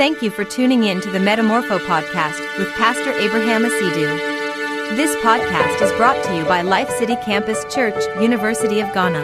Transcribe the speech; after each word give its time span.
Thank 0.00 0.22
you 0.22 0.30
for 0.30 0.44
tuning 0.46 0.84
in 0.84 1.02
to 1.02 1.10
the 1.10 1.18
Metamorpho 1.18 1.78
podcast 1.80 2.58
with 2.58 2.72
Pastor 2.76 3.12
Abraham 3.18 3.64
Asidu. 3.64 4.96
This 4.96 5.14
podcast 5.16 5.82
is 5.82 5.92
brought 5.98 6.24
to 6.24 6.34
you 6.34 6.46
by 6.46 6.62
Life 6.62 6.88
City 6.88 7.16
Campus 7.16 7.66
Church, 7.70 8.02
University 8.18 8.80
of 8.80 8.90
Ghana. 8.94 9.22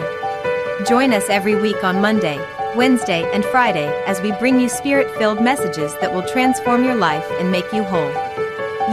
Join 0.87 1.13
us 1.13 1.27
every 1.29 1.55
week 1.55 1.83
on 1.83 1.99
Monday, 1.99 2.37
Wednesday, 2.75 3.27
and 3.33 3.43
Friday 3.45 3.87
as 4.05 4.21
we 4.21 4.33
bring 4.33 4.59
you 4.59 4.69
spirit 4.69 5.09
filled 5.17 5.41
messages 5.41 5.95
that 5.99 6.13
will 6.13 6.21
transform 6.27 6.83
your 6.83 6.93
life 6.93 7.25
and 7.39 7.51
make 7.51 7.73
you 7.73 7.81
whole. 7.81 8.13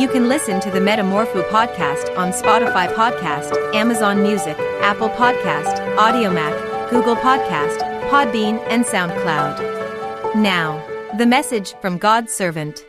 You 0.00 0.08
can 0.08 0.26
listen 0.26 0.60
to 0.60 0.70
the 0.70 0.80
Metamorpho 0.80 1.46
podcast 1.50 2.16
on 2.16 2.32
Spotify 2.32 2.90
Podcast, 2.94 3.74
Amazon 3.74 4.22
Music, 4.22 4.58
Apple 4.80 5.10
Podcast, 5.10 5.86
Audiomack, 5.98 6.88
Google 6.88 7.16
Podcast, 7.16 7.78
Podbean, 8.08 8.58
and 8.70 8.86
SoundCloud. 8.86 10.34
Now, 10.34 10.82
the 11.18 11.26
message 11.26 11.74
from 11.80 11.98
God's 11.98 12.32
servant. 12.32 12.84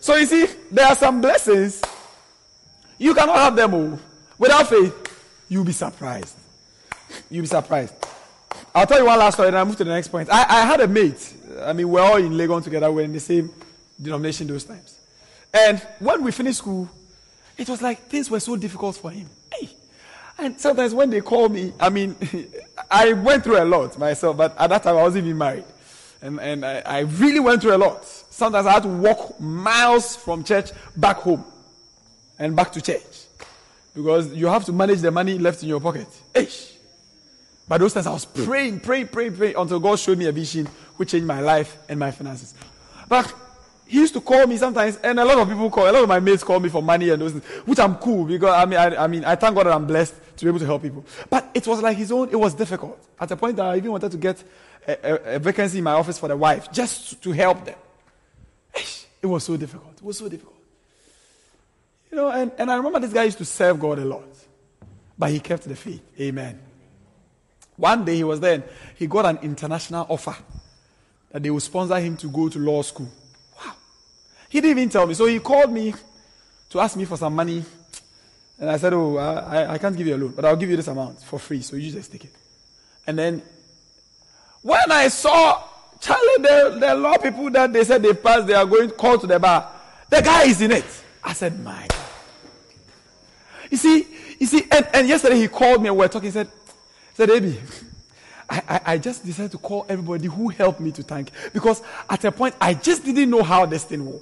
So 0.00 0.16
you 0.16 0.26
see, 0.26 0.46
there 0.70 0.86
are 0.86 0.96
some 0.96 1.20
blessings 1.20 1.82
you 2.98 3.14
cannot 3.14 3.36
have 3.36 3.56
them 3.56 3.74
all. 3.74 3.98
Without 4.38 4.68
faith, 4.68 4.94
you'll 5.48 5.64
be 5.64 5.72
surprised. 5.72 6.36
You'll 7.30 7.42
be 7.42 7.48
surprised. 7.48 7.94
I'll 8.74 8.86
tell 8.86 8.98
you 8.98 9.06
one 9.06 9.18
last 9.18 9.34
story 9.34 9.48
and 9.48 9.56
I'll 9.58 9.64
move 9.64 9.76
to 9.76 9.84
the 9.84 9.90
next 9.90 10.08
point. 10.08 10.28
I, 10.30 10.42
I 10.48 10.66
had 10.66 10.80
a 10.80 10.88
mate. 10.88 11.34
I 11.62 11.72
mean, 11.72 11.88
we're 11.88 12.00
all 12.00 12.16
in 12.16 12.32
Legon 12.32 12.62
together. 12.62 12.90
We're 12.90 13.04
in 13.04 13.12
the 13.12 13.20
same 13.20 13.50
denomination 14.00 14.46
those 14.46 14.64
times. 14.64 14.98
And 15.52 15.78
when 15.98 16.22
we 16.22 16.32
finished 16.32 16.58
school, 16.58 16.88
it 17.58 17.68
was 17.68 17.82
like 17.82 18.08
things 18.08 18.30
were 18.30 18.40
so 18.40 18.56
difficult 18.56 18.96
for 18.96 19.10
him. 19.10 19.28
Hey. 19.52 19.68
And 20.38 20.58
sometimes 20.58 20.94
when 20.94 21.10
they 21.10 21.20
call 21.20 21.48
me, 21.48 21.72
I 21.78 21.90
mean, 21.90 22.16
I 22.90 23.12
went 23.12 23.44
through 23.44 23.62
a 23.62 23.64
lot 23.64 23.98
myself, 23.98 24.36
but 24.36 24.58
at 24.58 24.70
that 24.70 24.82
time 24.82 24.96
I 24.96 25.02
wasn't 25.02 25.26
even 25.26 25.38
married. 25.38 25.64
And, 26.22 26.40
and 26.40 26.64
I, 26.64 26.82
I 26.84 27.00
really 27.00 27.40
went 27.40 27.62
through 27.62 27.74
a 27.74 27.78
lot. 27.78 28.04
Sometimes 28.04 28.66
I 28.66 28.72
had 28.72 28.84
to 28.84 28.88
walk 28.88 29.40
miles 29.40 30.14
from 30.14 30.44
church 30.44 30.70
back 30.96 31.16
home 31.16 31.44
and 32.38 32.54
back 32.54 32.72
to 32.72 32.80
church. 32.80 33.02
Because 33.94 34.32
you 34.32 34.46
have 34.46 34.64
to 34.66 34.72
manage 34.72 35.00
the 35.00 35.10
money 35.10 35.38
left 35.38 35.62
in 35.62 35.68
your 35.68 35.80
pocket. 35.80 36.06
Eish. 36.32 36.72
But 37.68 37.78
those 37.78 37.92
times 37.92 38.06
I 38.06 38.12
was 38.12 38.24
praying, 38.24 38.80
praying, 38.80 39.08
praying, 39.08 39.36
praying 39.36 39.56
until 39.56 39.80
God 39.80 39.98
showed 39.98 40.18
me 40.18 40.26
a 40.26 40.32
vision 40.32 40.66
which 40.96 41.10
changed 41.10 41.26
my 41.26 41.40
life 41.40 41.76
and 41.88 41.98
my 41.98 42.10
finances. 42.10 42.54
But 43.08 43.34
he 43.92 43.98
used 43.98 44.14
to 44.14 44.22
call 44.22 44.46
me 44.46 44.56
sometimes, 44.56 44.96
and 45.04 45.20
a 45.20 45.24
lot 45.24 45.36
of 45.36 45.46
people 45.46 45.68
call, 45.68 45.84
a 45.84 45.92
lot 45.92 46.02
of 46.02 46.08
my 46.08 46.18
mates 46.18 46.42
call 46.42 46.58
me 46.58 46.70
for 46.70 46.82
money 46.82 47.10
and 47.10 47.20
those 47.20 47.32
things, 47.32 47.44
which 47.66 47.78
I'm 47.78 47.96
cool 47.96 48.24
because 48.24 48.48
I 48.48 48.64
mean, 48.64 48.78
I, 48.78 49.04
I 49.04 49.06
mean, 49.06 49.22
I 49.22 49.34
thank 49.34 49.54
God 49.54 49.66
that 49.66 49.74
I'm 49.74 49.86
blessed 49.86 50.14
to 50.38 50.44
be 50.46 50.48
able 50.48 50.60
to 50.60 50.64
help 50.64 50.80
people. 50.80 51.04
But 51.28 51.50
it 51.52 51.66
was 51.66 51.82
like 51.82 51.98
his 51.98 52.10
own, 52.10 52.30
it 52.30 52.40
was 52.40 52.54
difficult. 52.54 52.98
At 53.20 53.30
a 53.32 53.36
point 53.36 53.56
that 53.56 53.66
I 53.66 53.76
even 53.76 53.92
wanted 53.92 54.10
to 54.12 54.16
get 54.16 54.42
a, 54.88 54.92
a, 54.92 55.34
a 55.34 55.38
vacancy 55.38 55.76
in 55.76 55.84
my 55.84 55.92
office 55.92 56.18
for 56.18 56.26
the 56.26 56.36
wife 56.38 56.72
just 56.72 57.22
to 57.22 57.32
help 57.32 57.66
them. 57.66 57.74
It 59.20 59.26
was 59.26 59.44
so 59.44 59.58
difficult. 59.58 59.92
It 59.98 60.02
was 60.02 60.16
so 60.16 60.26
difficult. 60.26 60.56
You 62.10 62.16
know, 62.16 62.30
and, 62.30 62.50
and 62.56 62.70
I 62.70 62.76
remember 62.76 62.98
this 62.98 63.12
guy 63.12 63.24
used 63.24 63.38
to 63.38 63.44
serve 63.44 63.78
God 63.78 63.98
a 63.98 64.06
lot, 64.06 64.24
but 65.18 65.30
he 65.30 65.38
kept 65.38 65.64
the 65.64 65.76
faith. 65.76 66.00
Amen. 66.18 66.58
One 67.76 68.06
day 68.06 68.16
he 68.16 68.24
was 68.24 68.40
there, 68.40 68.62
he 68.96 69.06
got 69.06 69.26
an 69.26 69.38
international 69.42 70.06
offer 70.08 70.34
that 71.30 71.42
they 71.42 71.50
would 71.50 71.62
sponsor 71.62 72.00
him 72.00 72.16
to 72.16 72.30
go 72.30 72.48
to 72.48 72.58
law 72.58 72.80
school. 72.80 73.08
He 74.52 74.60
didn't 74.60 74.76
even 74.76 74.90
tell 74.90 75.06
me. 75.06 75.14
So 75.14 75.24
he 75.24 75.38
called 75.38 75.72
me 75.72 75.94
to 76.68 76.78
ask 76.78 76.94
me 76.94 77.06
for 77.06 77.16
some 77.16 77.34
money. 77.34 77.64
And 78.58 78.68
I 78.68 78.76
said, 78.76 78.92
Oh, 78.92 79.16
I, 79.16 79.72
I 79.72 79.78
can't 79.78 79.96
give 79.96 80.06
you 80.06 80.14
a 80.14 80.18
loan, 80.18 80.32
but 80.36 80.44
I'll 80.44 80.56
give 80.56 80.68
you 80.68 80.76
this 80.76 80.88
amount 80.88 81.22
for 81.22 81.38
free. 81.38 81.62
So 81.62 81.74
you 81.74 81.90
just 81.90 82.12
take 82.12 82.26
it. 82.26 82.34
And 83.06 83.18
then 83.18 83.40
when 84.60 84.92
I 84.92 85.08
saw 85.08 85.62
Charlie, 86.00 86.42
the, 86.42 86.76
the 86.80 86.94
law 86.94 87.16
people 87.16 87.48
that 87.48 87.72
they 87.72 87.82
said 87.82 88.02
they 88.02 88.12
passed, 88.12 88.46
they 88.46 88.52
are 88.52 88.66
going 88.66 88.90
to 88.90 88.94
call 88.94 89.16
to 89.18 89.26
the 89.26 89.40
bar. 89.40 89.72
The 90.10 90.20
guy 90.20 90.42
is 90.42 90.60
in 90.60 90.70
it. 90.70 90.84
I 91.24 91.32
said, 91.32 91.58
My 91.58 91.86
God. 91.88 91.98
You 93.70 93.78
see, 93.78 94.06
you 94.38 94.46
see, 94.46 94.66
and, 94.70 94.86
and 94.92 95.08
yesterday 95.08 95.36
he 95.36 95.48
called 95.48 95.80
me 95.80 95.88
and 95.88 95.96
we 95.96 96.04
were 96.04 96.08
talking. 96.08 96.26
He 96.26 96.32
said, 96.32 96.48
he 96.48 97.14
said, 97.14 97.30
Abi, 97.30 97.58
I, 98.50 98.62
I, 98.68 98.80
I, 98.84 98.98
just 98.98 99.24
decided 99.24 99.52
to 99.52 99.58
call 99.58 99.86
everybody 99.88 100.26
who 100.26 100.48
helped 100.50 100.78
me 100.78 100.92
to 100.92 101.02
thank 101.02 101.30
because 101.54 101.80
at 102.10 102.22
a 102.26 102.30
point 102.30 102.54
I 102.60 102.74
just 102.74 103.02
didn't 103.02 103.30
know 103.30 103.42
how 103.42 103.64
this 103.64 103.84
thing 103.84 104.04
will 104.04 104.20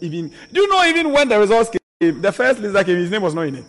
even. 0.00 0.32
Do 0.52 0.60
you 0.60 0.68
know 0.68 0.84
even 0.84 1.12
when 1.12 1.28
the 1.28 1.38
results 1.38 1.70
came, 1.70 2.20
the 2.20 2.32
first 2.32 2.60
list 2.60 2.74
that 2.74 2.86
came, 2.86 2.96
his 2.96 3.10
name 3.10 3.22
was 3.22 3.34
not 3.34 3.46
in 3.46 3.56
it. 3.56 3.64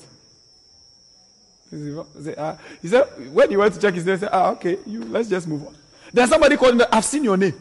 He 2.82 2.88
said, 2.88 3.04
when 3.32 3.50
he 3.50 3.58
went 3.58 3.74
to 3.74 3.80
check 3.80 3.94
his 3.94 4.06
name, 4.06 4.16
he 4.16 4.20
said, 4.20 4.30
ah, 4.32 4.52
okay, 4.52 4.78
you, 4.86 5.04
let's 5.06 5.28
just 5.28 5.48
move 5.48 5.66
on. 5.66 5.76
Then 6.12 6.28
somebody 6.28 6.56
called 6.56 6.80
him, 6.80 6.88
I've 6.92 7.06
seen 7.06 7.24
your 7.24 7.38
name. 7.38 7.54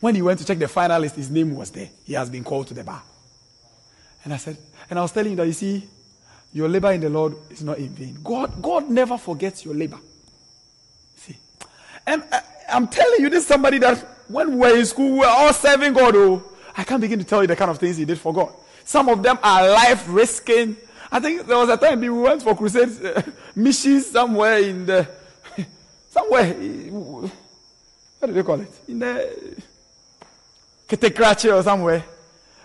When 0.00 0.14
he 0.14 0.20
went 0.20 0.38
to 0.40 0.44
check 0.44 0.58
the 0.58 0.68
final 0.68 1.00
list, 1.00 1.16
his 1.16 1.30
name 1.30 1.54
was 1.54 1.70
there. 1.70 1.88
He 2.04 2.12
has 2.12 2.28
been 2.28 2.44
called 2.44 2.66
to 2.68 2.74
the 2.74 2.84
bar. 2.84 3.02
And 4.24 4.34
I 4.34 4.36
said, 4.36 4.58
and 4.90 4.98
I 4.98 5.02
was 5.02 5.12
telling 5.12 5.32
him 5.32 5.36
that 5.38 5.46
you 5.46 5.52
see, 5.52 5.88
your 6.52 6.68
labor 6.68 6.92
in 6.92 7.00
the 7.00 7.08
Lord 7.08 7.34
is 7.50 7.62
not 7.62 7.78
in 7.78 7.88
vain. 7.88 8.18
God, 8.22 8.60
God 8.60 8.90
never 8.90 9.16
forgets 9.16 9.64
your 9.64 9.74
labor. 9.74 9.98
See, 11.16 11.36
and 12.06 12.22
I, 12.30 12.42
am 12.68 12.88
telling 12.88 13.20
you, 13.20 13.30
this 13.30 13.46
somebody 13.46 13.78
that 13.78 13.98
when 14.28 14.52
we 14.52 14.56
were 14.56 14.76
in 14.76 14.84
school, 14.84 15.12
we 15.12 15.18
were 15.20 15.26
all 15.26 15.52
serving 15.52 15.94
God. 15.94 16.14
Oh, 16.16 16.51
I 16.76 16.84
can't 16.84 17.00
begin 17.00 17.18
to 17.18 17.24
tell 17.24 17.42
you 17.42 17.48
the 17.48 17.56
kind 17.56 17.70
of 17.70 17.78
things 17.78 17.96
he 17.96 18.04
did 18.04 18.18
for 18.18 18.32
God. 18.32 18.52
Some 18.84 19.08
of 19.08 19.22
them 19.22 19.38
are 19.42 19.68
life 19.68 20.04
risking. 20.08 20.76
I 21.10 21.20
think 21.20 21.46
there 21.46 21.58
was 21.58 21.68
a 21.68 21.76
time 21.76 22.00
we 22.00 22.08
went 22.08 22.42
for 22.42 22.56
crusades, 22.56 23.00
uh, 23.00 23.22
missions 23.56 24.06
somewhere 24.06 24.58
in 24.58 24.86
the, 24.86 25.08
somewhere 26.10 26.54
what 28.22 28.28
do 28.28 28.34
they 28.34 28.44
call 28.44 28.60
it? 28.60 28.70
In 28.86 29.00
the 29.00 29.60
Ketekrachi 30.86 31.52
or 31.52 31.60
somewhere. 31.60 32.04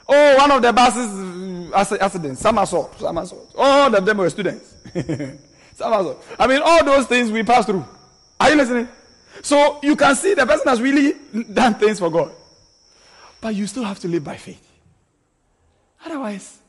Oh, 0.07 0.35
one 0.37 0.51
of 0.51 0.61
the 0.61 0.71
buses 0.71 1.73
uh, 1.73 1.97
accidents, 1.99 2.41
somersault, 2.41 2.99
somersault. 2.99 3.55
All 3.57 3.95
of 3.95 4.05
them 4.05 4.17
were 4.17 4.29
students. 4.29 4.75
somersault. 5.73 6.23
I 6.37 6.45
mean, 6.45 6.61
all 6.63 6.85
those 6.85 7.07
things 7.07 7.31
we 7.31 7.41
pass 7.41 7.65
through. 7.65 7.83
Are 8.39 8.51
you 8.51 8.55
listening? 8.55 8.87
So 9.41 9.79
you 9.81 9.95
can 9.95 10.15
see 10.15 10.35
the 10.35 10.45
person 10.45 10.67
has 10.67 10.79
really 10.79 11.15
done 11.51 11.73
things 11.73 11.97
for 11.97 12.11
God. 12.11 12.31
But 13.41 13.55
you 13.55 13.67
still 13.67 13.83
have 13.83 13.99
to 13.99 14.07
live 14.07 14.23
by 14.23 14.35
faith. 14.37 14.63
Otherwise, 16.05 16.59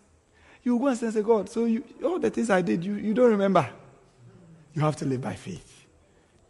you 0.62 0.78
go 0.78 0.88
and 0.88 0.98
say, 0.98 1.22
God, 1.22 1.48
so 1.48 1.64
you, 1.64 1.84
all 2.04 2.18
the 2.18 2.30
things 2.30 2.50
I 2.50 2.62
did, 2.62 2.84
you, 2.84 2.94
you 2.94 3.14
don't 3.14 3.30
remember. 3.30 3.68
You 4.74 4.82
have 4.82 4.96
to 4.96 5.04
live 5.04 5.20
by 5.20 5.34
faith. 5.34 5.86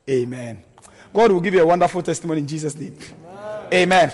Amen. 0.08 0.62
God 1.12 1.32
will 1.32 1.40
give 1.40 1.54
you 1.54 1.62
a 1.62 1.66
wonderful 1.66 2.02
testimony 2.02 2.40
in 2.40 2.46
Jesus' 2.46 2.74
name. 2.74 2.96
Amen. 3.26 3.68
Amen. 3.72 4.12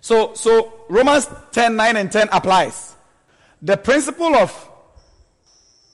So, 0.00 0.34
so 0.34 0.84
Romans 0.88 1.28
10, 1.52 1.76
9 1.76 1.96
and 1.96 2.12
10 2.12 2.28
applies. 2.30 2.94
The 3.62 3.76
principle 3.76 4.34
of 4.34 4.70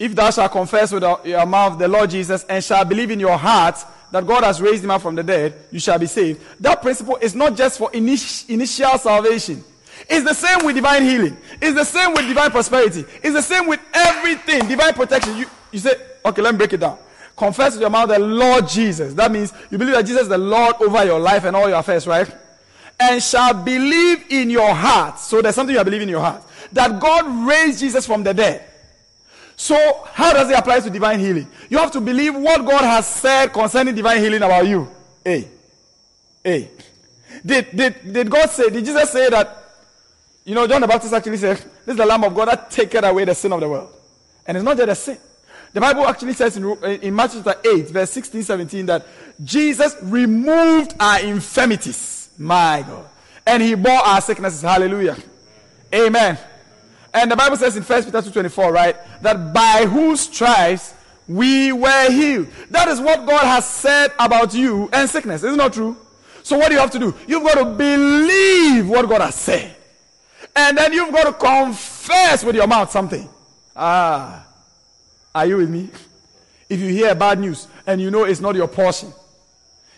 if 0.00 0.16
thou 0.16 0.30
shalt 0.30 0.50
confess 0.50 0.90
with 0.90 1.04
your 1.24 1.46
mouth 1.46 1.78
the 1.78 1.86
Lord 1.86 2.10
Jesus 2.10 2.44
and 2.48 2.64
shall 2.64 2.84
believe 2.84 3.12
in 3.12 3.20
your 3.20 3.36
heart 3.36 3.76
that 4.10 4.26
God 4.26 4.42
has 4.42 4.60
raised 4.60 4.82
him 4.82 4.90
up 4.90 5.02
from 5.02 5.14
the 5.14 5.22
dead, 5.22 5.54
you 5.70 5.78
shall 5.78 5.98
be 5.98 6.06
saved. 6.06 6.40
That 6.58 6.82
principle 6.82 7.16
is 7.20 7.36
not 7.36 7.54
just 7.54 7.78
for 7.78 7.90
init- 7.90 8.48
initial 8.48 8.98
salvation. 8.98 9.62
It's 10.08 10.26
the 10.26 10.34
same 10.34 10.66
with 10.66 10.74
divine 10.74 11.04
healing. 11.04 11.36
It's 11.60 11.76
the 11.76 11.84
same 11.84 12.14
with 12.14 12.26
divine 12.26 12.50
prosperity. 12.50 13.04
It's 13.22 13.34
the 13.34 13.42
same 13.42 13.68
with 13.68 13.80
everything. 13.92 14.66
Divine 14.66 14.94
protection. 14.94 15.36
You, 15.36 15.46
you 15.70 15.78
say, 15.78 15.92
okay, 16.24 16.42
let 16.42 16.54
me 16.54 16.58
break 16.58 16.72
it 16.72 16.80
down 16.80 16.98
confess 17.40 17.72
with 17.72 17.80
your 17.80 17.90
mouth 17.90 18.08
the 18.08 18.18
Lord 18.18 18.68
Jesus. 18.68 19.14
That 19.14 19.32
means 19.32 19.52
you 19.70 19.78
believe 19.78 19.94
that 19.94 20.04
Jesus 20.04 20.22
is 20.22 20.28
the 20.28 20.38
Lord 20.38 20.76
over 20.80 21.04
your 21.06 21.18
life 21.18 21.44
and 21.44 21.56
all 21.56 21.68
your 21.68 21.78
affairs, 21.78 22.06
right? 22.06 22.30
And 23.00 23.22
shall 23.22 23.54
believe 23.54 24.26
in 24.28 24.50
your 24.50 24.74
heart. 24.74 25.18
So 25.18 25.40
there's 25.40 25.54
something 25.54 25.74
you 25.74 25.80
are 25.80 25.84
believing 25.84 26.08
in 26.08 26.12
your 26.12 26.20
heart. 26.20 26.42
That 26.72 27.00
God 27.00 27.48
raised 27.48 27.80
Jesus 27.80 28.06
from 28.06 28.22
the 28.22 28.34
dead. 28.34 28.69
So 29.60 30.08
how 30.14 30.32
does 30.32 30.48
it 30.48 30.58
apply 30.58 30.80
to 30.80 30.88
divine 30.88 31.20
healing? 31.20 31.46
You 31.68 31.76
have 31.76 31.90
to 31.90 32.00
believe 32.00 32.34
what 32.34 32.64
God 32.64 32.80
has 32.80 33.06
said 33.06 33.52
concerning 33.52 33.94
divine 33.94 34.18
healing 34.18 34.40
about 34.40 34.66
you. 34.66 34.88
A. 35.26 35.46
A. 36.46 36.70
Did, 37.44 37.76
did, 37.76 38.10
did 38.10 38.30
God 38.30 38.48
say, 38.48 38.70
did 38.70 38.86
Jesus 38.86 39.10
say 39.10 39.28
that, 39.28 39.54
you 40.46 40.54
know, 40.54 40.66
John 40.66 40.80
the 40.80 40.86
Baptist 40.86 41.12
actually 41.12 41.36
said, 41.36 41.58
this 41.58 41.88
is 41.88 41.96
the 41.96 42.06
Lamb 42.06 42.24
of 42.24 42.34
God 42.34 42.48
that 42.48 42.70
taketh 42.70 43.04
away 43.04 43.26
the 43.26 43.34
sin 43.34 43.52
of 43.52 43.60
the 43.60 43.68
world. 43.68 43.92
And 44.46 44.56
it's 44.56 44.64
not 44.64 44.78
just 44.78 44.88
a 44.88 44.94
sin. 44.94 45.18
The 45.74 45.80
Bible 45.82 46.06
actually 46.06 46.32
says 46.32 46.56
in, 46.56 46.64
in 47.02 47.14
Matthew 47.14 47.42
chapter 47.44 47.68
8, 47.68 47.90
verse 47.90 48.10
16, 48.12 48.42
17, 48.42 48.86
that 48.86 49.06
Jesus 49.44 49.94
removed 50.00 50.94
our 50.98 51.20
infirmities. 51.20 52.30
My 52.38 52.82
God. 52.88 53.04
And 53.46 53.62
he 53.62 53.74
bore 53.74 53.92
our 53.92 54.22
sicknesses. 54.22 54.62
Hallelujah. 54.62 55.18
Amen. 55.94 56.38
And 57.12 57.30
the 57.30 57.36
Bible 57.36 57.56
says 57.56 57.76
in 57.76 57.82
1 57.82 58.04
Peter 58.04 58.22
2.24, 58.22 58.72
right, 58.72 59.22
that 59.22 59.52
by 59.52 59.86
whose 59.86 60.20
stripes 60.20 60.94
we 61.26 61.72
were 61.72 62.10
healed. 62.10 62.48
That 62.70 62.88
is 62.88 63.00
what 63.00 63.26
God 63.26 63.42
has 63.42 63.68
said 63.68 64.12
about 64.18 64.52
you 64.52 64.88
and 64.92 65.08
sickness. 65.08 65.44
Isn't 65.44 65.58
that 65.58 65.72
true? 65.72 65.96
So 66.42 66.58
what 66.58 66.68
do 66.68 66.74
you 66.74 66.80
have 66.80 66.90
to 66.92 66.98
do? 66.98 67.14
You've 67.26 67.44
got 67.44 67.58
to 67.58 67.64
believe 67.64 68.88
what 68.88 69.08
God 69.08 69.20
has 69.20 69.36
said. 69.36 69.76
And 70.56 70.76
then 70.76 70.92
you've 70.92 71.12
got 71.12 71.24
to 71.24 71.32
confess 71.32 72.42
with 72.42 72.56
your 72.56 72.66
mouth 72.66 72.90
something. 72.90 73.28
Ah. 73.76 74.46
Are 75.34 75.46
you 75.46 75.58
with 75.58 75.70
me? 75.70 75.88
If 76.68 76.80
you 76.80 76.88
hear 76.88 77.14
bad 77.14 77.38
news 77.38 77.68
and 77.86 78.00
you 78.00 78.10
know 78.10 78.24
it's 78.24 78.40
not 78.40 78.56
your 78.56 78.68
portion, 78.68 79.12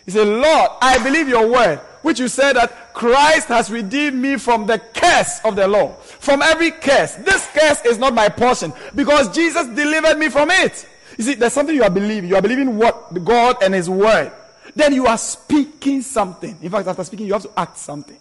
you 0.05 0.13
say, 0.13 0.25
Lord, 0.25 0.71
I 0.81 1.01
believe 1.03 1.27
your 1.27 1.47
word 1.47 1.79
which 2.03 2.19
you 2.19 2.27
said 2.27 2.53
that 2.53 2.93
Christ 2.93 3.47
has 3.47 3.71
redeemed 3.71 4.21
me 4.21 4.37
from 4.37 4.67
the 4.67 4.77
curse 4.77 5.39
of 5.43 5.55
the 5.55 5.67
law, 5.67 5.93
from 5.93 6.41
every 6.41 6.69
curse. 6.69 7.15
This 7.15 7.47
curse 7.53 7.83
is 7.85 7.97
not 7.97 8.13
my 8.13 8.29
portion 8.29 8.71
because 8.93 9.33
Jesus 9.33 9.65
delivered 9.67 10.19
me 10.19 10.29
from 10.29 10.51
it. 10.51 10.87
You 11.17 11.23
see, 11.23 11.33
there's 11.33 11.53
something 11.53 11.75
you 11.75 11.83
are 11.83 11.89
believing. 11.89 12.29
You 12.29 12.35
are 12.35 12.41
believing 12.41 12.77
what 12.77 13.23
God 13.23 13.63
and 13.63 13.73
His 13.73 13.89
Word. 13.89 14.31
Then 14.75 14.93
you 14.93 15.07
are 15.07 15.17
speaking 15.17 16.01
something. 16.01 16.57
In 16.61 16.69
fact, 16.69 16.87
after 16.87 17.03
speaking, 17.03 17.25
you 17.25 17.33
have 17.33 17.43
to 17.43 17.51
act 17.57 17.77
something. 17.77 18.17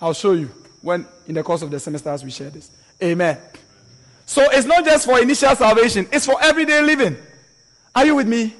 I'll 0.00 0.12
show 0.12 0.32
you 0.32 0.50
when 0.82 1.06
in 1.26 1.34
the 1.34 1.42
course 1.42 1.62
of 1.62 1.70
the 1.70 1.80
semester 1.80 2.10
as 2.10 2.24
we 2.24 2.30
share 2.30 2.50
this. 2.50 2.70
Amen. 3.02 3.38
So 4.26 4.42
it's 4.50 4.66
not 4.66 4.84
just 4.84 5.06
for 5.06 5.20
initial 5.20 5.54
salvation, 5.56 6.06
it's 6.12 6.26
for 6.26 6.42
everyday 6.42 6.82
living. 6.82 7.16
Are 7.94 8.04
you 8.04 8.14
with 8.14 8.28
me? 8.28 8.54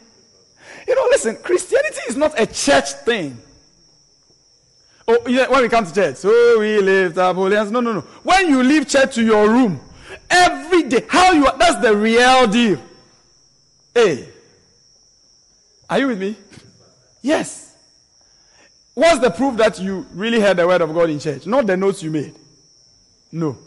You 0.86 0.94
know, 0.94 1.06
listen, 1.10 1.36
Christianity 1.36 2.00
is 2.08 2.16
not 2.16 2.38
a 2.38 2.46
church 2.46 2.92
thing. 3.04 3.38
Oh, 5.06 5.18
yeah, 5.26 5.48
when 5.48 5.62
we 5.62 5.68
come 5.68 5.84
to 5.84 5.92
church, 5.92 6.18
oh, 6.24 6.56
we 6.60 6.78
lift 6.78 7.18
up 7.18 7.36
holy 7.36 7.56
hands. 7.56 7.70
No, 7.70 7.80
no, 7.80 7.92
no. 7.92 8.00
When 8.22 8.48
you 8.48 8.62
leave 8.62 8.88
church 8.88 9.14
to 9.16 9.22
your 9.22 9.50
room, 9.50 9.80
every 10.30 10.84
day, 10.84 11.04
how 11.08 11.32
you 11.32 11.46
are, 11.46 11.56
that's 11.58 11.80
the 11.82 11.94
real 11.94 12.46
deal. 12.46 12.80
Hey, 13.94 14.28
are 15.90 15.98
you 15.98 16.06
with 16.08 16.18
me? 16.18 16.36
Yes. 17.22 17.76
What's 18.94 19.18
the 19.18 19.30
proof 19.30 19.56
that 19.58 19.78
you 19.78 20.06
really 20.14 20.40
heard 20.40 20.56
the 20.56 20.66
word 20.66 20.80
of 20.80 20.94
God 20.94 21.10
in 21.10 21.18
church? 21.18 21.46
Not 21.46 21.66
the 21.66 21.76
notes 21.76 22.02
you 22.02 22.10
made. 22.10 22.34
No. 23.30 23.58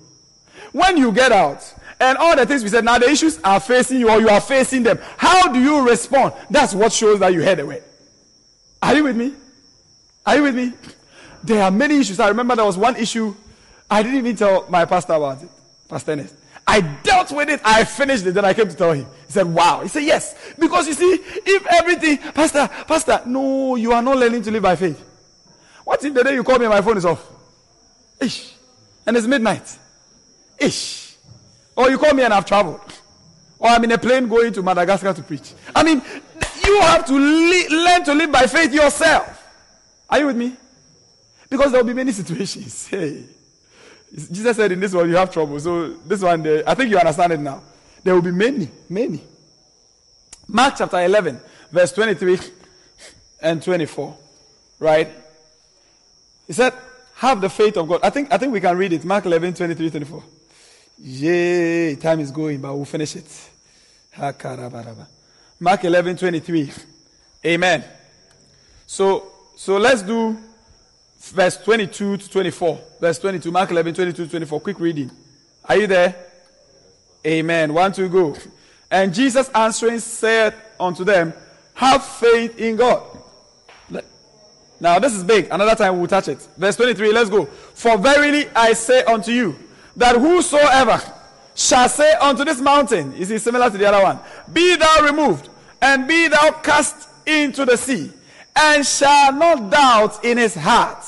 When 0.72 0.98
you 0.98 1.12
get 1.12 1.32
out, 1.32 1.74
and 2.00 2.18
all 2.18 2.36
the 2.36 2.46
things 2.46 2.64
we 2.64 2.70
said, 2.70 2.86
now 2.86 2.98
the 3.00 3.10
issues 3.10 3.40
are 3.44 3.60
facing 3.60 4.00
you 4.00 4.10
or 4.10 4.20
you 4.20 4.30
are 4.30 4.42
facing 4.42 4.84
them. 4.84 5.00
How 5.18 5.52
do 5.52 5.60
you 5.60 5.88
respond? 5.88 6.34
That's 6.50 6.74
what 6.74 6.94
shows 6.94 7.20
that 7.20 7.34
you 7.34 7.44
heard 7.44 7.60
the 7.60 7.66
word. 7.66 7.84
Are 8.82 8.96
you 8.96 9.04
with 9.04 9.18
me? 9.18 9.34
Are 10.26 10.36
you 10.36 10.44
with 10.44 10.56
me? 10.56 10.74
There 11.44 11.64
are 11.64 11.72
many 11.72 12.00
issues. 12.00 12.20
I 12.20 12.30
remember 12.30 12.56
there 12.56 12.66
was 12.66 12.78
one 12.78 12.96
issue 12.96 13.36
I 13.90 14.04
didn't 14.04 14.18
even 14.18 14.36
tell 14.36 14.66
my 14.70 14.86
pastor 14.86 15.14
about 15.14 15.42
it, 15.42 15.50
Pastor 15.88 16.12
Ernest. 16.12 16.36
I 16.70 16.82
dealt 16.82 17.32
with 17.32 17.48
it. 17.50 17.62
I 17.64 17.86
finished 17.86 18.26
it. 18.26 18.34
Then 18.34 18.44
I 18.44 18.54
came 18.54 18.68
to 18.68 18.76
tell 18.76 18.92
him. 18.92 19.06
He 19.26 19.32
said, 19.32 19.48
Wow. 19.48 19.82
He 19.82 19.88
said, 19.88 20.04
Yes. 20.04 20.36
Because 20.60 20.88
you 20.88 20.94
see, 20.94 21.14
if 21.24 21.66
everything, 21.68 22.18
Pastor, 22.34 22.68
Pastor, 22.86 23.22
no, 23.26 23.76
you 23.76 23.94
are 23.94 24.02
not 24.02 24.18
learning 24.18 24.42
to 24.44 24.52
live 24.52 24.64
by 24.64 24.76
faith. 24.76 25.02
What 25.86 26.04
if 26.04 26.14
the 26.14 26.24
day 26.24 26.34
you 26.34 26.44
call 26.44 26.60
me 26.60 26.66
and 26.66 26.74
my 26.74 26.82
phone 26.82 26.98
is 26.98 27.06
off? 27.06 27.26
Ish. 28.20 28.54
And 29.06 29.16
it's 29.16 29.26
midnight. 29.26 29.78
Ish. 30.60 31.16
Or 31.78 31.90
you 31.90 31.98
call 31.98 32.14
me 32.14 32.24
and 32.24 32.34
I've 32.34 32.46
traveled. 32.46 32.82
Or 33.60 33.70
I'm 33.70 33.84
in 33.86 33.92
a 33.94 33.98
plane 33.98 34.28
going 34.28 34.52
to 34.52 34.62
Madagascar 34.62 35.14
to 35.14 35.24
preach. 35.24 35.54
I 35.74 35.84
mean, 35.84 36.02
you 36.66 36.82
have 36.82 37.06
to 37.06 37.14
li- 37.14 37.70
learn 37.70 38.04
to 38.04 38.14
live 38.14 38.32
by 38.32 38.46
faith 38.46 38.74
yourself. 38.74 39.42
Are 40.10 40.20
you 40.20 40.28
with 40.28 40.36
me? 40.36 40.58
Because 41.50 41.72
there 41.72 41.82
will 41.82 41.88
be 41.88 41.94
many 41.94 42.12
situations. 42.12 42.88
Hey. 42.92 43.24
Jesus 44.16 44.56
said 44.56 44.72
in 44.72 44.80
this 44.80 44.94
one 44.94 45.10
you 45.10 45.18
have 45.18 45.32
trouble. 45.32 45.60
So 45.60 45.90
this 45.90 46.22
one, 46.22 46.48
I 46.66 46.74
think 46.76 46.90
you 46.90 46.98
understand 46.98 47.34
it 47.34 47.40
now. 47.42 47.62
There 48.04 48.16
will 48.16 48.22
be 48.22 48.32
many, 48.32 48.70
many. 48.90 49.22
Mark 50.48 50.76
chapter 50.78 51.04
11, 51.04 51.42
verse 51.72 51.92
23 51.92 52.40
and 53.42 53.62
24. 53.62 54.18
Right? 54.80 55.10
He 56.48 56.54
said, 56.54 56.74
have 57.16 57.42
the 57.42 57.50
faith 57.50 57.76
of 57.76 57.88
God. 57.88 58.00
I 58.04 58.10
think, 58.10 58.32
I 58.32 58.38
think 58.38 58.54
we 58.54 58.62
can 58.62 58.78
read 58.78 58.94
it. 58.94 59.04
Mark 59.04 59.26
11, 59.26 59.56
23, 59.56 59.90
24. 59.90 60.24
Yay, 61.00 61.96
time 61.96 62.20
is 62.22 62.32
going, 62.32 62.62
but 62.62 62.74
we'll 62.76 62.86
finish 62.86 63.16
it. 63.16 63.50
Mark 65.60 65.84
11, 65.84 66.18
23. 66.18 66.72
Amen. 67.46 67.84
So, 68.86 69.32
so 69.56 69.78
let's 69.78 70.02
do 70.02 70.38
verse 71.32 71.58
22 71.58 72.18
to 72.18 72.30
24. 72.30 72.80
Verse 73.00 73.20
22, 73.20 73.52
Mark 73.52 73.72
11, 73.72 73.94
22 73.94 74.24
to 74.26 74.30
24. 74.30 74.60
Quick 74.62 74.80
reading. 74.80 75.12
Are 75.66 75.78
you 75.78 75.88
there? 75.88 76.16
Amen. 77.26 77.74
One, 77.74 77.92
two, 77.92 78.10
go. 78.10 78.36
And 78.90 79.14
Jesus 79.14 79.50
answering 79.50 80.00
said 80.00 80.54
unto 80.80 81.04
them, 81.04 81.34
Have 81.74 82.06
faith 82.06 82.58
in 82.58 82.78
God. 82.78 83.04
Now, 84.80 85.00
this 85.00 85.14
is 85.14 85.24
big. 85.24 85.48
Another 85.52 85.76
time 85.76 85.98
we'll 85.98 86.08
touch 86.08 86.28
it. 86.28 86.48
Verse 86.58 86.76
23, 86.76 87.12
let's 87.12 87.30
go. 87.30 87.46
For 87.46 87.98
verily 87.98 88.48
I 88.56 88.74
say 88.74 89.04
unto 89.04 89.32
you, 89.32 89.56
that 89.96 90.16
whosoever 90.16 91.02
shall 91.56 91.90
say 91.90 92.14
unto 92.14 92.46
this 92.46 92.62
mountain, 92.62 93.14
is 93.14 93.32
it 93.32 93.42
similar 93.42 93.70
to 93.70 93.78
the 93.78 93.86
other 93.86 94.04
one? 94.04 94.20
Be 94.54 94.76
thou 94.76 95.04
removed, 95.04 95.50
and 95.82 96.08
be 96.08 96.28
thou 96.28 96.52
cast 96.52 97.10
into 97.26 97.66
the 97.66 97.76
sea, 97.76 98.12
and 98.56 98.86
shall 98.86 99.34
not 99.34 99.72
doubt 99.72 100.24
in 100.24 100.38
his 100.38 100.54
heart, 100.54 101.04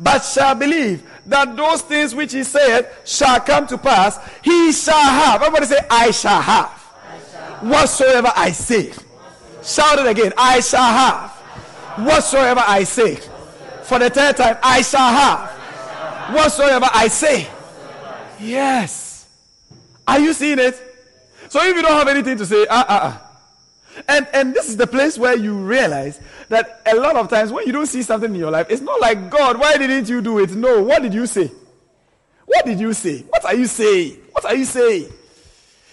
but 0.00 0.20
shall 0.20 0.54
believe 0.54 1.02
that 1.26 1.56
those 1.56 1.82
things 1.82 2.14
which 2.14 2.32
he 2.32 2.44
said 2.44 2.90
shall 3.04 3.40
come 3.40 3.66
to 3.68 3.78
pass, 3.78 4.18
he 4.42 4.72
shall 4.72 4.98
have. 4.98 5.42
Everybody 5.42 5.66
say, 5.66 5.86
I 5.90 6.10
shall 6.10 6.42
have. 6.42 6.70
I 7.06 7.18
shall 7.30 7.70
Whatsoever 7.70 8.32
I 8.34 8.50
say. 8.52 8.92
Shout 9.62 9.98
it 9.98 10.06
again. 10.06 10.32
I 10.36 10.60
shall 10.60 10.82
have. 10.82 11.30
Whatsoever 12.06 12.62
I 12.66 12.84
say. 12.84 13.16
For 13.84 13.98
the 13.98 14.10
third 14.10 14.36
time, 14.36 14.58
I 14.62 14.82
shall 14.82 15.12
have. 15.12 15.50
Whatsoever 16.34 16.88
I 16.92 17.08
say. 17.08 17.48
Yes. 18.40 19.26
Are 20.06 20.18
you 20.18 20.32
seeing 20.32 20.58
it? 20.58 20.80
So 21.48 21.62
if 21.62 21.76
you 21.76 21.82
don't 21.82 21.92
have 21.92 22.08
anything 22.08 22.36
to 22.38 22.46
say, 22.46 22.66
ah, 22.68 22.86
ah. 22.88 23.23
And, 24.08 24.26
and 24.32 24.54
this 24.54 24.68
is 24.68 24.76
the 24.76 24.86
place 24.86 25.16
where 25.16 25.36
you 25.36 25.54
realize 25.54 26.20
that 26.48 26.82
a 26.86 26.96
lot 26.96 27.16
of 27.16 27.28
times 27.28 27.52
when 27.52 27.66
you 27.66 27.72
don't 27.72 27.86
see 27.86 28.02
something 28.02 28.32
in 28.32 28.38
your 28.38 28.50
life, 28.50 28.66
it's 28.70 28.82
not 28.82 29.00
like, 29.00 29.30
God, 29.30 29.58
why 29.58 29.76
didn't 29.76 30.08
you 30.08 30.20
do 30.20 30.38
it? 30.38 30.50
No, 30.50 30.82
what 30.82 31.02
did 31.02 31.14
you 31.14 31.26
say? 31.26 31.50
What 32.46 32.64
did 32.66 32.80
you 32.80 32.92
say? 32.92 33.20
What 33.20 33.44
are 33.44 33.54
you 33.54 33.66
saying? 33.66 34.18
What 34.32 34.44
are 34.44 34.54
you 34.54 34.64
saying? 34.64 35.10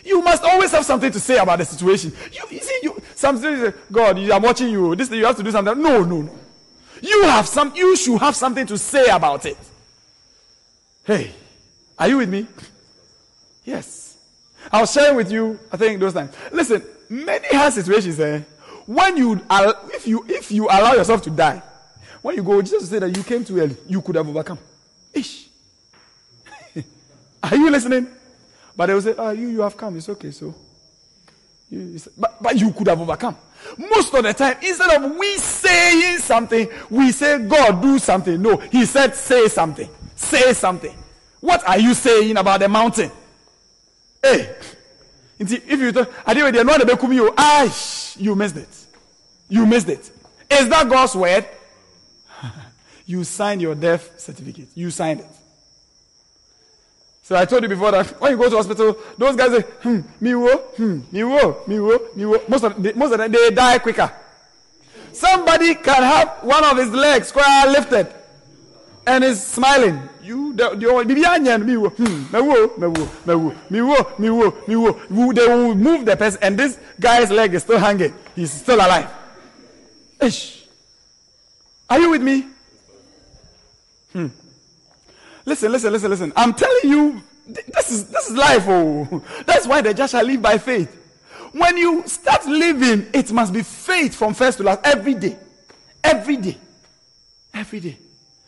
You 0.03 0.21
must 0.21 0.44
always 0.44 0.71
have 0.71 0.86
something 0.86 1.12
to 1.12 1.19
say 1.19 1.38
about 1.38 1.59
the 1.59 1.65
situation. 1.65 2.12
You, 2.31 2.44
you 2.50 2.59
see, 2.59 2.80
you, 2.83 3.01
something, 3.15 3.74
God, 3.92 4.18
I'm 4.18 4.42
watching 4.42 4.69
you. 4.69 4.95
This, 4.95 5.12
you 5.12 5.25
have 5.25 5.38
to 5.38 5.44
do 5.44 5.51
something. 5.51 5.81
No, 5.81 6.03
no, 6.03 6.21
no. 6.24 6.39
You 7.01 7.24
have 7.24 7.48
some, 7.48 7.74
you 7.75 7.95
should 7.95 8.19
have 8.19 8.36
something 8.36 8.65
to 8.68 8.77
say 8.77 9.07
about 9.07 9.45
it. 9.45 9.57
Hey, 11.03 11.31
are 11.98 12.07
you 12.07 12.18
with 12.18 12.30
me? 12.30 12.48
Yes. 13.63 14.18
I 14.71 14.81
was 14.81 14.92
sharing 14.92 15.15
with 15.15 15.31
you, 15.31 15.59
I 15.71 15.77
think 15.77 16.00
those 16.00 16.13
times. 16.13 16.33
Listen, 16.51 16.83
many 17.12 17.48
hard 17.50 17.74
situations, 17.74 18.19
eh? 18.19 18.42
When 18.86 19.18
you, 19.18 19.40
if 19.94 20.08
you, 20.08 20.25
if 20.28 20.52
you 20.52 20.66
allow 20.66 20.94
yourself 20.94 21.22
to 21.24 21.30
die, 21.30 21.62
when 22.22 22.36
you 22.36 22.44
go, 22.44 22.62
Jesus 22.62 22.90
said 22.90 23.04
that 23.04 23.16
you 23.16 23.24
came 23.24 23.44
too 23.44 23.60
early, 23.60 23.75
you 23.88 24.02
could 24.02 24.16
have 24.16 24.28
overcome. 24.28 24.60
Ish. 25.13 25.48
Are 27.44 27.56
you 27.56 27.70
listening? 27.70 28.08
But 28.75 28.88
they 28.88 28.94
will 28.94 29.01
say, 29.01 29.15
oh, 29.18 29.32
you, 29.32 29.50
you 29.50 29.62
have 29.62 29.75
come, 29.75 29.98
it's 29.98 30.10
okay, 30.10 30.32
so. 30.32 30.56
But, 32.18 32.41
but 32.41 32.58
you 32.58 32.72
could 32.72 32.88
have 32.88 33.00
overcome. 33.00 33.38
Most 33.77 34.13
of 34.13 34.24
the 34.24 34.34
time, 34.34 34.58
instead 34.62 35.03
of 35.03 35.15
we 35.18 35.38
saying 35.38 36.20
something, 36.20 36.68
we 36.89 37.12
say, 37.12 37.39
God, 37.39 37.82
do 37.82 37.98
something. 38.00 38.41
No, 38.41 38.58
He 38.58 38.86
said, 38.86 39.15
say 39.15 39.48
something. 39.48 39.89
Say 40.15 40.53
something. 40.53 40.96
What 41.39 41.68
are 41.68 41.80
you 41.80 41.94
saying 41.94 42.38
about 42.38 42.60
the 42.60 42.70
mountain? 42.70 43.12
Hey, 44.22 44.56
if 45.50 45.79
you 45.79 45.91
talk, 45.91 46.12
I 46.25 46.33
didn't 46.33 46.67
know 46.67 46.77
the 46.77 47.07
you, 47.13 47.33
ah, 47.38 47.63
you 48.17 48.36
missed 48.36 48.57
it. 48.57 48.86
You 49.50 49.65
missed 49.65 49.89
it. 49.89 50.12
Is 50.50 50.69
that 50.69 50.88
God's 50.88 51.15
word? 51.15 51.45
you 53.05 53.24
signed 53.24 53.62
your 53.62 53.75
death 53.75 54.19
certificate. 54.19 54.69
You 54.75 54.91
signed 54.91 55.21
it. 55.21 55.27
So 57.24 57.36
I 57.36 57.45
told 57.45 57.63
you 57.63 57.69
before 57.69 57.91
that 57.91 58.19
when 58.19 58.31
you 58.31 58.38
go 58.38 58.50
to 58.50 58.55
hospital, 58.57 58.98
those 59.17 59.36
guys 59.36 59.51
say, 59.51 59.62
hmm, 59.62 60.01
me 60.19 60.36
wo, 60.36 60.57
hmm, 60.75 61.00
me 61.12 61.24
wo, 61.24 61.63
me 61.65 61.79
wo, 61.79 62.00
me 62.15 62.25
wo. 62.25 62.41
Most 62.48 62.63
of, 62.63 62.81
the, 62.81 62.93
most 62.93 63.12
of 63.13 63.17
them, 63.19 63.31
they 63.31 63.51
die 63.51 63.79
quicker. 63.79 64.12
Somebody 65.13 65.75
can 65.75 66.03
have 66.03 66.39
one 66.43 66.63
of 66.65 66.77
his 66.77 66.89
legs 66.89 67.29
square 67.29 67.67
lifted 67.67 68.13
and 69.05 69.24
is 69.24 69.46
smiling. 69.46 70.10
You, 70.24 70.53
the, 70.53 70.70
hmm, 70.70 71.65
me 71.65 71.77
wo, 71.77 71.89
me 72.77 72.88
wo, 72.88 73.10
me 73.25 73.36
wo, 73.36 73.55
me 73.70 73.81
wo, 73.81 74.13
me 74.17 74.29
wo, 74.29 74.58
me 74.67 74.75
wo. 74.75 75.34
They 75.34 75.48
will 75.48 75.75
move 75.75 76.05
the 76.05 76.15
person 76.15 76.39
and 76.41 76.58
this 76.58 76.79
guy's 77.00 77.31
leg 77.31 77.53
is 77.53 77.63
still 77.63 77.79
hanging. 77.79 78.13
He's 78.36 78.51
still 78.51 78.75
alive. 78.77 79.10
Ish. 80.22 80.65
Are 81.89 82.00
you 82.00 82.12
with 82.12 82.22
me? 82.22 82.48
Hmm. 84.13 84.27
Listen, 85.46 85.72
listen, 85.72 85.91
listen, 85.91 86.10
listen. 86.12 86.34
I'm 86.36 86.53
telling 86.53 86.89
you, 86.89 87.22
this 87.48 87.91
is 87.91 88.08
this 88.08 88.29
is 88.29 88.38
life. 88.38 88.65
Oh, 88.67 89.24
that's 89.46 89.65
why 89.65 89.81
the 89.81 89.93
just 89.93 90.12
shall 90.12 90.24
live 90.24 90.41
by 90.41 90.58
faith. 90.58 90.98
When 91.51 91.75
you 91.75 92.08
start 92.08 92.46
living, 92.46 93.08
it 93.13 93.31
must 93.31 93.51
be 93.51 93.63
faith 93.63 94.15
from 94.15 94.34
first 94.34 94.60
to 94.60 94.63
last 94.63 94.81
every 94.84 95.15
day, 95.15 95.38
every 96.03 96.38
day, 96.38 96.58
every 97.53 97.79
day. 97.79 97.98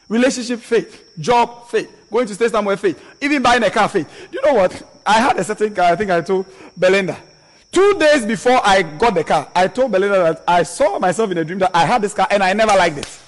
Relationship 0.09 0.59
faith, 0.59 1.13
job 1.19 1.67
faith, 1.69 1.89
going 2.11 2.27
to 2.27 2.35
stay 2.35 2.47
somewhere 2.47 2.77
faith, 2.77 3.01
even 3.21 3.41
buying 3.41 3.63
a 3.63 3.69
car 3.69 3.87
faith. 3.87 4.27
You 4.31 4.41
know 4.41 4.53
what? 4.53 5.01
I 5.05 5.19
had 5.19 5.37
a 5.37 5.43
certain 5.43 5.73
car. 5.73 5.91
I 5.91 5.95
think 5.95 6.11
I 6.11 6.21
told 6.21 6.45
Belinda. 6.77 7.17
Two 7.71 7.97
days 7.97 8.25
before 8.25 8.59
I 8.63 8.83
got 8.83 9.15
the 9.15 9.23
car, 9.23 9.49
I 9.55 9.67
told 9.67 9.91
Belinda 9.91 10.19
that 10.19 10.43
I 10.47 10.63
saw 10.63 10.99
myself 10.99 11.31
in 11.31 11.39
a 11.39 11.43
dream 11.43 11.59
that 11.59 11.71
I 11.73 11.85
had 11.85 12.01
this 12.01 12.13
car 12.13 12.27
and 12.29 12.43
I 12.43 12.53
never 12.53 12.75
liked 12.75 12.97
it. 12.97 13.19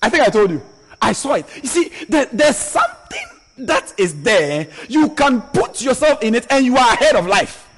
I 0.00 0.08
think 0.08 0.22
I 0.22 0.30
told 0.30 0.50
you. 0.50 0.62
I 1.00 1.12
saw 1.12 1.34
it. 1.34 1.46
You 1.62 1.68
see, 1.68 1.92
there, 2.08 2.26
there's 2.32 2.56
something 2.56 3.24
that 3.58 3.92
is 3.98 4.22
there. 4.22 4.68
You 4.88 5.10
can 5.10 5.42
put 5.42 5.82
yourself 5.82 6.22
in 6.22 6.34
it 6.34 6.46
and 6.50 6.64
you 6.64 6.76
are 6.76 6.92
ahead 6.94 7.16
of 7.16 7.26
life. 7.26 7.68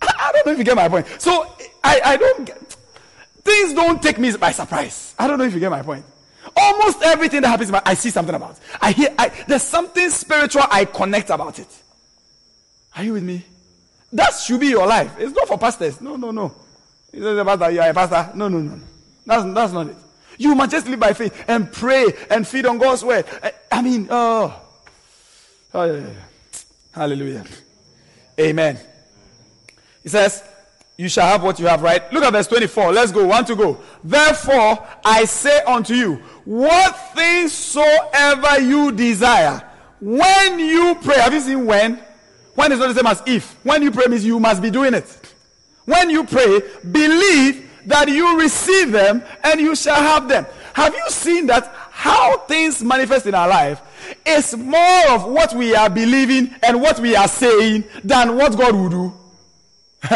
I, 0.00 0.30
don't 0.32 0.46
know 0.46 0.52
if 0.52 0.58
you 0.58 0.64
get 0.64 0.76
my 0.76 0.88
point. 0.88 1.06
So 1.18 1.52
I, 1.82 2.00
I 2.04 2.16
don't 2.16 2.46
get, 2.46 2.76
things 3.42 3.74
don't 3.74 4.02
take 4.02 4.18
me 4.18 4.34
by 4.36 4.52
surprise. 4.52 5.14
I 5.18 5.26
don't 5.26 5.38
know 5.38 5.44
if 5.44 5.52
you 5.52 5.60
get 5.60 5.70
my 5.70 5.82
point. 5.82 6.04
Almost 6.56 7.02
everything 7.02 7.42
that 7.42 7.48
happens, 7.48 7.70
I 7.70 7.94
see 7.94 8.10
something 8.10 8.34
about. 8.34 8.58
I 8.80 8.92
hear, 8.92 9.14
I, 9.18 9.28
there's 9.46 9.62
something 9.62 10.10
spiritual 10.10 10.62
I 10.70 10.84
connect 10.84 11.30
about 11.30 11.58
it. 11.58 11.68
Are 12.96 13.04
you 13.04 13.12
with 13.12 13.22
me? 13.22 13.44
That 14.12 14.32
should 14.34 14.60
be 14.60 14.68
your 14.68 14.86
life. 14.86 15.14
It's 15.18 15.34
not 15.34 15.48
for 15.48 15.58
pastors. 15.58 16.00
No, 16.00 16.16
no, 16.16 16.30
no. 16.30 16.54
It's 17.12 17.22
not 17.22 17.38
about 17.38 17.58
that 17.60 17.72
you 17.72 17.80
are 17.80 17.90
a 17.90 17.94
pastor. 17.94 18.36
No, 18.36 18.48
no, 18.48 18.58
no. 18.58 18.80
That's, 19.26 19.54
that's 19.54 19.72
not 19.72 19.88
it. 19.88 19.96
You 20.38 20.54
must 20.54 20.70
just 20.70 20.86
live 20.86 21.00
by 21.00 21.12
faith 21.12 21.44
and 21.48 21.70
pray 21.72 22.06
and 22.30 22.46
feed 22.46 22.64
on 22.66 22.78
God's 22.78 23.04
word. 23.04 23.26
I, 23.42 23.52
I 23.72 23.82
mean, 23.82 24.08
oh. 24.10 24.62
oh 25.74 25.84
yeah, 25.84 26.00
yeah. 26.00 26.14
Hallelujah. 26.92 27.44
Amen. 28.40 28.78
He 30.02 30.08
says, 30.08 30.42
You 30.98 31.08
shall 31.08 31.28
have 31.28 31.44
what 31.44 31.60
you 31.60 31.66
have, 31.68 31.82
right? 31.82 32.12
Look 32.12 32.24
at 32.24 32.32
verse 32.32 32.48
24. 32.48 32.92
Let's 32.92 33.12
go. 33.12 33.24
One 33.24 33.44
to 33.44 33.54
go. 33.54 33.78
Therefore, 34.02 34.84
I 35.04 35.26
say 35.26 35.60
unto 35.60 35.94
you, 35.94 36.16
what 36.44 37.14
things 37.14 37.52
soever 37.52 38.60
you 38.60 38.90
desire, 38.90 39.62
when 40.00 40.58
you 40.58 40.96
pray. 41.00 41.20
Have 41.20 41.32
you 41.32 41.40
seen 41.40 41.66
when? 41.66 42.00
When 42.56 42.72
is 42.72 42.80
not 42.80 42.88
the 42.88 42.94
same 42.96 43.06
as 43.06 43.22
if. 43.26 43.64
When 43.64 43.80
you 43.80 43.92
pray 43.92 44.06
means 44.06 44.24
you 44.24 44.40
must 44.40 44.60
be 44.60 44.70
doing 44.72 44.92
it. 44.92 45.34
When 45.84 46.10
you 46.10 46.24
pray, 46.24 46.62
believe 46.90 47.70
that 47.86 48.08
you 48.08 48.36
receive 48.40 48.90
them 48.90 49.22
and 49.44 49.60
you 49.60 49.76
shall 49.76 50.02
have 50.02 50.28
them. 50.28 50.46
Have 50.72 50.94
you 50.94 51.10
seen 51.10 51.46
that 51.46 51.72
how 51.92 52.38
things 52.38 52.82
manifest 52.82 53.26
in 53.26 53.36
our 53.36 53.48
life 53.48 53.80
is 54.26 54.56
more 54.56 55.10
of 55.10 55.26
what 55.26 55.54
we 55.54 55.76
are 55.76 55.88
believing 55.88 56.52
and 56.64 56.82
what 56.82 56.98
we 56.98 57.14
are 57.14 57.28
saying 57.28 57.84
than 58.02 58.36
what 58.36 58.58
God 58.58 58.74
will 58.74 58.88
do? 58.88 59.14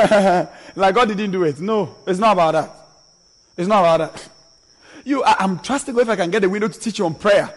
like 0.77 0.95
God 0.95 1.09
didn't 1.09 1.31
do 1.31 1.43
it. 1.45 1.61
No, 1.61 1.97
it's 2.07 2.19
not 2.19 2.33
about 2.33 2.53
that. 2.53 2.71
It's 3.57 3.69
not 3.69 3.81
about 3.81 4.15
that. 4.15 4.29
You, 5.05 5.25
I, 5.25 5.45
am 5.45 5.59
trusting 5.59 5.95
God 5.95 6.03
if 6.03 6.09
I 6.09 6.17
can 6.17 6.31
get 6.31 6.45
a 6.45 6.49
window 6.49 6.69
to 6.69 6.79
teach 6.79 6.99
you 6.99 7.07
on 7.07 7.15
prayer. 7.15 7.53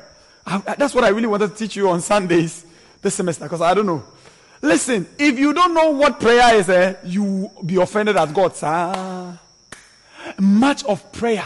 I, 0.45 0.61
I, 0.65 0.75
that's 0.75 0.95
what 0.95 1.03
I 1.03 1.09
really 1.09 1.27
wanted 1.27 1.51
to 1.51 1.55
teach 1.55 1.75
you 1.75 1.89
on 1.89 2.01
Sundays 2.01 2.65
this 3.01 3.15
semester 3.15 3.45
because 3.45 3.61
I 3.61 3.73
don't 3.73 3.85
know. 3.85 4.03
Listen, 4.61 5.07
if 5.19 5.37
you 5.37 5.53
don't 5.53 5.73
know 5.73 5.91
what 5.91 6.19
prayer 6.19 6.55
is, 6.55 6.69
eh, 6.69 6.95
you 7.03 7.51
be 7.65 7.75
offended 7.75 8.17
at 8.17 8.33
God. 8.33 8.55
Sir. 8.55 9.39
Much 10.39 10.83
of 10.85 11.11
prayer 11.11 11.45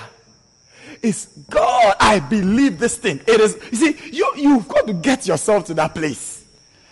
is 1.01 1.27
God. 1.49 1.95
I 1.99 2.19
believe 2.19 2.79
this 2.79 2.97
thing. 2.97 3.19
It 3.27 3.41
is. 3.41 3.57
You 3.71 3.77
see, 3.77 4.11
you 4.15 4.31
you've 4.37 4.67
got 4.67 4.87
to 4.87 4.93
get 4.93 5.27
yourself 5.27 5.65
to 5.65 5.73
that 5.75 5.93
place. 5.93 6.45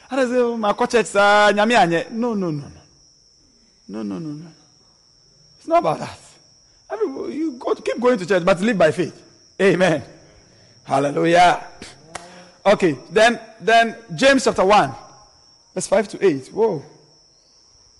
Oh, 0.09 0.15
no, 2.11 2.33
no, 2.33 2.51
no, 2.51 2.71
no, 3.87 4.03
no, 4.03 4.19
no, 4.19 4.29
no. 4.29 4.51
It's 5.57 5.67
not 5.67 5.79
about 5.79 5.99
that. 5.99 6.19
Everybody, 6.89 7.35
you 7.35 7.51
go 7.53 7.73
to 7.73 7.81
keep 7.81 7.99
going 7.99 8.17
to 8.17 8.25
church, 8.25 8.45
but 8.45 8.59
live 8.61 8.77
by 8.77 8.91
faith. 8.91 9.23
Amen. 9.61 10.03
Hallelujah. 10.83 11.67
Okay, 12.65 12.97
then 13.09 13.39
then 13.59 13.95
James 14.15 14.43
chapter 14.43 14.65
one. 14.65 14.93
Verse 15.77 15.85
5 15.85 16.07
to 16.07 16.25
8. 16.25 16.47
Whoa. 16.47 16.83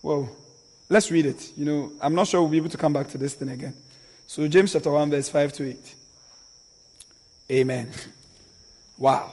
Whoa. 0.02 0.30
Let's 0.90 1.12
read 1.12 1.28
it. 1.28 1.52
You 1.56 1.64
know, 1.64 1.92
I'm 2.02 2.16
not 2.16 2.26
sure 2.26 2.42
we'll 2.42 2.50
be 2.50 2.58
able 2.58 2.70
to 2.70 2.78
come 2.78 2.92
back 2.92 3.08
to 3.10 3.20
this 3.20 3.36
thing 3.36 3.50
again. 3.50 3.76
So, 4.26 4.48
James 4.48 4.74
chapter 4.74 4.90
1, 4.90 5.12
verse 5.12 5.30
5 5.30 5.54
to 5.54 5.70
8. 5.70 5.96
Amen. 7.52 7.92
Wow. 8.98 9.32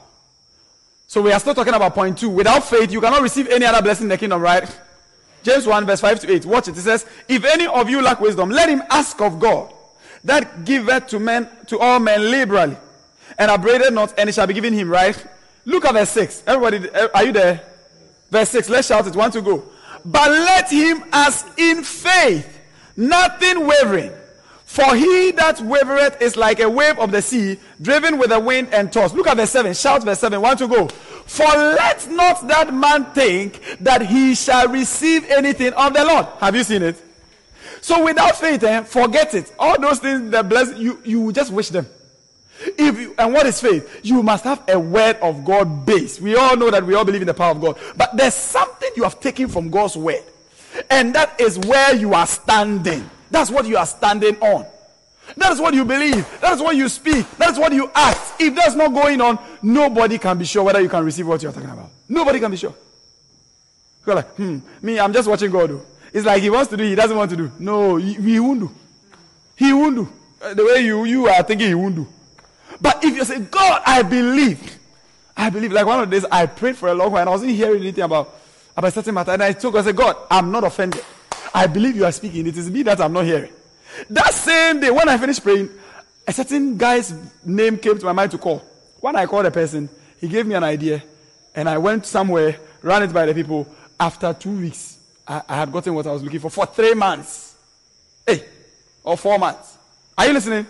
So, 1.06 1.22
we 1.22 1.32
are 1.32 1.40
still 1.40 1.54
talking 1.54 1.72
about 1.72 1.94
point 1.94 2.18
two. 2.18 2.28
Without 2.28 2.64
faith, 2.64 2.92
you 2.92 3.00
cannot 3.00 3.22
receive 3.22 3.48
any 3.48 3.64
other 3.64 3.80
blessing 3.80 4.04
in 4.04 4.08
the 4.10 4.18
kingdom, 4.18 4.42
right? 4.42 4.68
James 5.44 5.66
1, 5.66 5.86
verse 5.86 6.00
5 6.00 6.20
to 6.20 6.32
8. 6.32 6.46
Watch 6.46 6.68
it. 6.68 6.76
It 6.76 6.80
says, 6.80 7.06
If 7.28 7.44
any 7.44 7.66
of 7.66 7.88
you 7.90 8.00
lack 8.00 8.18
wisdom, 8.20 8.50
let 8.50 8.68
him 8.68 8.82
ask 8.90 9.20
of 9.20 9.38
God, 9.38 9.72
that 10.24 10.64
giveth 10.64 11.08
to 11.08 11.20
men 11.20 11.48
to 11.66 11.78
all 11.78 12.00
men 12.00 12.30
liberally, 12.30 12.76
and 13.38 13.50
upbraided 13.50 13.92
not, 13.92 14.18
and 14.18 14.28
it 14.28 14.34
shall 14.34 14.46
be 14.46 14.54
given 14.54 14.72
him, 14.72 14.88
right? 14.88 15.22
Look 15.66 15.84
at 15.84 15.92
verse 15.92 16.10
6. 16.10 16.44
Everybody, 16.46 16.88
eh, 16.88 17.08
are 17.14 17.24
you 17.24 17.32
there? 17.32 17.62
Verse 18.30 18.48
6. 18.48 18.70
Let's 18.70 18.88
shout 18.88 19.06
it. 19.06 19.14
One 19.14 19.30
to 19.32 19.42
go. 19.42 19.64
But 20.04 20.30
let 20.30 20.70
him 20.70 21.04
ask 21.12 21.46
in 21.58 21.82
faith, 21.84 22.60
nothing 22.96 23.66
wavering. 23.66 24.12
For 24.64 24.94
he 24.96 25.30
that 25.32 25.58
wavereth 25.58 26.20
is 26.20 26.36
like 26.36 26.58
a 26.60 26.68
wave 26.68 26.98
of 26.98 27.12
the 27.12 27.22
sea, 27.22 27.58
driven 27.80 28.18
with 28.18 28.30
the 28.30 28.40
wind 28.40 28.72
and 28.72 28.92
tossed. 28.92 29.14
Look 29.14 29.26
at 29.26 29.36
verse 29.36 29.50
7. 29.50 29.72
Shout 29.74 30.02
verse 30.02 30.18
7. 30.18 30.40
One 30.40 30.56
to 30.56 30.66
go. 30.66 30.88
For 31.26 31.44
let 31.44 32.10
not 32.10 32.46
that 32.48 32.72
man 32.72 33.06
think 33.06 33.78
that 33.80 34.02
he 34.02 34.34
shall 34.34 34.68
receive 34.68 35.24
anything 35.30 35.72
of 35.72 35.94
the 35.94 36.04
Lord. 36.04 36.26
Have 36.38 36.54
you 36.54 36.64
seen 36.64 36.82
it? 36.82 37.02
So 37.80 38.04
without 38.04 38.36
faith, 38.36 38.62
eh, 38.62 38.82
forget 38.82 39.34
it. 39.34 39.52
All 39.58 39.78
those 39.80 39.98
things 39.98 40.30
that 40.30 40.48
bless 40.48 40.76
you, 40.78 41.00
you 41.04 41.32
just 41.32 41.52
wish 41.52 41.68
them. 41.68 41.86
If 42.60 42.98
you, 42.98 43.14
and 43.18 43.32
what 43.32 43.46
is 43.46 43.60
faith? 43.60 44.00
You 44.02 44.22
must 44.22 44.44
have 44.44 44.62
a 44.68 44.78
word 44.78 45.16
of 45.16 45.44
God 45.44 45.84
base. 45.84 46.20
We 46.20 46.36
all 46.36 46.56
know 46.56 46.70
that 46.70 46.84
we 46.84 46.94
all 46.94 47.04
believe 47.04 47.22
in 47.22 47.26
the 47.26 47.34
power 47.34 47.50
of 47.50 47.60
God. 47.60 47.78
But 47.96 48.16
there's 48.16 48.34
something 48.34 48.90
you 48.96 49.02
have 49.02 49.20
taken 49.20 49.48
from 49.48 49.70
God's 49.70 49.96
word. 49.96 50.22
And 50.90 51.14
that 51.14 51.40
is 51.40 51.58
where 51.58 51.94
you 51.94 52.14
are 52.14 52.26
standing. 52.26 53.08
That's 53.30 53.50
what 53.50 53.66
you 53.66 53.76
are 53.76 53.86
standing 53.86 54.36
on. 54.36 54.66
That 55.36 55.52
is 55.52 55.60
what 55.60 55.74
you 55.74 55.84
believe. 55.84 56.40
That 56.40 56.52
is 56.54 56.60
what 56.60 56.76
you 56.76 56.88
speak. 56.88 57.28
That 57.38 57.50
is 57.50 57.58
what 57.58 57.72
you 57.72 57.90
act. 57.94 58.40
If 58.40 58.54
that's 58.54 58.74
not 58.74 58.92
going 58.92 59.20
on, 59.20 59.38
nobody 59.62 60.18
can 60.18 60.38
be 60.38 60.44
sure 60.44 60.62
whether 60.62 60.80
you 60.80 60.88
can 60.88 61.04
receive 61.04 61.26
what 61.26 61.42
you're 61.42 61.52
talking 61.52 61.70
about. 61.70 61.90
Nobody 62.08 62.40
can 62.40 62.50
be 62.50 62.56
sure. 62.56 62.74
You're 64.06 64.16
like, 64.16 64.28
hmm, 64.36 64.58
me, 64.82 65.00
I'm 65.00 65.12
just 65.12 65.28
watching 65.28 65.50
God 65.50 65.68
do. 65.68 65.82
It's 66.12 66.26
like 66.26 66.42
he 66.42 66.50
wants 66.50 66.70
to 66.70 66.76
do, 66.76 66.84
he 66.84 66.94
doesn't 66.94 67.16
want 67.16 67.30
to 67.30 67.36
do. 67.36 67.50
No, 67.58 67.96
he, 67.96 68.14
he 68.14 68.38
won't 68.38 68.60
do. 68.60 68.70
He 69.56 69.72
won't 69.72 69.96
do. 69.96 70.08
Uh, 70.42 70.54
the 70.54 70.64
way 70.64 70.80
you, 70.80 71.04
you 71.04 71.26
are 71.26 71.42
thinking 71.42 71.68
he 71.68 71.74
won't 71.74 71.96
do. 71.96 72.06
But 72.80 73.02
if 73.02 73.16
you 73.16 73.24
say, 73.24 73.40
God, 73.40 73.82
I 73.86 74.02
believe, 74.02 74.78
I 75.36 75.50
believe, 75.50 75.72
like 75.72 75.86
one 75.86 76.00
of 76.00 76.10
days 76.10 76.24
I 76.30 76.46
prayed 76.46 76.76
for 76.76 76.88
a 76.88 76.94
long 76.94 77.10
while 77.12 77.22
and 77.22 77.28
I 77.28 77.32
wasn't 77.32 77.52
hearing 77.52 77.80
anything 77.80 78.04
about, 78.04 78.34
about 78.76 78.92
certain 78.92 79.14
matter. 79.14 79.32
And 79.32 79.42
I 79.42 79.52
God, 79.54 79.76
I 79.76 79.82
said, 79.82 79.96
God, 79.96 80.16
I'm 80.30 80.52
not 80.52 80.64
offended. 80.64 81.02
I 81.54 81.66
believe 81.66 81.96
you 81.96 82.04
are 82.04 82.12
speaking. 82.12 82.46
It 82.46 82.56
is 82.56 82.70
me 82.70 82.82
that 82.82 83.00
I'm 83.00 83.12
not 83.12 83.24
hearing. 83.24 83.52
That 84.10 84.32
same 84.32 84.80
day, 84.80 84.90
when 84.90 85.08
I 85.08 85.18
finished 85.18 85.42
praying, 85.42 85.70
a 86.26 86.32
certain 86.32 86.76
guy's 86.76 87.14
name 87.44 87.78
came 87.78 87.98
to 87.98 88.04
my 88.04 88.12
mind 88.12 88.30
to 88.32 88.38
call. 88.38 88.62
When 89.00 89.16
I 89.16 89.26
called 89.26 89.46
the 89.46 89.50
person, 89.50 89.88
he 90.20 90.28
gave 90.28 90.46
me 90.46 90.54
an 90.54 90.64
idea, 90.64 91.02
and 91.54 91.68
I 91.68 91.78
went 91.78 92.06
somewhere, 92.06 92.58
ran 92.82 93.02
it 93.02 93.12
by 93.12 93.26
the 93.26 93.34
people. 93.34 93.68
After 94.00 94.32
two 94.32 94.58
weeks, 94.58 94.98
I, 95.26 95.42
I 95.48 95.56
had 95.56 95.72
gotten 95.72 95.94
what 95.94 96.06
I 96.06 96.12
was 96.12 96.22
looking 96.22 96.40
for 96.40 96.50
for 96.50 96.66
three 96.66 96.94
months. 96.94 97.56
Hey, 98.26 98.44
or 99.02 99.16
four 99.16 99.38
months. 99.38 99.76
Are 100.16 100.26
you 100.26 100.32
listening? 100.32 100.66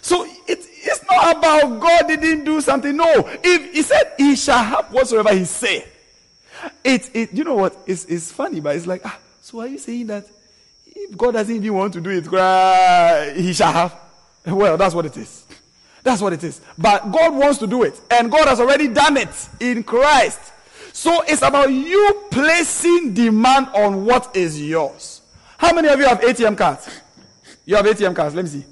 So 0.00 0.24
it, 0.24 0.34
it's 0.46 1.04
not 1.08 1.36
about 1.36 1.80
God 1.80 2.06
didn't 2.06 2.44
do 2.44 2.60
something. 2.60 2.96
No. 2.96 3.28
If 3.42 3.72
he 3.72 3.82
said 3.82 4.14
he 4.16 4.36
shall 4.36 4.62
have 4.62 4.92
whatsoever 4.92 5.34
he 5.34 5.44
said. 5.44 5.86
It, 6.82 7.10
it, 7.14 7.34
you 7.34 7.44
know 7.44 7.54
what? 7.54 7.76
It's, 7.86 8.04
it's 8.06 8.32
funny, 8.32 8.60
but 8.60 8.76
it's 8.76 8.86
like, 8.86 9.02
ah, 9.04 9.18
so 9.42 9.60
are 9.60 9.66
you 9.66 9.78
saying 9.78 10.06
that 10.06 10.26
if 10.98 11.16
God 11.16 11.32
doesn't 11.32 11.54
even 11.54 11.74
want 11.74 11.92
to 11.92 12.00
do 12.00 12.10
it, 12.10 13.36
he 13.36 13.52
shall 13.52 13.72
have? 13.72 13.94
Well, 14.46 14.76
that's 14.76 14.94
what 14.94 15.06
it 15.06 15.16
is. 15.16 15.44
That's 16.02 16.22
what 16.22 16.32
it 16.32 16.42
is. 16.42 16.60
But 16.78 17.10
God 17.10 17.34
wants 17.34 17.58
to 17.58 17.66
do 17.66 17.82
it. 17.82 18.00
And 18.10 18.30
God 18.30 18.48
has 18.48 18.60
already 18.60 18.88
done 18.88 19.16
it 19.16 19.48
in 19.60 19.82
Christ. 19.82 20.52
So 20.92 21.22
it's 21.22 21.42
about 21.42 21.70
you 21.70 22.26
placing 22.30 23.12
demand 23.12 23.68
on 23.74 24.04
what 24.06 24.34
is 24.34 24.60
yours. 24.60 25.20
How 25.58 25.74
many 25.74 25.88
of 25.88 25.98
you 25.98 26.06
have 26.06 26.20
ATM 26.20 26.56
cards? 26.56 26.88
You 27.64 27.76
have 27.76 27.84
ATM 27.84 28.14
cards. 28.14 28.34
Let 28.34 28.44
me 28.44 28.50
see. 28.50 28.64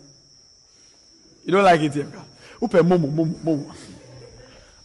You 1.45 1.52
don't 1.52 1.64
like 1.64 1.81
ATM 1.81 2.12
card. 2.12 2.26
Who 2.61 2.69
pay 2.69 2.78
Momo, 2.78 3.12
Momo, 3.12 3.35
Momo? 3.35 3.76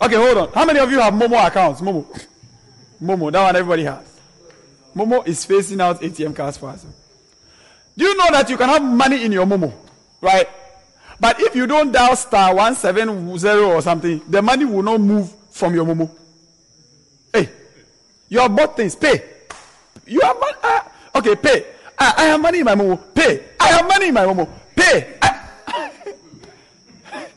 Okay, 0.02 0.16
hold 0.16 0.38
on. 0.38 0.52
How 0.52 0.66
many 0.66 0.80
of 0.80 0.92
you 0.92 1.00
have 1.00 1.14
Momo 1.14 1.48
accounts? 1.48 1.82
Momo. 1.82 2.06
Momo, 3.02 3.32
that 3.32 3.44
one 3.44 3.56
everybody 3.56 3.84
has. 3.84 4.20
Momo 4.96 5.26
is 5.26 5.46
facing 5.46 5.80
out 5.80 6.02
ATM 6.02 6.36
cards 6.36 6.58
for 6.58 6.70
us. 6.70 6.86
Do 8.00 8.06
you 8.06 8.16
know 8.16 8.32
that 8.32 8.50
you 8.50 8.56
can 8.56 8.70
have 8.70 8.82
money 8.82 9.26
in 9.26 9.32
your 9.34 9.46
Momo? 9.46 9.74
Right? 10.22 10.48
But 11.20 11.42
if 11.42 11.54
you 11.54 11.68
don't 11.68 11.92
dial 11.92 12.16
star 12.16 12.56
170 12.56 13.60
or 13.62 13.82
something, 13.82 14.22
the 14.30 14.42
money 14.42 14.64
will 14.64 14.84
not 14.84 15.02
move 15.02 15.30
from 15.52 15.76
your 15.76 15.84
Momo. 15.86 16.10
Hey, 17.34 17.50
you 18.30 18.40
have 18.40 18.56
bought 18.56 18.78
things, 18.78 18.96
pay. 18.96 19.22
You 20.06 20.22
have 20.22 20.40
money. 20.40 20.54
Uh, 20.64 20.80
okay, 21.16 21.36
pay. 21.36 21.66
I, 22.00 22.14
I 22.16 22.24
have 22.28 22.42
money 22.42 22.60
in 22.60 22.66
my 22.66 22.74
Momo. 22.74 22.98
Pay. 23.14 23.44
I 23.60 23.68
have 23.68 23.86
money 23.86 24.08
in 24.08 24.14
my 24.14 24.24
Momo. 24.24 24.48
Pay. 24.78 25.18
I, 25.22 25.50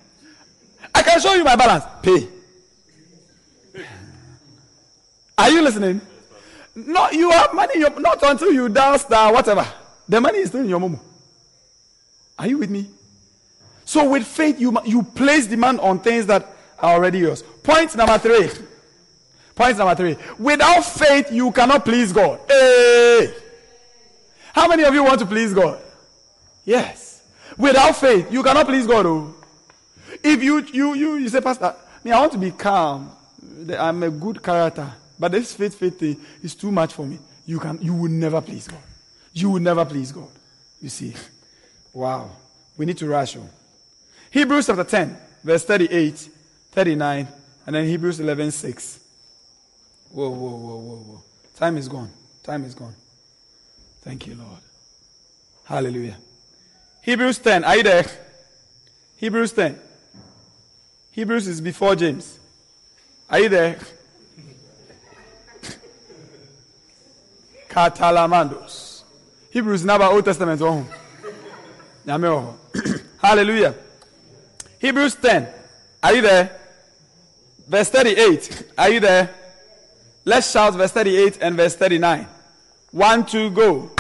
I 0.94 1.02
can 1.02 1.20
show 1.20 1.34
you 1.34 1.42
my 1.42 1.56
balance. 1.56 1.84
Pay. 2.02 2.28
Are 5.38 5.50
you 5.50 5.60
listening? 5.60 6.00
No, 6.76 7.10
you 7.10 7.30
have 7.32 7.52
money. 7.52 7.80
Not 7.98 8.22
until 8.22 8.52
you 8.52 8.68
down 8.68 8.96
star 9.00 9.32
whatever. 9.32 9.66
The 10.08 10.20
money 10.20 10.38
is 10.38 10.48
still 10.48 10.60
in 10.62 10.68
your 10.68 10.80
momo. 10.80 11.00
Are 12.38 12.46
you 12.46 12.58
with 12.58 12.70
me? 12.70 12.88
So 13.84 14.08
with 14.08 14.26
faith, 14.26 14.60
you 14.60 14.76
you 14.84 15.02
place 15.02 15.46
demand 15.46 15.80
on 15.80 16.00
things 16.00 16.26
that 16.26 16.46
are 16.78 16.94
already 16.94 17.18
yours. 17.18 17.42
Point 17.62 17.94
number 17.96 18.18
three. 18.18 18.48
Point 19.54 19.78
number 19.78 19.94
three. 19.94 20.16
Without 20.38 20.82
faith, 20.82 21.30
you 21.30 21.50
cannot 21.52 21.84
please 21.84 22.12
God. 22.12 22.40
Hey! 22.48 23.34
How 24.52 24.68
many 24.68 24.82
of 24.84 24.94
you 24.94 25.04
want 25.04 25.18
to 25.20 25.26
please 25.26 25.54
God? 25.54 25.80
Yes. 26.64 27.22
Without 27.56 27.96
faith, 27.96 28.32
you 28.32 28.42
cannot 28.42 28.66
please 28.66 28.86
God. 28.86 29.06
Oh. 29.06 29.34
If 30.22 30.42
you 30.42 30.64
you 30.72 30.94
you 30.94 31.14
you 31.16 31.28
say, 31.28 31.40
Pastor, 31.40 31.74
me, 32.04 32.12
I 32.12 32.20
want 32.20 32.32
to 32.32 32.38
be 32.38 32.50
calm. 32.50 33.10
I'm 33.78 34.02
a 34.02 34.10
good 34.10 34.42
character, 34.42 34.92
but 35.18 35.32
this 35.32 35.54
faith 35.54 35.74
faith 35.74 35.98
thing 35.98 36.20
is 36.42 36.54
too 36.54 36.70
much 36.70 36.94
for 36.94 37.06
me. 37.06 37.18
You 37.46 37.58
can 37.58 37.78
you 37.80 37.94
will 37.94 38.10
never 38.10 38.40
please 38.40 38.68
God. 38.68 38.80
You 39.32 39.50
will 39.50 39.60
never 39.60 39.84
please 39.84 40.12
God. 40.12 40.30
You 40.80 40.88
see. 40.88 41.14
Wow. 41.92 42.30
We 42.76 42.86
need 42.86 42.98
to 42.98 43.06
rush 43.06 43.36
on. 43.36 43.48
Hebrews 44.30 44.66
chapter 44.66 44.84
10, 44.84 45.16
verse 45.44 45.64
38, 45.64 46.28
39, 46.72 47.28
and 47.66 47.76
then 47.76 47.86
Hebrews 47.86 48.18
11, 48.18 48.50
6. 48.50 49.00
Whoa, 50.10 50.30
whoa, 50.30 50.36
whoa, 50.36 50.76
whoa, 50.76 50.96
whoa. 50.96 51.22
Time 51.54 51.76
is 51.76 51.88
gone. 51.88 52.10
Time 52.42 52.64
is 52.64 52.74
gone. 52.74 52.94
Thank 54.00 54.26
you, 54.26 54.34
Lord. 54.34 54.58
Hallelujah. 55.64 56.16
Hebrews 57.02 57.38
10. 57.38 57.64
Are 57.64 57.76
you 57.76 57.82
there? 57.82 58.06
Hebrews 59.16 59.52
10. 59.52 59.78
Hebrews 61.12 61.46
is 61.46 61.60
before 61.60 61.94
James. 61.94 62.38
Are 63.28 63.40
you 63.40 63.48
there? 63.48 63.78
Catalamandos. 67.68 68.91
Hebrews 69.52 69.84
never 69.84 70.04
Old 70.04 70.24
Testament. 70.24 70.62
Oh. 70.62 70.86
Hallelujah. 73.22 73.74
Hebrews 74.78 75.14
10. 75.16 75.46
Are 76.02 76.14
you 76.14 76.22
there? 76.22 76.58
Verse 77.68 77.90
38. 77.90 78.72
Are 78.78 78.88
you 78.88 79.00
there? 79.00 79.28
Let's 80.24 80.50
shout 80.50 80.72
verse 80.74 80.92
38 80.92 81.38
and 81.42 81.56
verse 81.56 81.76
39. 81.76 82.26
One, 82.92 83.26
two, 83.26 83.50
go. 83.50 83.90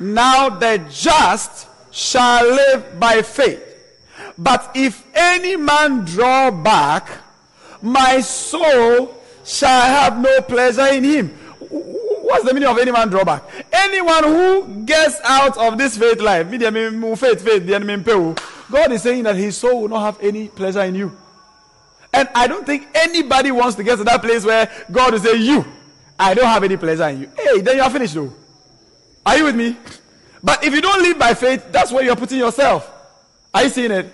Now 0.00 0.48
the 0.48 0.82
just 0.90 1.68
shall 1.90 2.46
live 2.46 2.98
by 2.98 3.20
faith. 3.20 3.62
But 4.38 4.70
if 4.74 5.04
any 5.14 5.56
man 5.56 6.06
draw 6.06 6.50
back, 6.50 7.06
my 7.82 8.20
soul 8.22 9.14
shall 9.44 9.82
have 9.82 10.18
no 10.18 10.40
pleasure 10.40 10.86
in 10.86 11.04
him. 11.04 11.38
What's 12.32 12.44
the 12.46 12.54
meaning 12.54 12.70
of 12.70 12.78
any 12.78 12.90
man 12.90 13.10
drawback? 13.10 13.42
Anyone 13.70 14.24
who 14.24 14.84
gets 14.86 15.20
out 15.22 15.58
of 15.58 15.76
this 15.76 15.98
faith 15.98 16.18
life, 16.18 16.50
God 18.70 18.92
is 18.92 19.02
saying 19.02 19.24
that 19.24 19.36
his 19.36 19.54
soul 19.54 19.82
will 19.82 19.88
not 19.90 20.00
have 20.00 20.18
any 20.22 20.48
pleasure 20.48 20.80
in 20.80 20.94
you. 20.94 21.14
And 22.10 22.30
I 22.34 22.46
don't 22.46 22.64
think 22.64 22.88
anybody 22.94 23.52
wants 23.52 23.76
to 23.76 23.84
get 23.84 23.98
to 23.98 24.04
that 24.04 24.22
place 24.22 24.46
where 24.46 24.70
God 24.90 25.12
will 25.12 25.20
say, 25.20 25.36
You, 25.36 25.62
I 26.18 26.32
don't 26.32 26.46
have 26.46 26.64
any 26.64 26.78
pleasure 26.78 27.06
in 27.08 27.20
you. 27.20 27.30
Hey, 27.36 27.60
then 27.60 27.76
you 27.76 27.82
are 27.82 27.90
finished 27.90 28.14
though. 28.14 28.32
Are 29.26 29.36
you 29.36 29.44
with 29.44 29.56
me? 29.56 29.76
But 30.42 30.64
if 30.64 30.72
you 30.72 30.80
don't 30.80 31.02
live 31.02 31.18
by 31.18 31.34
faith, 31.34 31.70
that's 31.70 31.92
where 31.92 32.02
you're 32.02 32.16
putting 32.16 32.38
yourself. 32.38 32.90
Are 33.52 33.64
you 33.64 33.68
seeing 33.68 33.90
it? 33.90 34.10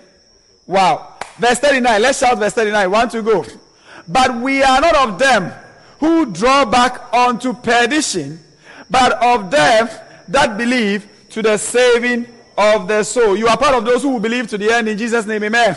Wow. 0.67 1.15
Verse 1.39 1.61
39. 1.61 2.03
Let's 2.03 2.19
shout 2.19 2.37
verse 2.37 2.53
39. 2.53 2.91
One 2.91 3.09
to 3.11 3.23
go. 3.23 3.45
But 4.09 4.35
we 4.41 4.61
are 4.65 4.81
not 4.81 4.97
of 5.09 5.21
them 5.21 5.53
who 5.99 6.27
draw 6.27 6.65
back 6.65 7.13
unto 7.13 7.53
perdition, 7.53 8.41
but 8.91 9.13
of 9.23 9.51
them 9.51 9.89
that 10.29 10.57
believe 10.57 11.09
to 11.31 11.43
the 11.43 11.57
saving 11.57 12.27
of 12.57 12.89
their 12.89 13.05
soul. 13.05 13.37
You 13.37 13.49
are 13.49 13.57
part 13.57 13.75
of 13.75 13.85
those 13.85 14.03
who 14.03 14.19
believe 14.21 14.49
to 14.49 14.59
the 14.59 14.73
end 14.73 14.89
in 14.89 14.99
Jesus' 14.99 15.27
name. 15.27 15.45
Amen. 15.45 15.77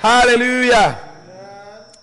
Hallelujah. 0.00 0.98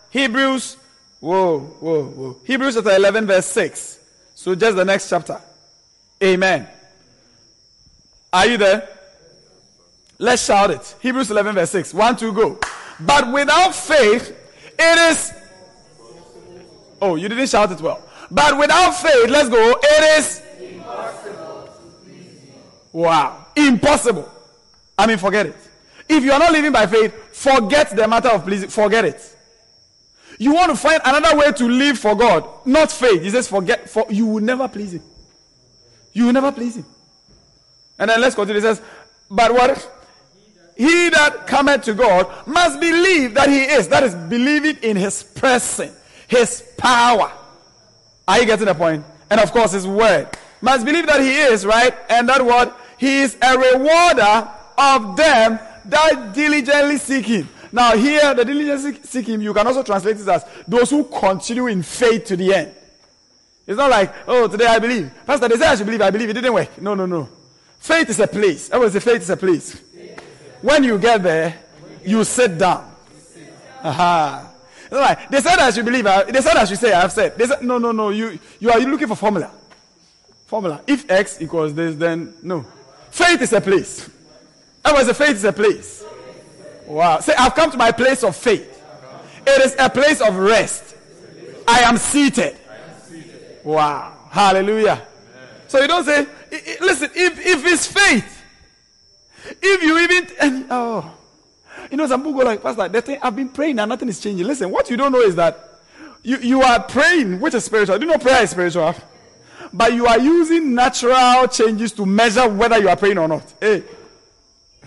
Hebrews, 0.10 0.77
whoa, 1.19 1.60
whoa, 1.60 2.03
whoa. 2.05 2.38
Hebrews 2.46 2.75
chapter 2.75 2.96
11, 2.96 3.27
verse 3.27 3.45
6. 3.47 3.99
So 4.36 4.56
just 4.56 4.75
the 4.78 4.86
next 4.86 5.10
chapter. 5.10 5.39
Amen. 6.23 6.67
Are 8.32 8.45
you 8.45 8.58
there? 8.58 8.88
Let's 10.17 10.45
shout 10.45 10.71
it. 10.71 10.95
Hebrews 11.02 11.32
11, 11.32 11.56
verse 11.56 11.71
6. 11.71 11.93
One, 11.93 12.15
two, 12.15 12.34
go. 12.34 12.60
But 12.99 13.32
without 13.32 13.73
faith, 13.73 14.36
it 14.78 15.12
is 15.12 15.34
Oh, 17.01 17.15
you 17.15 17.29
didn't 17.29 17.47
shout 17.47 17.71
it 17.71 17.81
well. 17.81 18.01
But 18.31 18.57
without 18.57 18.91
faith, 18.91 19.29
let's 19.29 19.49
go, 19.49 19.75
it 19.81 20.19
is 20.19 20.41
impossible. 20.59 21.69
Wow. 22.91 23.47
Impossible. 23.55 24.31
I 24.97 25.07
mean, 25.07 25.17
forget 25.17 25.45
it. 25.45 25.55
If 26.07 26.23
you 26.23 26.31
are 26.31 26.39
not 26.39 26.51
living 26.51 26.71
by 26.71 26.88
faith, 26.88 27.13
forget 27.35 27.95
the 27.95 28.07
matter 28.07 28.29
of 28.29 28.43
pleasing. 28.43 28.69
Forget 28.69 29.05
it. 29.05 29.35
You 30.38 30.53
want 30.53 30.71
to 30.71 30.77
find 30.77 31.01
another 31.05 31.38
way 31.38 31.51
to 31.51 31.67
live 31.67 31.99
for 31.99 32.15
God, 32.15 32.47
not 32.65 32.91
faith. 32.91 33.21
He 33.21 33.29
says, 33.29 33.47
forget, 33.47 33.89
for 33.89 34.05
you 34.09 34.25
will 34.25 34.43
never 34.43 34.67
please 34.67 34.93
Him. 34.93 35.03
You 36.13 36.27
will 36.27 36.33
never 36.33 36.51
please 36.51 36.77
Him. 36.77 36.85
And 37.97 38.09
then 38.09 38.21
let's 38.21 38.35
continue. 38.35 38.62
He 38.62 38.67
says, 38.67 38.81
but 39.29 39.53
what? 39.53 39.95
He 40.77 41.09
that 41.09 41.45
cometh 41.45 41.83
to 41.83 41.93
God 41.93 42.47
must 42.47 42.79
believe 42.79 43.33
that 43.33 43.49
He 43.49 43.63
is. 43.63 43.89
That 43.89 44.03
is 44.03 44.15
believing 44.15 44.77
in 44.81 44.95
His 44.95 45.23
person 45.23 45.93
his 46.30 46.63
power. 46.78 47.32
Are 48.28 48.39
you 48.39 48.46
getting 48.46 48.68
the 48.68 48.76
point? 48.76 49.04
And 49.30 49.42
of 49.42 49.52
course, 49.52 49.74
his 49.74 49.86
word. 49.86 50.30
Must 50.62 50.86
believe 50.86 51.08
that 51.08 51.20
he 51.20 51.36
is, 51.36 51.65
right? 51.65 51.94
And 52.10 52.30
that 52.30 52.46
word, 52.46 52.72
he 52.98 53.22
is 53.22 53.36
a 53.42 53.58
rewarder 53.58 54.50
of 54.78 55.18
them 55.18 55.60
that 55.86 56.32
diligently 56.34 56.98
seek 56.98 57.26
him. 57.26 57.50
Now, 57.72 57.96
here, 57.96 58.34
the 58.34 58.46
diligently 58.46 59.02
seek 59.04 59.28
him, 59.28 59.42
you 59.42 59.54
can 59.54 59.65
also 59.65 59.84
translate 59.84 60.18
this 60.18 60.28
as 60.28 60.46
those 60.68 60.89
who 60.89 61.04
continue 61.06 61.68
in 61.68 61.82
faith 61.82 62.26
to 62.26 62.38
the 62.38 62.54
end. 62.54 62.76
It's 63.65 63.78
not 63.78 63.89
like, 63.89 64.13
oh, 64.28 64.48
today 64.48 64.65
I 64.65 64.80
believe. 64.80 65.12
Pastor, 65.26 65.48
they 65.48 65.56
said 65.56 65.72
I 65.72 65.76
should 65.76 65.86
believe, 65.86 66.02
I 66.02 66.10
believe. 66.10 66.30
It 66.30 66.34
didn't 66.34 66.54
work. 66.54 66.82
No, 66.82 66.96
no, 66.96 67.06
no. 67.06 67.30
Faith 67.80 68.10
is 68.10 68.20
a 68.20 68.28
place. 68.28 68.70
Everyone 68.70 68.92
say 68.92 69.00
faith 69.00 69.22
is 69.22 69.30
a 69.30 69.38
place. 69.38 69.80
When 70.62 70.84
you 70.84 70.98
get 70.98 71.24
there, 71.24 71.58
you 72.04 72.24
sit 72.24 72.58
down. 72.58 72.92
Aha. 73.84 74.48
Right. 74.91 75.30
They 75.30 75.39
said 75.41 75.60
I 75.60 75.71
should 75.71 75.86
believe. 75.86 76.06
They 76.06 76.41
said 76.41 76.58
I 76.58 76.65
should 76.65 76.80
say 76.80 76.93
I've 76.93 77.12
said. 77.12 77.38
They 77.38 77.45
said 77.45 77.63
no, 77.63 77.78
no, 77.78 77.91
no. 77.91 78.10
You 78.10 78.39
you 78.60 78.71
are 78.71 78.80
looking 78.80 79.08
for 79.08 79.15
formula. 79.15 79.52
Formula. 80.47 80.82
If 80.88 81.10
X 81.10 81.41
equals 81.41 81.73
this, 81.75 81.95
then 81.95 82.34
no. 82.41 82.65
Faith 83.12 83.41
is 83.41 83.54
a 83.54 83.62
place. 83.62 84.10
I 84.84 84.93
was 84.93 85.06
say 85.08 85.13
faith 85.13 85.36
is 85.36 85.43
a 85.43 85.54
place. 85.54 86.04
Wow. 86.88 87.19
Say 87.19 87.34
I've 87.38 87.54
come 87.54 87.69
to 87.71 87.78
my 87.78 87.91
place 87.91 88.23
of 88.23 88.36
faith. 88.36 88.78
It 89.45 89.62
is 89.62 89.75
a 89.80 89.89
place 89.89 90.21
of 90.21 90.36
rest. 90.36 90.95
I 91.67 91.82
am 91.82 91.97
seated. 91.97 92.58
Wow. 93.63 94.17
Hallelujah. 94.32 95.06
So 95.67 95.80
you 95.80 95.88
don't 95.88 96.04
say, 96.04 96.25
listen, 96.82 97.12
if, 97.13 97.45
if 97.45 97.65
it's 97.65 97.86
faith, 97.86 98.43
if 99.62 99.84
you 99.84 99.99
even, 99.99 100.28
and, 100.41 100.65
oh, 100.71 101.13
you 101.92 101.98
know, 101.98 102.08
some 102.08 102.22
people 102.22 102.39
go 102.39 102.46
like, 102.46 102.62
Pastor, 102.62 102.89
I've 103.22 103.36
been 103.36 103.50
praying 103.50 103.80
and 103.80 103.89
nothing 103.89 104.10
is 104.10 104.20
changing. 104.20 104.46
Listen, 104.46 104.70
what 104.70 104.89
you 104.89 104.98
don't 104.98 105.12
know 105.12 105.22
is 105.22 105.36
that 105.36 105.70
you, 106.24 106.38
you 106.38 106.62
are 106.62 106.82
praying, 106.84 107.39
which 107.39 107.54
is 107.54 107.63
spiritual. 107.65 107.98
Do 107.98 108.06
you 108.06 108.12
know 108.12 108.18
prayer 108.18 108.44
is 108.44 108.50
spiritual? 108.52 108.96
But 109.72 109.94
you 109.94 110.06
are 110.08 110.20
using 110.20 110.74
natural 110.74 111.48
changes 111.48 111.92
to 111.94 112.06
measure 112.06 112.48
whether 112.48 112.80
you 112.80 112.89
are 112.89 112.96
praying 112.96 113.18
or 113.18 113.28
not. 113.28 113.54
Hey. 113.60 113.84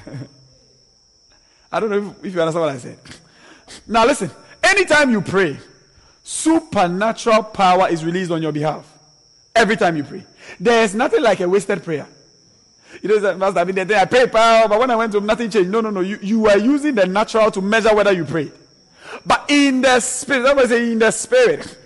I 1.73 1.81
don't 1.81 1.91
know 1.91 2.11
if, 2.21 2.25
if 2.27 2.35
you 2.35 2.41
understand 2.41 2.65
what 2.67 2.75
I 2.75 2.79
said. 2.79 2.99
Now 3.87 4.05
listen, 4.05 4.31
anytime 4.63 5.11
you 5.11 5.23
pray, 5.23 5.59
supernatural 6.23 7.45
power 7.45 7.89
is 7.89 8.05
released 8.05 8.31
on 8.31 8.43
your 8.43 8.53
behalf. 8.53 8.87
Every 9.55 9.77
time 9.77 9.97
you 9.97 10.05
pray. 10.05 10.25
There 10.59 10.83
is 10.83 10.95
nothing 10.95 11.23
like 11.23 11.41
a 11.41 11.49
wasted 11.49 11.83
prayer. 11.83 12.07
You 13.01 13.21
know, 13.21 13.37
Master, 13.37 13.61
I 13.61 13.65
mean, 13.65 13.75
the 13.75 13.85
day 13.85 13.99
I 13.99 14.05
prayed, 14.05 14.31
but 14.31 14.79
when 14.79 14.91
I 14.91 14.97
went 14.97 15.13
to 15.13 15.19
him, 15.19 15.27
nothing 15.27 15.51
changed. 15.51 15.71
No, 15.71 15.81
no, 15.81 15.91
no. 15.91 16.01
You, 16.01 16.19
you 16.21 16.47
are 16.49 16.59
using 16.59 16.95
the 16.95 17.07
natural 17.07 17.51
to 17.51 17.63
measure 17.63 17.95
whether 17.95 18.13
you 18.13 18.25
prayed. 18.25 18.53
But 19.25 19.47
in 19.49 19.81
the 19.81 20.01
spirit, 20.01 20.43
that 20.43 20.57
was 20.57 20.71
in 20.71 20.99
the 20.99 21.11
spirit. 21.11 21.79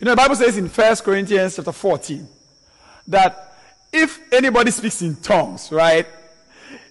You 0.00 0.04
know, 0.04 0.12
the 0.12 0.16
Bible 0.16 0.36
says 0.36 0.56
in 0.56 0.68
First 0.68 1.02
Corinthians 1.02 1.56
chapter 1.56 1.72
14 1.72 2.28
that 3.08 3.58
if 3.92 4.20
anybody 4.32 4.70
speaks 4.70 5.02
in 5.02 5.16
tongues, 5.16 5.72
right, 5.72 6.06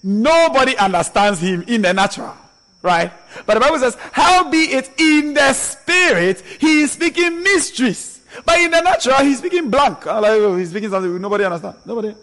nobody 0.03 0.75
understands 0.75 1.39
him 1.39 1.63
in 1.67 1.81
the 1.83 1.93
natural, 1.93 2.35
right? 2.81 3.11
But 3.45 3.53
the 3.53 3.59
Bible 3.59 3.79
says, 3.79 3.95
how 4.11 4.49
be 4.49 4.57
it 4.57 4.89
in 4.99 5.33
the 5.33 5.53
spirit, 5.53 6.41
he 6.59 6.81
is 6.81 6.91
speaking 6.91 7.43
mysteries. 7.43 8.21
But 8.45 8.59
in 8.59 8.71
the 8.71 8.81
natural, 8.81 9.19
he's 9.19 9.37
speaking 9.37 9.69
blank. 9.69 10.05
Like, 10.05 10.25
oh, 10.25 10.57
he's 10.57 10.69
speaking 10.69 10.89
something 10.89 11.21
nobody 11.21 11.45
understands. 11.45 11.85
Nobody 11.85 12.13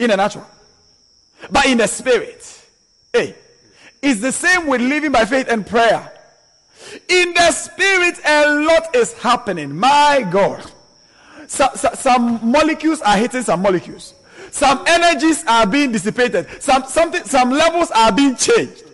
in 0.00 0.10
the 0.10 0.16
natural, 0.16 0.46
but 1.50 1.66
in 1.66 1.78
the 1.78 1.86
spirit. 1.86 2.66
Hey, 3.12 3.36
it's 4.02 4.20
the 4.20 4.32
same 4.32 4.66
with 4.66 4.80
living 4.80 5.12
by 5.12 5.26
faith 5.26 5.46
and 5.48 5.64
prayer. 5.64 6.12
In 7.08 7.34
the 7.34 7.52
spirit, 7.52 8.18
a 8.24 8.64
lot 8.64 8.96
is 8.96 9.12
happening. 9.12 9.76
My 9.76 10.26
God. 10.30 10.64
So, 11.46 11.68
so, 11.74 11.90
some 11.94 12.50
molecules 12.50 13.00
are 13.02 13.16
hitting 13.16 13.42
some 13.42 13.60
molecules. 13.60 14.14
Some 14.50 14.82
energies 14.86 15.44
are 15.46 15.66
being 15.66 15.92
dissipated. 15.92 16.48
Some 16.62 16.84
something 16.84 17.24
some 17.24 17.50
levels 17.50 17.90
are 17.90 18.10
being 18.10 18.36
changed. 18.36 18.84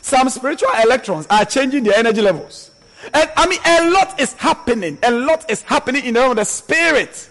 Some 0.00 0.28
spiritual 0.30 0.70
electrons 0.84 1.26
are 1.28 1.44
changing 1.44 1.84
their 1.84 1.96
energy 1.96 2.22
levels. 2.22 2.70
And 3.12 3.30
I 3.36 3.46
mean, 3.48 3.58
a 3.64 3.90
lot 3.90 4.20
is 4.20 4.32
happening. 4.34 4.98
A 5.02 5.10
lot 5.10 5.50
is 5.50 5.62
happening 5.62 6.04
in 6.04 6.14
the 6.14 6.20
realm 6.20 6.32
of 6.32 6.36
the 6.36 6.44
spirit. 6.44 7.30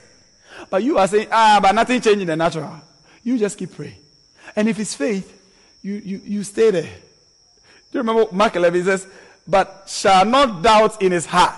But 0.70 0.84
you 0.84 0.98
are 0.98 1.08
saying, 1.08 1.28
ah, 1.32 1.60
but 1.62 1.74
nothing 1.74 2.02
changing 2.02 2.28
the 2.28 2.36
natural. 2.36 2.82
You 3.23 3.38
just 3.38 3.57
keep 3.57 3.75
praying. 3.75 3.97
And 4.55 4.67
if 4.67 4.79
it's 4.79 4.95
faith, 4.95 5.38
you, 5.81 5.93
you, 5.93 6.21
you 6.23 6.43
stay 6.43 6.71
there. 6.71 6.84
Do 6.84 7.97
you 7.97 8.01
remember 8.01 8.27
Mark 8.31 8.55
11 8.55 8.86
says, 8.86 9.07
but 9.47 9.86
shall 9.88 10.25
not 10.25 10.62
doubt 10.62 11.01
in 11.01 11.12
his 11.12 11.25
heart, 11.25 11.55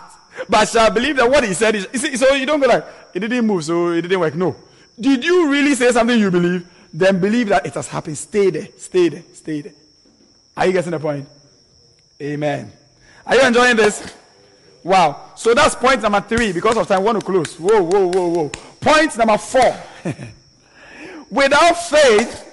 but 0.49 0.67
shall 0.67 0.89
believe 0.91 1.17
that 1.17 1.29
what 1.29 1.43
he 1.43 1.53
said 1.53 1.75
is, 1.75 2.19
so 2.19 2.33
you 2.33 2.45
don't 2.45 2.59
go 2.59 2.67
like, 2.67 2.85
it 3.13 3.19
didn't 3.19 3.45
move, 3.45 3.63
so 3.63 3.89
it 3.89 4.01
didn't 4.01 4.19
work. 4.19 4.35
No. 4.35 4.55
Did 4.99 5.23
you 5.23 5.49
really 5.49 5.75
say 5.75 5.91
something 5.91 6.19
you 6.19 6.31
believe? 6.31 6.67
Then 6.93 7.19
believe 7.19 7.49
that 7.49 7.65
it 7.65 7.73
has 7.73 7.87
happened. 7.87 8.17
Stay 8.17 8.49
there, 8.49 8.67
stay 8.77 9.09
there, 9.09 9.23
stay 9.33 9.61
there. 9.61 9.73
Are 10.55 10.65
you 10.67 10.71
getting 10.71 10.91
the 10.91 10.99
point? 10.99 11.27
Amen. 12.21 12.71
Are 13.25 13.35
you 13.35 13.41
enjoying 13.41 13.75
this? 13.75 14.13
Wow. 14.83 15.31
So 15.35 15.53
that's 15.53 15.75
point 15.75 16.01
number 16.01 16.21
three. 16.21 16.51
Because 16.51 16.77
of 16.77 16.87
time, 16.87 16.99
I 16.99 17.01
want 17.01 17.19
to 17.19 17.25
close. 17.25 17.59
Whoa, 17.59 17.81
whoa, 17.81 18.07
whoa, 18.07 18.27
whoa. 18.27 18.49
Point 18.79 19.17
number 19.17 19.37
four. 19.37 19.75
Without 21.33 21.73
faith, 21.73 22.45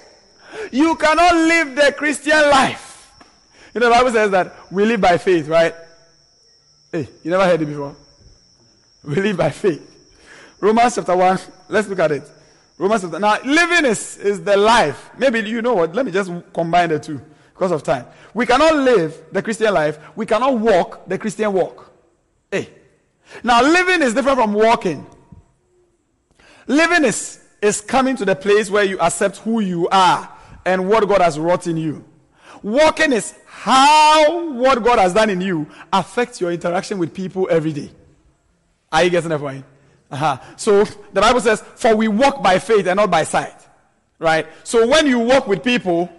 you 0.71 0.95
cannot 0.95 1.35
live 1.35 1.75
the 1.75 1.93
Christian 1.95 2.41
life. 2.49 3.13
You 3.75 3.79
know, 3.79 3.89
the 3.89 3.95
Bible 3.95 4.11
says 4.11 4.31
that 4.31 4.55
we 4.71 4.85
live 4.85 4.99
by 4.99 5.19
faith, 5.19 5.47
right? 5.47 5.75
Hey, 6.91 7.07
you 7.23 7.29
never 7.29 7.45
heard 7.45 7.61
it 7.61 7.65
before? 7.67 7.95
We 9.03 9.17
live 9.17 9.37
by 9.37 9.51
faith. 9.51 9.87
Romans 10.59 10.95
chapter 10.95 11.15
1, 11.15 11.39
let's 11.69 11.87
look 11.87 11.99
at 11.99 12.11
it. 12.11 12.23
Romans 12.79 13.03
chapter, 13.03 13.19
now 13.19 13.39
living 13.43 13.85
is, 13.85 14.17
is 14.17 14.43
the 14.43 14.57
life. 14.57 15.11
Maybe 15.15 15.47
you 15.47 15.61
know 15.61 15.75
what, 15.75 15.93
let 15.93 16.03
me 16.03 16.11
just 16.11 16.31
combine 16.51 16.89
the 16.89 16.99
two 16.99 17.21
because 17.53 17.71
of 17.71 17.83
time. 17.83 18.07
We 18.33 18.47
cannot 18.47 18.77
live 18.77 19.25
the 19.31 19.43
Christian 19.43 19.75
life. 19.75 19.99
We 20.15 20.25
cannot 20.25 20.57
walk 20.57 21.07
the 21.07 21.19
Christian 21.19 21.53
walk. 21.53 21.93
Hey. 22.49 22.67
Now 23.43 23.61
living 23.61 24.01
is 24.01 24.15
different 24.15 24.39
from 24.39 24.53
walking. 24.53 25.05
Living 26.65 27.05
is, 27.05 27.40
is 27.61 27.81
coming 27.81 28.15
to 28.17 28.25
the 28.25 28.35
place 28.35 28.69
where 28.69 28.83
you 28.83 28.99
accept 28.99 29.37
who 29.37 29.59
you 29.59 29.87
are 29.89 30.29
and 30.65 30.89
what 30.89 31.07
God 31.07 31.21
has 31.21 31.37
wrought 31.37 31.67
in 31.67 31.77
you. 31.77 32.03
Walking 32.63 33.13
is 33.13 33.33
how 33.45 34.51
what 34.53 34.83
God 34.83 34.99
has 34.99 35.13
done 35.13 35.29
in 35.29 35.41
you 35.41 35.67
affects 35.91 36.41
your 36.41 36.51
interaction 36.51 36.97
with 36.97 37.13
people 37.13 37.47
every 37.49 37.73
day. 37.73 37.91
Are 38.91 39.03
you 39.03 39.09
getting 39.09 39.29
the 39.29 39.39
point? 39.39 39.65
Uh-huh. 40.11 40.37
So 40.57 40.83
the 40.83 41.21
Bible 41.21 41.39
says, 41.39 41.61
For 41.75 41.95
we 41.95 42.07
walk 42.07 42.43
by 42.43 42.59
faith 42.59 42.87
and 42.87 42.97
not 42.97 43.09
by 43.09 43.23
sight. 43.23 43.55
Right? 44.19 44.47
So 44.63 44.87
when 44.87 45.07
you 45.07 45.19
walk 45.19 45.47
with 45.47 45.63
people 45.63 46.11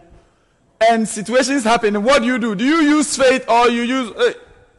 and 0.81 1.09
situations 1.09 1.65
happen, 1.65 2.03
what 2.03 2.21
do 2.21 2.27
you 2.27 2.39
do? 2.39 2.55
Do 2.55 2.65
you 2.65 2.81
use 2.81 3.17
faith 3.17 3.49
or 3.49 3.69
you 3.69 3.83
use. 3.83 4.11
Uh, 4.11 4.33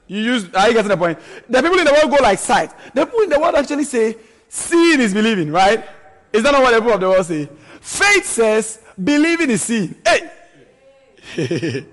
you 0.08 0.20
use. 0.20 0.54
Are 0.54 0.68
you 0.68 0.74
getting 0.74 0.90
the 0.90 0.98
point? 0.98 1.18
The 1.50 1.62
people 1.62 1.80
in 1.80 1.86
the 1.86 1.94
world 1.94 2.12
go 2.12 2.22
like 2.22 2.40
sight. 2.40 2.72
The 2.94 3.06
people 3.06 3.22
in 3.22 3.30
the 3.30 3.40
world 3.40 3.56
actually 3.56 3.86
say, 3.86 4.18
Seeing 4.50 5.00
is 5.00 5.14
believing, 5.14 5.52
right? 5.52 5.86
Is 6.34 6.42
that 6.42 6.52
not 6.52 6.64
what 6.64 6.72
the 6.72 6.78
people 6.78 6.94
of 6.94 7.00
the 7.00 7.10
world 7.10 7.26
say? 7.26 7.48
Faith 7.80 8.26
says, 8.26 8.80
Believing 9.02 9.52
is 9.52 9.62
seeing. 9.62 9.96
Hey! 10.04 10.32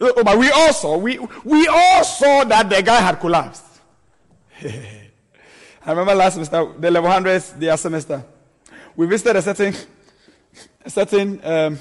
oh, 0.00 0.22
but 0.24 0.36
we 0.36 0.50
all 0.50 0.72
saw, 0.72 0.96
we, 0.98 1.18
we 1.44 1.68
all 1.68 2.04
saw 2.04 2.44
that 2.44 2.68
the 2.68 2.82
guy 2.82 3.00
had 3.00 3.20
collapsed. 3.20 3.64
I 4.64 5.90
remember 5.90 6.14
last 6.14 6.34
semester, 6.34 6.72
the 6.78 6.90
level 6.90 7.10
hundreds, 7.10 7.52
their 7.52 7.76
semester. 7.76 8.24
We 8.96 9.06
visited 9.06 9.36
a 9.36 9.42
certain, 9.42 9.74
a 10.84 10.90
certain, 10.90 11.40
um, 11.44 11.78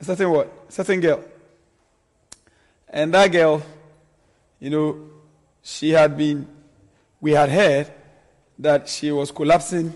a 0.00 0.04
certain 0.04 0.30
what? 0.30 0.66
A 0.68 0.72
certain 0.72 1.00
girl. 1.00 1.22
And 2.88 3.14
that 3.14 3.30
girl, 3.30 3.62
you 4.58 4.70
know, 4.70 5.10
she 5.62 5.90
had 5.90 6.16
been, 6.16 6.48
we 7.20 7.32
had 7.32 7.50
heard 7.50 7.92
that 8.58 8.88
she 8.88 9.12
was 9.12 9.30
collapsing 9.30 9.92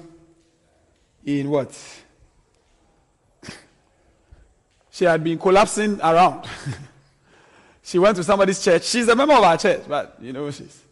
in 1.25 1.51
what? 1.51 1.79
she 4.90 5.05
had 5.05 5.22
been 5.22 5.38
collapsing 5.38 6.01
around. 6.01 6.46
she 7.83 7.98
went 7.98 8.16
to 8.16 8.25
somebody's 8.25 8.62
church. 8.62 8.85
She's 8.85 9.09
a 9.09 9.16
member 9.16 9.35
of 9.35 9.42
our 9.42 9.57
church, 9.57 9.83
but 9.88 10.16
you 10.20 10.33
know, 10.33 10.51
she's, 10.51 10.83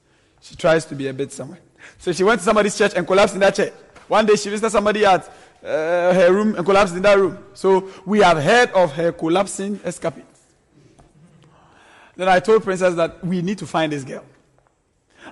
she 0.41 0.57
tries 0.57 0.85
to 0.87 0.95
be 0.95 1.09
a 1.09 1.13
bit 1.13 1.33
somewhere. 1.33 1.61
So 1.99 2.13
she 2.13 2.25
went 2.25 2.41
to 2.41 2.45
somebody's 2.45 2.77
church 2.77 2.93
and 2.97 3.07
collapsed 3.07 3.35
in 3.35 3.41
that 3.41 3.55
church. 3.55 3.73
One 4.09 4.27
day 4.27 4.37
she 4.37 4.51
visited 4.51 4.71
somebody 4.71 5.05
at 5.05 5.27
uh, 5.63 6.15
her 6.15 6.33
room 6.33 6.55
and 6.57 6.65
collapsed 6.65 6.95
in 6.95 7.03
that 7.03 7.19
room. 7.19 7.39
So 7.55 7.91
we 8.05 8.21
have 8.21 8.43
heard 8.43 8.71
of 8.73 8.93
her 8.93 9.13
collapsing 9.13 9.81
escapades. 9.85 10.27
Then 12.17 12.29
I 12.29 12.41
told 12.41 12.65
Princess 12.65 12.95
that 12.97 13.25
we 13.25 13.41
need 13.41 13.59
to 13.59 13.67
find 13.67 13.93
this 13.93 14.05
girl. 14.05 14.25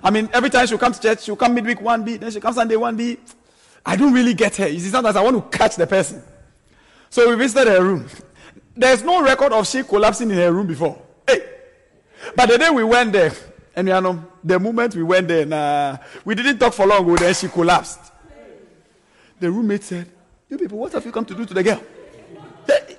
I 0.03 0.11
mean, 0.11 0.29
every 0.33 0.49
time 0.49 0.65
she'll 0.67 0.77
come 0.77 0.93
to 0.93 0.99
church, 0.99 1.23
she'll 1.23 1.35
come 1.35 1.53
midweek 1.53 1.81
one 1.81 2.03
B, 2.03 2.17
then 2.17 2.31
she 2.31 2.39
comes 2.39 2.55
Sunday 2.55 2.75
one 2.75 2.95
B. 2.95 3.17
I 3.85 3.95
don't 3.95 4.13
really 4.13 4.33
get 4.33 4.55
her. 4.57 4.67
You 4.67 4.79
see, 4.79 4.89
sometimes 4.89 5.15
I 5.15 5.21
want 5.23 5.51
to 5.51 5.57
catch 5.57 5.75
the 5.75 5.87
person. 5.87 6.21
So 7.09 7.29
we 7.29 7.35
visited 7.35 7.67
her 7.67 7.83
room. 7.83 8.07
There's 8.75 9.03
no 9.03 9.21
record 9.21 9.51
of 9.51 9.67
she 9.67 9.83
collapsing 9.83 10.29
in 10.29 10.37
her 10.37 10.51
room 10.51 10.67
before. 10.67 11.01
Hey. 11.27 11.41
But 12.35 12.49
the 12.49 12.57
day 12.57 12.69
we 12.69 12.83
went 12.83 13.13
there, 13.13 13.33
and 13.75 13.87
you 13.87 14.01
know, 14.01 14.25
the 14.43 14.59
moment 14.59 14.95
we 14.95 15.03
went 15.03 15.27
there, 15.27 15.45
nah, 15.45 15.97
we 16.23 16.35
didn't 16.35 16.59
talk 16.59 16.73
for 16.73 16.85
long, 16.85 17.09
oh, 17.09 17.15
then 17.15 17.33
she 17.33 17.47
collapsed. 17.47 17.99
The 19.39 19.49
roommate 19.49 19.83
said, 19.83 20.09
You 20.49 20.57
people, 20.57 20.77
what 20.77 20.91
have 20.93 21.05
you 21.05 21.11
come 21.11 21.25
to 21.25 21.35
do 21.35 21.45
to 21.45 21.53
the 21.53 21.63
girl? 21.63 21.81
Hey. 22.67 22.97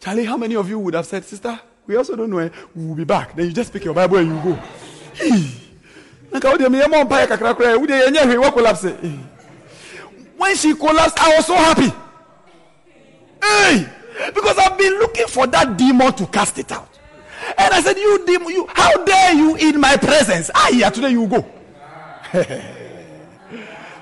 Charlie, 0.00 0.24
how 0.24 0.36
many 0.36 0.56
of 0.56 0.68
you 0.68 0.78
would 0.78 0.94
have 0.94 1.06
said, 1.06 1.24
Sister, 1.24 1.60
we 1.86 1.96
also 1.96 2.14
don't 2.16 2.30
know, 2.30 2.50
we 2.74 2.86
will 2.86 2.94
be 2.94 3.04
back. 3.04 3.34
Then 3.34 3.46
you 3.46 3.52
just 3.52 3.72
pick 3.72 3.84
your 3.84 3.94
Bible 3.94 4.18
and 4.18 4.28
you 4.28 4.42
go. 4.42 4.58
When 10.36 10.54
she 10.56 10.74
collapsed, 10.74 11.18
I 11.20 11.36
was 11.36 11.46
so 11.46 11.54
happy. 11.54 11.92
Hey! 13.42 13.88
Because 14.34 14.58
I've 14.58 14.78
been 14.78 14.94
looking 14.94 15.26
for 15.26 15.46
that 15.46 15.76
demon 15.76 16.12
to 16.14 16.26
cast 16.26 16.58
it 16.58 16.70
out. 16.72 16.88
And 17.56 17.72
I 17.74 17.80
said, 17.80 17.96
You 17.96 18.24
demon, 18.26 18.48
you 18.50 18.66
how 18.68 19.04
dare 19.04 19.34
you 19.34 19.56
in 19.56 19.80
my 19.80 19.96
presence? 19.96 20.50
Ah, 20.54 20.68
yeah, 20.70 20.90
today 20.90 21.10
you 21.10 21.26
go. 21.26 21.44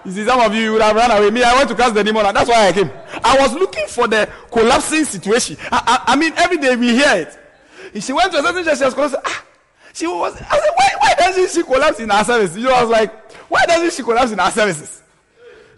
you 0.05 0.13
see, 0.13 0.25
some 0.25 0.41
of 0.41 0.55
you 0.55 0.73
would 0.73 0.83
have 0.83 0.97
run 0.97 1.11
away. 1.11 1.31
Me, 1.31 1.43
I 1.43 1.55
went 1.55 1.69
to 1.69 1.75
cast 1.75 1.95
the 1.95 2.03
demon, 2.03 2.27
and 2.27 2.37
that's 2.37 2.49
why 2.49 2.69
I 2.69 2.73
came. 2.73 2.91
I 3.23 3.39
was 3.39 3.55
looking 3.55 3.87
for 3.87 4.09
the 4.09 4.29
collapsing 4.51 5.05
situation. 5.05 5.57
I, 5.71 6.03
I, 6.07 6.13
I 6.13 6.17
mean, 6.17 6.33
every 6.37 6.59
day 6.59 6.77
we 6.77 6.91
hear 6.91 7.15
it. 7.15 8.03
She 8.03 8.13
went 8.13 8.33
to 8.33 8.39
a 8.39 8.43
certain 8.43 8.65
church, 8.65 8.79
she 8.79 8.85
was 8.85 8.95
collapsing. 8.95 9.21
Ah, 9.25 9.46
she 9.97 10.07
was. 10.07 10.37
I 10.37 10.59
said, 10.59 10.71
why, 10.75 10.91
why 10.99 11.15
doesn't 11.15 11.51
she 11.51 11.63
collapse 11.63 12.01
in 12.01 12.11
our 12.11 12.23
service? 12.23 12.55
You 12.55 12.65
know, 12.65 12.75
I 12.75 12.83
was 12.83 12.91
like, 12.91 13.33
why 13.49 13.65
doesn't 13.65 13.95
she 13.95 14.03
collapse 14.03 14.31
in 14.31 14.39
our 14.39 14.51
services? 14.51 15.03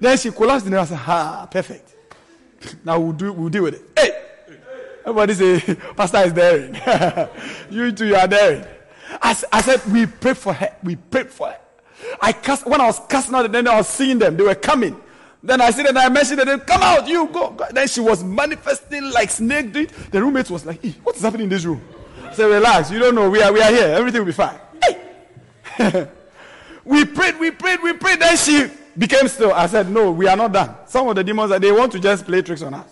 Then 0.00 0.18
she 0.18 0.32
collapsed 0.32 0.66
in 0.66 0.72
there. 0.72 0.80
I 0.80 0.84
said, 0.84 1.00
ah, 1.00 1.48
perfect. 1.50 1.94
Now 2.84 2.98
we'll 2.98 3.12
do, 3.12 3.32
we'll 3.32 3.48
deal 3.48 3.62
with 3.62 3.74
it. 3.74 3.82
Hey. 3.96 4.24
Everybody 5.02 5.34
say, 5.34 5.74
Pastor 5.96 6.18
is 6.18 6.32
daring. 6.32 6.74
you 7.70 7.92
too, 7.92 8.06
you 8.06 8.16
are 8.16 8.26
daring. 8.26 8.64
I, 9.22 9.40
I 9.52 9.62
said, 9.62 9.84
we 9.86 10.06
prayed 10.06 10.36
for 10.36 10.52
her. 10.52 10.76
We 10.82 10.96
prayed 10.96 11.30
for 11.30 11.50
her. 11.50 11.58
I 12.20 12.32
cast, 12.32 12.66
when 12.66 12.80
I 12.80 12.86
was 12.86 13.00
casting 13.08 13.36
out, 13.36 13.50
then 13.52 13.68
I 13.68 13.76
was 13.76 13.88
seeing 13.88 14.18
them. 14.18 14.36
They 14.36 14.42
were 14.42 14.54
coming. 14.56 15.00
Then 15.44 15.60
I 15.60 15.70
said, 15.70 15.86
and 15.86 15.96
I 15.96 16.08
mentioned 16.08 16.40
them, 16.40 16.60
come 16.60 16.82
out, 16.82 17.06
you 17.06 17.28
go. 17.28 17.56
Then 17.70 17.86
she 17.86 18.00
was 18.00 18.24
manifesting 18.24 19.10
like 19.12 19.30
snake 19.30 19.72
did. 19.72 19.90
The 20.10 20.20
roommate 20.20 20.50
was 20.50 20.66
like, 20.66 20.84
what 21.04 21.14
is 21.14 21.22
happening 21.22 21.44
in 21.44 21.50
this 21.50 21.64
room? 21.64 21.80
Said, 22.38 22.46
relax, 22.46 22.88
you 22.92 23.00
don't 23.00 23.16
know. 23.16 23.28
We 23.28 23.42
are, 23.42 23.52
we 23.52 23.60
are 23.60 23.72
here. 23.72 23.88
Everything 23.88 24.20
will 24.20 24.26
be 24.26 24.30
fine. 24.30 24.60
Hey. 25.76 26.06
we 26.84 27.04
prayed, 27.04 27.36
we 27.36 27.50
prayed, 27.50 27.82
we 27.82 27.94
prayed. 27.94 28.20
Then 28.20 28.36
she 28.36 28.70
became 28.96 29.26
still. 29.26 29.52
I 29.52 29.66
said, 29.66 29.90
no, 29.90 30.12
we 30.12 30.28
are 30.28 30.36
not 30.36 30.52
done. 30.52 30.72
Some 30.86 31.08
of 31.08 31.16
the 31.16 31.24
demons, 31.24 31.50
they 31.58 31.72
want 31.72 31.90
to 31.90 31.98
just 31.98 32.24
play 32.24 32.40
tricks 32.42 32.62
on 32.62 32.74
us. 32.74 32.88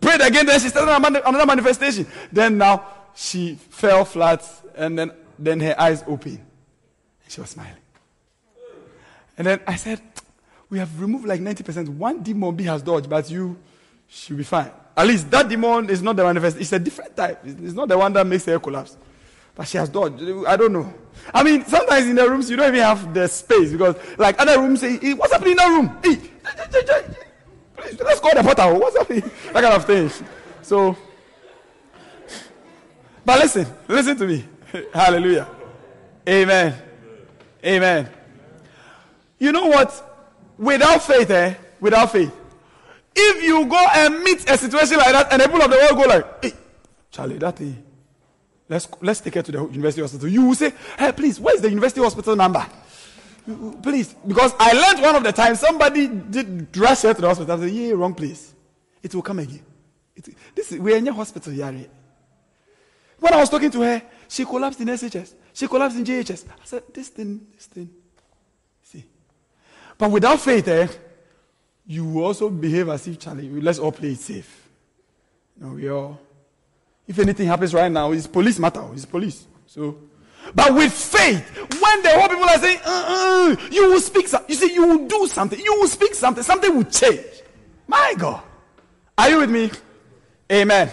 Prayed 0.00 0.20
again, 0.20 0.46
then 0.46 0.60
she 0.60 0.68
started 0.68 0.94
another 1.26 1.44
manifestation. 1.44 2.06
Then 2.30 2.56
now 2.56 2.86
she 3.16 3.56
fell 3.56 4.04
flat 4.04 4.48
and 4.76 4.96
then, 4.96 5.10
then 5.36 5.58
her 5.58 5.74
eyes 5.76 6.04
opened. 6.06 6.38
And 7.24 7.32
she 7.32 7.40
was 7.40 7.50
smiling. 7.50 7.72
And 9.36 9.48
then 9.48 9.60
I 9.66 9.74
said, 9.74 10.00
We 10.70 10.78
have 10.78 11.00
removed 11.00 11.26
like 11.26 11.40
90%. 11.40 11.88
One 11.88 12.22
demon 12.22 12.56
has 12.60 12.80
dodged, 12.80 13.10
but 13.10 13.28
you 13.28 13.58
should 14.06 14.36
be 14.36 14.44
fine. 14.44 14.70
At 14.96 15.06
least 15.06 15.30
that 15.30 15.48
demon 15.48 15.90
is 15.90 16.02
not 16.02 16.16
the 16.16 16.24
manifest. 16.24 16.56
It's 16.58 16.72
a 16.72 16.78
different 16.78 17.16
type. 17.16 17.40
It's 17.44 17.74
not 17.74 17.88
the 17.88 17.98
one 17.98 18.12
that 18.14 18.26
makes 18.26 18.46
her 18.46 18.58
collapse. 18.58 18.96
But 19.54 19.68
she 19.68 19.78
has 19.78 19.88
dodged. 19.88 20.22
I 20.46 20.56
don't 20.56 20.72
know. 20.72 20.92
I 21.32 21.42
mean, 21.42 21.64
sometimes 21.64 22.06
in 22.06 22.14
the 22.14 22.28
rooms 22.28 22.48
you 22.50 22.56
don't 22.56 22.68
even 22.68 22.80
have 22.80 23.12
the 23.12 23.26
space 23.26 23.72
because, 23.72 23.96
like 24.18 24.40
other 24.40 24.60
rooms 24.60 24.80
say, 24.80 25.14
"What's 25.14 25.32
happening 25.32 25.52
in 25.52 25.56
that 25.56 25.68
room?" 25.68 25.98
Hey, 26.02 26.16
Please, 27.76 28.00
let's 28.00 28.20
call 28.20 28.34
the 28.34 28.42
porter. 28.42 28.74
What's 28.74 28.96
happening?" 28.96 29.22
That 29.52 29.62
kind 29.62 29.74
of 29.74 29.84
thing. 29.86 30.10
So, 30.62 30.96
but 33.24 33.38
listen, 33.40 33.66
listen 33.88 34.16
to 34.18 34.26
me. 34.26 34.44
Hallelujah. 34.92 35.48
Amen. 36.28 36.74
Amen. 37.64 38.08
You 39.38 39.52
know 39.52 39.66
what? 39.66 40.02
Without 40.58 41.02
faith, 41.02 41.30
eh? 41.30 41.54
Without 41.80 42.12
faith, 42.12 42.32
If 43.16 43.42
you 43.42 43.64
go 43.66 43.86
and 43.94 44.22
meet 44.22 44.48
a 44.50 44.58
situation 44.58 44.98
like 44.98 45.12
that, 45.12 45.32
and 45.32 45.40
the 45.40 45.46
people 45.46 45.62
of 45.62 45.70
the 45.70 45.76
world 45.76 45.96
go 45.96 46.08
like, 46.08 46.44
"Hey, 46.44 46.52
Charlie, 47.10 47.38
that 47.38 47.56
thing, 47.56 47.82
let's 48.68 48.86
let's 49.00 49.20
take 49.20 49.34
her 49.34 49.42
to 49.42 49.52
the 49.52 49.58
university 49.68 50.02
hospital," 50.02 50.28
you 50.28 50.44
will 50.44 50.54
say, 50.54 50.72
"Hey, 50.98 51.12
please, 51.12 51.40
where's 51.40 51.60
the 51.60 51.68
university 51.68 52.00
hospital 52.00 52.36
number?" 52.36 52.64
Please, 53.82 54.14
because 54.26 54.52
I 54.58 54.72
learned 54.72 55.02
one 55.02 55.14
of 55.14 55.22
the 55.22 55.32
times 55.32 55.60
somebody 55.60 56.08
did 56.08 56.72
dress 56.72 57.02
her 57.02 57.14
to 57.14 57.20
the 57.20 57.28
hospital. 57.28 57.56
I 57.56 57.60
said, 57.60 57.72
"Yeah, 57.72 57.92
wrong 57.92 58.14
place. 58.14 58.52
It 59.02 59.14
will 59.14 59.22
come 59.22 59.38
again." 59.38 59.64
It, 60.16 60.34
this 60.54 60.72
is, 60.72 60.78
we're 60.78 60.96
in 60.96 61.08
a 61.08 61.12
hospital 61.12 61.52
here. 61.52 61.86
When 63.18 63.32
I 63.32 63.36
was 63.36 63.48
talking 63.48 63.70
to 63.70 63.82
her, 63.82 64.02
she 64.28 64.44
collapsed 64.44 64.80
in 64.80 64.88
SHS. 64.88 65.34
She 65.52 65.66
collapsed 65.66 65.96
in 65.96 66.04
JHS. 66.04 66.44
I 66.48 66.64
said, 66.64 66.82
this 66.92 67.08
thing, 67.08 67.46
this 67.54 67.66
thing. 67.66 67.90
See. 68.82 69.04
But 69.96 70.10
without 70.10 70.40
faith, 70.40 70.68
eh, 70.68 70.88
you 71.86 72.04
will 72.04 72.24
also 72.24 72.50
behave 72.50 72.88
as 72.88 73.06
if, 73.06 73.18
Charlie, 73.18 73.48
let's 73.48 73.78
all 73.78 73.92
play 73.92 74.10
it 74.10 74.18
safe. 74.18 74.68
No, 75.58 75.68
we 75.68 75.88
all. 75.88 76.20
If 77.06 77.18
anything 77.18 77.46
happens 77.46 77.72
right 77.72 77.90
now, 77.90 78.12
it's 78.12 78.26
police 78.26 78.58
matter. 78.58 78.84
It's 78.92 79.04
police. 79.04 79.46
So, 79.66 79.96
but 80.54 80.74
with 80.74 80.92
faith, 80.92 81.56
when 81.80 82.02
the 82.02 82.10
whole 82.10 82.28
people 82.28 82.44
are 82.44 82.58
saying, 82.58 82.78
uh, 82.84 83.04
uh, 83.06 83.56
you 83.70 83.88
will 83.90 84.00
speak, 84.00 84.28
you 84.48 84.54
see, 84.54 84.74
you 84.74 84.86
will 84.86 85.06
do 85.06 85.26
something, 85.26 85.58
you 85.58 85.74
will 85.74 85.88
speak 85.88 86.14
something, 86.14 86.42
something 86.42 86.76
will 86.76 86.84
change. 86.84 87.24
My 87.86 88.14
God. 88.18 88.42
Are 89.16 89.30
you 89.30 89.38
with 89.38 89.50
me? 89.50 89.70
Amen. 90.50 90.90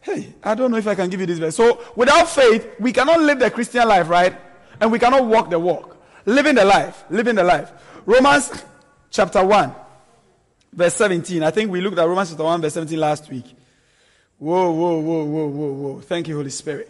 Hey, 0.00 0.34
I 0.42 0.54
don't 0.56 0.70
know 0.72 0.76
if 0.76 0.86
I 0.86 0.96
can 0.96 1.08
give 1.08 1.20
you 1.20 1.26
this 1.26 1.38
verse. 1.38 1.56
So, 1.56 1.80
without 1.94 2.28
faith, 2.28 2.74
we 2.80 2.92
cannot 2.92 3.20
live 3.20 3.38
the 3.38 3.50
Christian 3.50 3.86
life, 3.86 4.08
right? 4.08 4.36
And 4.80 4.90
we 4.90 4.98
cannot 4.98 5.24
walk 5.24 5.48
the 5.48 5.58
walk. 5.58 5.96
Living 6.26 6.56
the 6.56 6.64
life. 6.64 7.04
Living 7.08 7.36
the 7.36 7.44
life. 7.44 7.72
Romans 8.04 8.64
chapter 9.12 9.44
1, 9.44 9.72
verse 10.72 10.94
17. 10.94 11.42
I 11.42 11.50
think 11.50 11.70
we 11.70 11.80
looked 11.80 11.98
at 11.98 12.08
Romans 12.08 12.30
chapter 12.30 12.44
1, 12.44 12.60
verse 12.62 12.74
17 12.74 12.98
last 12.98 13.30
week. 13.30 13.44
Whoa, 14.38 14.70
whoa, 14.72 14.98
whoa, 14.98 15.24
whoa, 15.24 15.46
whoa, 15.46 15.72
whoa. 15.72 16.00
Thank 16.00 16.28
you, 16.28 16.36
Holy 16.36 16.50
Spirit. 16.50 16.88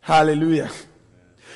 Hallelujah. 0.00 0.70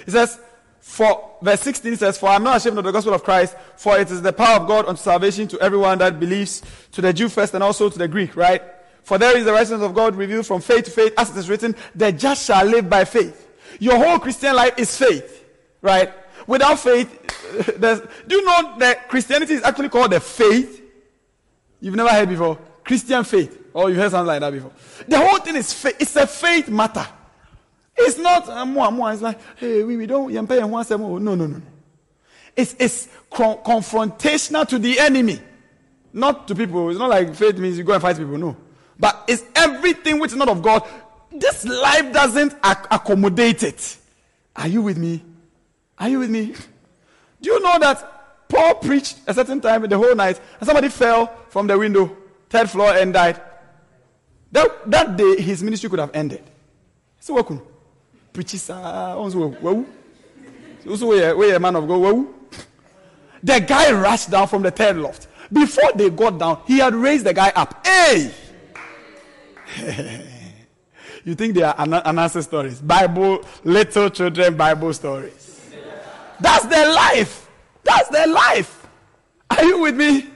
It 0.06 0.10
says, 0.10 0.38
for 0.80 1.36
verse 1.42 1.60
16 1.60 1.96
says, 1.96 2.18
For 2.18 2.28
I 2.28 2.36
am 2.36 2.44
not 2.44 2.56
ashamed 2.56 2.78
of 2.78 2.84
the 2.84 2.92
gospel 2.92 3.14
of 3.14 3.24
Christ, 3.24 3.56
for 3.76 3.98
it 3.98 4.10
is 4.10 4.22
the 4.22 4.32
power 4.32 4.60
of 4.60 4.68
God 4.68 4.86
unto 4.86 5.00
salvation 5.00 5.48
to 5.48 5.60
everyone 5.60 5.98
that 5.98 6.18
believes, 6.18 6.62
to 6.92 7.00
the 7.00 7.12
Jew 7.12 7.28
first 7.28 7.54
and 7.54 7.62
also 7.62 7.90
to 7.90 7.98
the 7.98 8.08
Greek, 8.08 8.36
right? 8.36 8.62
For 9.02 9.18
there 9.18 9.36
is 9.36 9.44
the 9.44 9.52
righteousness 9.52 9.82
of 9.82 9.94
God 9.94 10.16
revealed 10.16 10.46
from 10.46 10.60
faith 10.60 10.84
to 10.84 10.90
faith, 10.90 11.12
as 11.16 11.30
it 11.30 11.36
is 11.36 11.48
written, 11.48 11.76
the 11.94 12.12
just 12.12 12.46
shall 12.46 12.64
live 12.64 12.88
by 12.88 13.04
faith. 13.04 13.48
Your 13.78 13.96
whole 13.96 14.18
Christian 14.18 14.54
life 14.54 14.78
is 14.78 14.96
faith, 14.96 15.44
right? 15.82 16.12
Without 16.46 16.78
faith, 16.78 17.08
do 17.80 18.36
you 18.36 18.44
know 18.44 18.78
that 18.78 19.08
Christianity 19.08 19.54
is 19.54 19.62
actually 19.62 19.88
called 19.88 20.12
the 20.12 20.20
faith? 20.20 20.85
You've 21.80 21.94
never 21.94 22.10
heard 22.10 22.28
before. 22.28 22.58
Christian 22.84 23.24
faith. 23.24 23.64
Oh, 23.74 23.82
or 23.82 23.90
you've 23.90 23.98
heard 23.98 24.10
something 24.10 24.28
like 24.28 24.40
that 24.40 24.52
before. 24.52 24.72
The 25.06 25.18
whole 25.18 25.38
thing 25.38 25.56
is 25.56 25.72
faith. 25.72 25.96
It's 25.98 26.16
a 26.16 26.26
faith 26.26 26.68
matter. 26.68 27.06
It's 27.96 28.18
not, 28.18 28.48
uh, 28.48 28.64
more, 28.64 28.90
more. 28.90 29.12
It's 29.12 29.22
like, 29.22 29.38
hey, 29.58 29.82
we, 29.82 29.96
we 29.96 30.06
don't, 30.06 30.34
oh, 30.34 30.96
no, 30.96 31.18
no, 31.18 31.34
no, 31.34 31.46
no. 31.46 31.62
It's, 32.54 32.74
it's 32.78 33.08
con- 33.30 33.58
confrontational 33.58 34.66
to 34.68 34.78
the 34.78 34.98
enemy, 34.98 35.40
not 36.12 36.48
to 36.48 36.54
people. 36.54 36.88
It's 36.90 36.98
not 36.98 37.10
like 37.10 37.34
faith 37.34 37.58
means 37.58 37.76
you 37.76 37.84
go 37.84 37.92
and 37.92 38.02
fight 38.02 38.16
people. 38.16 38.38
No. 38.38 38.56
But 38.98 39.24
it's 39.28 39.44
everything 39.54 40.18
which 40.18 40.32
is 40.32 40.36
not 40.36 40.48
of 40.48 40.62
God. 40.62 40.82
This 41.32 41.64
life 41.66 42.12
doesn't 42.12 42.54
ac- 42.64 42.86
accommodate 42.90 43.62
it. 43.62 43.98
Are 44.54 44.68
you 44.68 44.80
with 44.80 44.96
me? 44.96 45.22
Are 45.98 46.08
you 46.08 46.18
with 46.18 46.30
me? 46.30 46.54
Do 47.42 47.50
you 47.50 47.60
know 47.60 47.78
that 47.78 48.15
Paul 48.56 48.74
preached 48.76 49.18
a 49.26 49.34
certain 49.34 49.60
time 49.60 49.82
the 49.82 49.98
whole 49.98 50.14
night 50.14 50.40
and 50.58 50.66
somebody 50.66 50.88
fell 50.88 51.26
from 51.50 51.66
the 51.66 51.76
window, 51.76 52.16
third 52.48 52.70
floor, 52.70 52.94
and 52.94 53.12
died? 53.12 53.38
That, 54.50 54.90
that 54.90 55.16
day, 55.16 55.42
his 55.42 55.62
ministry 55.62 55.90
could 55.90 55.98
have 55.98 56.10
ended. 56.14 56.42
So, 57.20 57.34
what 57.34 57.46
preaches, 58.32 58.70
also, 58.70 59.52
a 61.50 61.58
man 61.60 61.76
of 61.76 61.86
God. 61.86 62.26
The 63.42 63.60
guy 63.60 63.92
rushed 63.92 64.30
down 64.30 64.48
from 64.48 64.62
the 64.62 64.70
third 64.70 64.96
loft. 64.96 65.28
Before 65.52 65.92
they 65.94 66.08
got 66.08 66.38
down, 66.38 66.62
he 66.66 66.78
had 66.78 66.94
raised 66.94 67.26
the 67.26 67.34
guy 67.34 67.52
up. 67.54 67.86
Hey! 67.86 68.32
you 71.24 71.34
think 71.34 71.54
they 71.54 71.62
are 71.62 71.74
an- 71.76 71.92
stories? 72.42 72.80
Bible, 72.80 73.44
little 73.64 74.08
children 74.08 74.56
Bible 74.56 74.94
stories. 74.94 75.60
That's 76.40 76.64
their 76.66 76.90
life. 76.92 77.45
That's 77.86 78.08
their 78.08 78.26
life. 78.26 78.86
Are 79.50 79.64
you 79.64 79.80
with 79.80 79.96
me? 79.96 80.26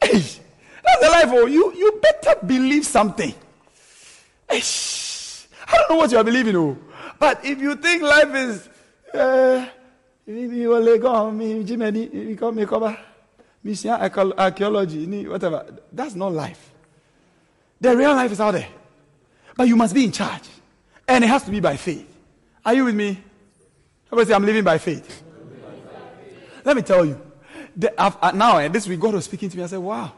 Hey, 0.00 0.18
that's 0.18 1.00
the 1.00 1.10
life. 1.10 1.26
Oh, 1.28 1.46
you, 1.46 1.74
you 1.74 2.00
better 2.00 2.46
believe 2.46 2.86
something. 2.86 3.34
Hey, 4.48 4.62
I 5.68 5.76
don't 5.76 5.90
know 5.90 5.96
what 5.96 6.12
you 6.12 6.18
are 6.18 6.24
believing. 6.24 6.56
Oh, 6.56 6.78
but 7.18 7.44
if 7.44 7.60
you 7.60 7.74
think 7.76 8.02
life 8.02 8.34
is, 8.34 8.68
uh, 9.12 9.66
cover, 14.08 14.38
archaeology, 14.38 15.26
whatever. 15.26 15.66
That's 15.92 16.14
not 16.14 16.32
life. 16.32 16.70
The 17.80 17.96
real 17.96 18.14
life 18.14 18.30
is 18.32 18.40
out 18.40 18.52
there. 18.52 18.68
But 19.56 19.66
you 19.68 19.76
must 19.76 19.94
be 19.94 20.04
in 20.04 20.12
charge. 20.12 20.48
And 21.08 21.24
it 21.24 21.26
has 21.26 21.42
to 21.44 21.50
be 21.50 21.60
by 21.60 21.76
faith. 21.76 22.08
Are 22.64 22.74
you 22.74 22.84
with 22.84 22.94
me? 22.94 23.18
Everybody 24.06 24.28
say, 24.28 24.34
I'm 24.34 24.46
living 24.46 24.64
by 24.64 24.78
faith. 24.78 25.22
Let 26.64 26.76
me 26.76 26.82
tell 26.82 27.04
you. 27.04 27.20
The, 27.76 27.92
uh, 28.00 28.32
now, 28.32 28.58
and 28.58 28.74
this 28.74 28.86
week, 28.86 29.00
God 29.00 29.14
was 29.14 29.24
speaking 29.24 29.48
to 29.48 29.56
me. 29.56 29.62
I 29.62 29.66
said, 29.66 29.78
wow. 29.78 30.12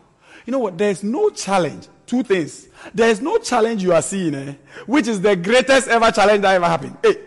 You 0.44 0.52
know 0.52 0.58
what? 0.58 0.76
There's 0.76 1.02
no 1.02 1.30
challenge. 1.30 1.88
Two 2.06 2.22
things. 2.22 2.68
There's 2.92 3.20
no 3.20 3.38
challenge 3.38 3.82
you 3.82 3.92
are 3.94 4.02
seeing, 4.02 4.34
eh, 4.34 4.54
which 4.86 5.08
is 5.08 5.20
the 5.20 5.34
greatest 5.36 5.88
ever 5.88 6.10
challenge 6.10 6.42
that 6.42 6.54
ever 6.54 6.66
happened. 6.66 6.96
Hey. 7.02 7.18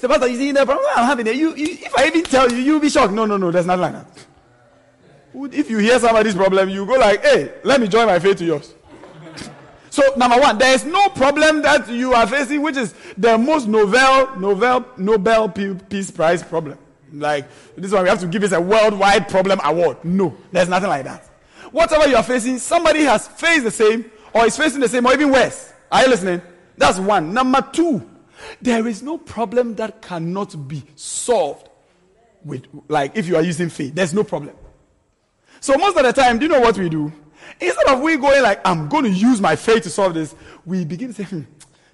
Pastor, 0.00 0.28
you 0.28 0.36
see 0.36 0.52
the 0.52 0.64
problem 0.64 0.86
I'm 0.96 1.04
having 1.04 1.26
there? 1.26 1.34
You, 1.34 1.54
you, 1.54 1.66
if 1.72 1.94
I 1.94 2.06
even 2.06 2.22
tell 2.22 2.50
you, 2.50 2.56
you'll 2.56 2.80
be 2.80 2.88
shocked. 2.88 3.12
No, 3.12 3.26
no, 3.26 3.36
no. 3.36 3.50
There's 3.50 3.66
nothing 3.66 3.82
like 3.82 3.92
that. 3.92 4.26
If 5.54 5.68
you 5.68 5.76
hear 5.78 5.98
somebody's 5.98 6.34
problem, 6.34 6.70
you 6.70 6.86
go 6.86 6.94
like, 6.94 7.22
hey, 7.22 7.52
let 7.64 7.80
me 7.80 7.86
join 7.86 8.06
my 8.06 8.18
faith 8.18 8.38
to 8.38 8.44
yours. 8.44 8.74
So, 9.92 10.04
number 10.16 10.38
one, 10.38 10.56
there 10.56 10.72
is 10.72 10.84
no 10.84 11.08
problem 11.08 11.62
that 11.62 11.88
you 11.88 12.14
are 12.14 12.24
facing, 12.24 12.62
which 12.62 12.76
is 12.76 12.94
the 13.18 13.36
most 13.36 13.66
novel, 13.66 14.38
novel, 14.38 14.84
Nobel 14.96 15.48
Peace 15.48 16.12
Prize 16.12 16.44
problem. 16.44 16.78
Like, 17.12 17.46
this 17.76 17.92
one, 17.92 18.02
we 18.02 18.08
have 18.08 18.20
to 18.20 18.26
give 18.26 18.44
it 18.44 18.52
a 18.52 18.60
worldwide 18.60 19.28
problem 19.28 19.60
award. 19.64 20.04
No, 20.04 20.36
there's 20.52 20.68
nothing 20.68 20.88
like 20.88 21.04
that. 21.04 21.24
Whatever 21.70 22.08
you 22.08 22.16
are 22.16 22.22
facing, 22.22 22.58
somebody 22.58 23.02
has 23.02 23.28
faced 23.28 23.64
the 23.64 23.70
same, 23.70 24.10
or 24.32 24.46
is 24.46 24.56
facing 24.56 24.80
the 24.80 24.88
same, 24.88 25.06
or 25.06 25.12
even 25.12 25.30
worse. 25.30 25.72
Are 25.90 26.02
you 26.02 26.08
listening? 26.08 26.42
That's 26.76 26.98
one. 26.98 27.32
Number 27.32 27.66
two, 27.72 28.08
there 28.60 28.86
is 28.86 29.02
no 29.02 29.18
problem 29.18 29.74
that 29.76 30.02
cannot 30.02 30.68
be 30.68 30.82
solved 30.94 31.68
with, 32.44 32.64
like, 32.88 33.16
if 33.16 33.26
you 33.26 33.36
are 33.36 33.42
using 33.42 33.68
faith. 33.68 33.94
There's 33.94 34.14
no 34.14 34.24
problem. 34.24 34.54
So, 35.60 35.76
most 35.76 35.96
of 35.96 36.04
the 36.04 36.12
time, 36.12 36.38
do 36.38 36.46
you 36.46 36.52
know 36.52 36.60
what 36.60 36.78
we 36.78 36.88
do? 36.88 37.12
Instead 37.60 37.86
of 37.88 38.00
we 38.00 38.16
going 38.16 38.42
like, 38.42 38.60
I'm 38.66 38.88
going 38.88 39.04
to 39.04 39.10
use 39.10 39.40
my 39.40 39.56
faith 39.56 39.82
to 39.82 39.90
solve 39.90 40.14
this, 40.14 40.34
we 40.64 40.84
begin 40.84 41.08
to 41.08 41.14
say, 41.14 41.24
hmm, 41.24 41.42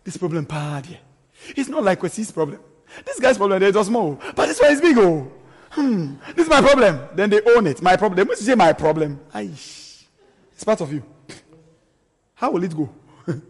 this 0.04 0.16
problem 0.16 0.44
bad 0.44 0.86
here. 0.86 0.98
It's 1.48 1.68
not 1.68 1.82
like 1.82 2.00
his 2.02 2.30
problem. 2.30 2.60
This 3.04 3.20
guy's 3.20 3.36
problem 3.36 3.62
is 3.62 3.74
just 3.74 3.88
small, 3.88 4.20
but 4.34 4.46
this 4.46 4.60
one 4.60 4.72
is 4.72 4.80
big. 4.80 4.96
Oh, 4.98 5.30
hmm, 5.70 6.14
this 6.34 6.44
is 6.44 6.50
my 6.50 6.60
problem. 6.60 7.00
Then 7.14 7.30
they 7.30 7.40
own 7.42 7.66
it. 7.66 7.82
My 7.82 7.96
problem. 7.96 8.16
They 8.16 8.24
must 8.24 8.42
say 8.44 8.54
my 8.54 8.72
problem. 8.72 9.20
Aish. 9.34 10.04
It's 10.52 10.64
part 10.64 10.80
of 10.80 10.92
you. 10.92 11.02
How 12.34 12.50
will 12.50 12.64
it 12.64 12.74
go? 12.76 12.88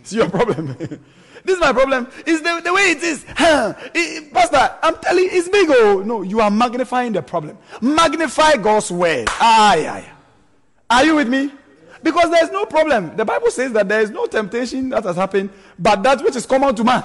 it's 0.00 0.12
your 0.12 0.28
problem. 0.28 0.66
this 0.78 1.54
is 1.54 1.60
my 1.60 1.72
problem. 1.72 2.08
It's 2.26 2.40
the, 2.42 2.60
the 2.62 2.72
way 2.72 2.92
it 2.92 3.02
is. 3.02 3.24
Huh. 3.36 3.74
It, 3.94 4.32
Pastor, 4.32 4.76
I'm 4.82 4.96
telling 4.98 5.24
you, 5.24 5.30
it's 5.32 5.48
big. 5.48 5.68
Oh, 5.70 6.02
no, 6.04 6.22
you 6.22 6.40
are 6.40 6.50
magnifying 6.50 7.12
the 7.12 7.22
problem. 7.22 7.58
Magnify 7.80 8.56
God's 8.56 8.90
word. 8.90 9.28
Yeah, 9.40 9.74
yeah. 9.74 10.04
Are 10.88 11.04
you 11.04 11.16
with 11.16 11.28
me? 11.28 11.52
Because 12.02 12.30
there's 12.30 12.50
no 12.50 12.66
problem. 12.66 13.16
The 13.16 13.24
Bible 13.24 13.50
says 13.50 13.72
that 13.72 13.88
there 13.88 14.00
is 14.00 14.10
no 14.10 14.26
temptation 14.26 14.90
that 14.90 15.04
has 15.04 15.16
happened, 15.16 15.50
but 15.78 16.02
that 16.02 16.22
which 16.22 16.36
is 16.36 16.44
common 16.44 16.74
to 16.74 16.84
man. 16.84 17.02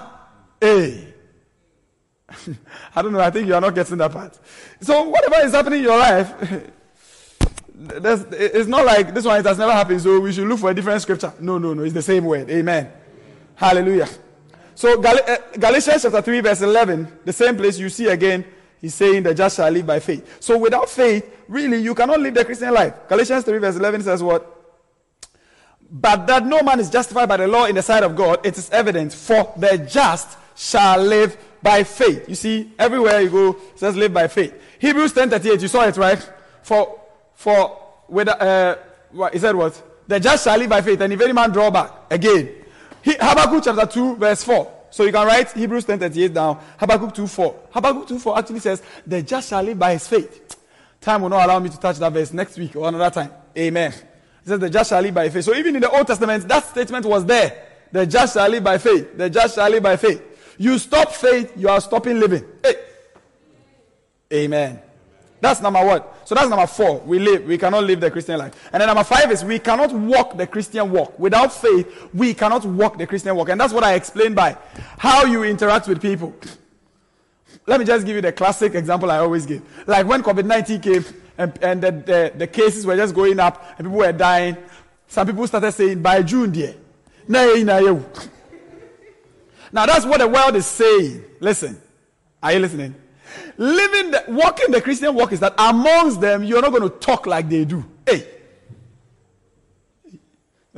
Hey. 0.60 1.09
I 2.96 3.02
don't 3.02 3.12
know. 3.12 3.20
I 3.20 3.30
think 3.30 3.48
you 3.48 3.56
are 3.56 3.62
not 3.62 3.76
getting 3.76 3.98
that 3.98 4.12
part. 4.12 4.38
So 4.82 5.04
whatever 5.04 5.46
is 5.46 5.52
happening 5.52 5.80
in 5.80 5.86
your 5.86 5.98
life, 5.98 6.34
it's 7.76 8.68
not 8.68 8.86
like 8.86 9.14
this 9.14 9.26
one. 9.26 9.40
It 9.40 9.46
has 9.46 9.58
never 9.58 9.72
happened. 9.72 10.02
So 10.02 10.20
we 10.20 10.34
should 10.34 10.48
look 10.48 10.60
for 10.60 10.70
a 10.70 10.74
different 10.74 11.02
scripture. 11.02 11.34
No, 11.40 11.58
no, 11.58 11.74
no. 11.74 11.84
It's 11.84 11.94
the 11.94 12.02
same 12.02 12.26
word. 12.26 12.50
Amen. 12.50 12.92
Hallelujah. 13.56 14.08
So 14.76 15.02
Gal- 15.02 15.20
uh, 15.28 15.38
Galatians 15.58 16.04
chapter 16.04 16.22
three, 16.22 16.40
verse 16.40 16.62
eleven, 16.62 17.12
the 17.26 17.34
same 17.34 17.58
place 17.58 17.78
you 17.78 17.90
see 17.90 18.08
again 18.08 18.46
He's 18.82 18.96
saying 18.96 19.24
the 19.24 19.36
just 19.36 19.58
shall 19.58 19.70
live 19.70 19.86
by 19.86 20.00
faith. 20.00 20.38
So 20.40 20.58
without 20.58 20.90
faith, 20.90 21.30
really, 21.48 21.78
you 21.78 21.94
cannot 21.94 22.20
live 22.20 22.34
the 22.34 22.46
Christian 22.46 22.74
life. 22.74 22.94
Galatians 23.08 23.44
3, 23.44 23.58
verse 23.58 23.76
11 23.76 24.04
says 24.04 24.24
what? 24.24 24.56
But 25.92 26.28
that 26.28 26.46
no 26.46 26.62
man 26.62 26.80
is 26.80 26.90
justified 26.90 27.28
by 27.28 27.38
the 27.38 27.48
law 27.48 27.66
in 27.66 27.76
the 27.76 27.82
sight 27.82 28.04
of 28.04 28.16
God, 28.16 28.46
it 28.46 28.58
is 28.58 28.70
evident, 28.70 29.12
for 29.12 29.54
the 29.58 29.78
just 29.80 30.38
shall 30.60 31.02
live 31.02 31.38
by 31.64 31.86
faith. 31.86 32.28
You 32.28 32.36
see, 32.36 32.74
everywhere 32.78 33.22
you 33.22 33.30
go, 33.30 33.52
it 33.52 33.80
says 33.80 33.96
live 33.96 34.14
by 34.14 34.28
faith. 34.28 34.54
Hebrews 34.78 35.14
10:38, 35.14 35.62
you 35.62 35.70
saw 35.70 35.86
it, 35.86 35.96
right? 35.96 36.30
For, 36.64 37.00
for, 37.34 37.80
with, 38.10 38.28
uh, 38.28 38.76
what, 39.12 39.32
he 39.34 39.40
said 39.40 39.56
what? 39.56 39.82
The 40.06 40.20
just 40.20 40.44
shall 40.44 40.58
live 40.58 40.70
by 40.70 40.82
faith, 40.82 41.00
and 41.00 41.14
if 41.14 41.22
any 41.22 41.32
man 41.32 41.52
draw 41.52 41.72
back, 41.72 41.92
again. 42.12 42.50
He, 43.02 43.14
Habakkuk 43.14 43.64
chapter 43.64 43.86
2, 43.86 44.18
verse 44.18 44.44
4. 44.44 44.74
So 44.90 45.04
you 45.04 45.14
can 45.14 45.26
write 45.26 45.50
Hebrews 45.54 45.86
10 45.86 46.00
38 46.00 46.34
down. 46.34 46.62
Habakkuk 46.78 47.14
2 47.14 47.28
4. 47.28 47.60
Habakkuk 47.72 48.08
2 48.08 48.20
4 48.20 48.38
actually 48.40 48.60
says, 48.60 48.84
The 49.08 49.22
just 49.22 49.50
shall 49.50 49.64
live 49.64 49.80
by 49.80 49.94
his 49.94 50.08
faith. 50.08 50.58
Time 51.00 51.22
will 51.22 51.30
not 51.30 51.46
allow 51.46 51.60
me 51.60 51.70
to 51.70 51.80
touch 51.80 51.98
that 52.00 52.12
verse 52.12 52.34
next 52.34 52.58
week 52.58 52.76
or 52.76 52.90
another 52.90 53.10
time. 53.10 53.32
Amen. 53.58 53.94
It 53.94 54.48
says, 54.48 54.60
The 54.60 54.70
just 54.70 54.90
shall 54.90 55.02
live 55.02 55.14
by 55.14 55.30
faith. 55.30 55.46
So 55.46 55.56
even 55.56 55.76
in 55.76 55.82
the 55.82 55.90
Old 55.90 56.06
Testament, 56.08 56.46
that 56.50 56.66
statement 56.66 57.06
was 57.06 57.26
there. 57.26 57.68
The 57.92 58.06
just 58.06 58.34
shall 58.34 58.50
live 58.50 58.64
by 58.64 58.78
faith. 58.78 59.18
The 59.18 59.30
just 59.30 59.56
shall 59.56 59.70
live 59.70 59.84
by 59.84 59.96
faith. 59.96 60.29
You 60.60 60.78
stop 60.78 61.14
faith, 61.14 61.54
you 61.56 61.70
are 61.70 61.80
stopping 61.80 62.20
living. 62.20 62.44
Hey. 62.62 62.76
Amen. 64.32 64.80
That's 65.40 65.62
number 65.62 65.84
one. 65.84 66.04
So 66.26 66.36
that's 66.36 66.50
number 66.50 66.68
four. 66.68 67.00
We 67.00 67.18
live. 67.18 67.46
We 67.46 67.58
cannot 67.58 67.86
live 67.86 68.02
the 68.02 68.12
Christian 68.12 68.38
life. 68.38 68.70
And 68.74 68.82
then 68.82 68.88
number 68.88 69.06
five 69.06 69.32
is 69.32 69.44
we 69.44 69.58
cannot 69.58 69.94
walk 69.94 70.38
the 70.38 70.46
Christian 70.46 70.92
walk. 70.92 71.18
Without 71.18 71.54
faith, 71.54 72.10
we 72.14 72.34
cannot 72.34 72.66
walk 72.66 72.98
the 72.98 73.08
Christian 73.08 73.38
walk. 73.38 73.48
And 73.48 73.60
that's 73.60 73.74
what 73.74 73.86
I 73.86 73.94
explained 73.94 74.36
by 74.36 74.58
how 74.98 75.24
you 75.24 75.44
interact 75.46 75.88
with 75.88 76.02
people. 76.02 76.36
Let 77.66 77.80
me 77.80 77.86
just 77.86 78.06
give 78.06 78.16
you 78.16 78.22
the 78.22 78.34
classic 78.34 78.76
example 78.76 79.10
I 79.10 79.20
always 79.20 79.46
give. 79.46 79.64
Like 79.88 80.06
when 80.08 80.22
COVID 80.22 80.46
19 80.46 80.82
came 80.82 81.06
and, 81.38 81.58
and 81.64 81.82
the, 81.82 81.92
the, 81.92 82.34
the, 82.36 82.48
cases 82.48 82.86
were 82.86 82.98
just 82.98 83.16
going 83.16 83.40
up 83.40 83.64
and 83.78 83.88
people 83.88 84.00
were 84.00 84.12
dying, 84.12 84.58
some 85.08 85.26
people 85.26 85.48
started 85.48 85.72
saying, 85.72 86.02
by 86.02 86.22
June, 86.22 86.52
dear. 86.52 86.76
Now 89.72 89.86
that's 89.86 90.06
what 90.06 90.20
the 90.20 90.28
world 90.28 90.56
is 90.56 90.66
saying. 90.66 91.24
Listen. 91.40 91.82
Are 92.42 92.54
you 92.54 92.60
listening? 92.60 92.96
Living 93.58 94.12
the, 94.12 94.24
walking 94.30 94.72
the 94.72 94.82
Christian 94.82 95.14
walk 95.14 95.34
is 95.34 95.40
that 95.42 95.54
amongst 95.58 96.22
them, 96.22 96.44
you're 96.44 96.62
not 96.62 96.72
going 96.72 96.90
to 96.90 96.98
talk 96.98 97.28
like 97.28 97.50
they 97.50 97.66
do. 97.66 97.84
Hey. 98.06 98.26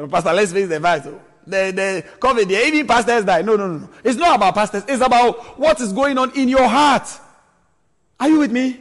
Pastor, 0.10 0.34
let's 0.34 0.52
face 0.52 0.68
the 0.68 0.80
fact. 0.80 1.06
The, 1.46 1.72
the 1.72 2.06
COVID, 2.20 2.48
the 2.48 2.68
even 2.68 2.88
pastors 2.88 3.26
die. 3.26 3.42
No, 3.42 3.56
no, 3.56 3.68
no, 3.68 3.78
no. 3.80 3.90
It's 4.04 4.18
not 4.18 4.36
about 4.36 4.56
pastors. 4.56 4.84
It's 4.88 5.04
about 5.04 5.60
what 5.60 5.80
is 5.80 5.94
going 5.94 6.18
on 6.18 6.36
in 6.36 6.50
your 6.50 6.68
heart. 6.68 7.08
Are 8.20 8.30
you 8.30 8.40
with 8.40 8.52
me? 8.52 8.80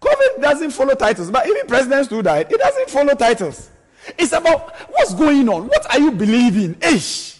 COVID 0.00 0.40
doesn't 0.40 0.70
follow 0.70 0.94
titles, 0.94 1.30
but 1.30 1.46
even 1.46 1.66
presidents 1.66 2.08
do 2.08 2.22
die. 2.22 2.40
It 2.40 2.58
doesn't 2.58 2.90
follow 2.90 3.14
titles. 3.14 3.70
It's 4.18 4.32
about 4.32 4.74
what's 4.90 5.14
going 5.14 5.48
on. 5.48 5.68
What 5.68 5.92
are 5.92 6.00
you 6.00 6.10
believing? 6.12 6.76
Ish. 6.80 7.38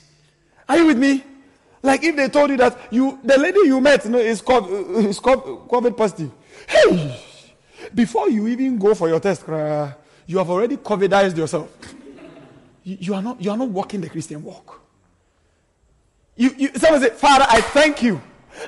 Are 0.69 0.77
you 0.77 0.87
with 0.87 0.99
me? 0.99 1.25
Like 1.83 2.05
if 2.05 2.14
they 2.16 2.29
told 2.29 2.51
you 2.51 2.57
that 2.59 2.79
you, 2.90 3.19
the 3.25 3.38
lady 3.38 3.61
you 3.64 3.81
met, 3.81 4.05
you 4.05 4.11
know, 4.11 4.19
is 4.19 4.43
COVID, 4.43 5.16
COVID 5.16 5.97
positive. 5.97 6.31
Hey, 6.69 7.19
before 7.95 8.29
you 8.29 8.47
even 8.49 8.79
go 8.79 8.95
for 8.95 9.09
your 9.09 9.21
test, 9.21 9.45
you 9.47 10.38
have 10.38 10.51
already 10.51 10.77
COVIDized 10.77 11.37
yourself. 11.37 11.71
You, 12.85 12.97
you, 13.01 13.14
are 13.14 13.23
not, 13.23 13.40
you 13.40 13.51
are 13.51 13.57
not 13.57 13.69
walking 13.69 14.01
the 14.01 14.11
Christian 14.11 14.43
walk. 14.43 14.81
You, 16.37 16.55
you, 16.57 16.71
someone 16.77 17.01
say, 17.01 17.11
Father, 17.11 17.47
I 17.49 17.61
thank 17.61 18.03
you 18.03 18.21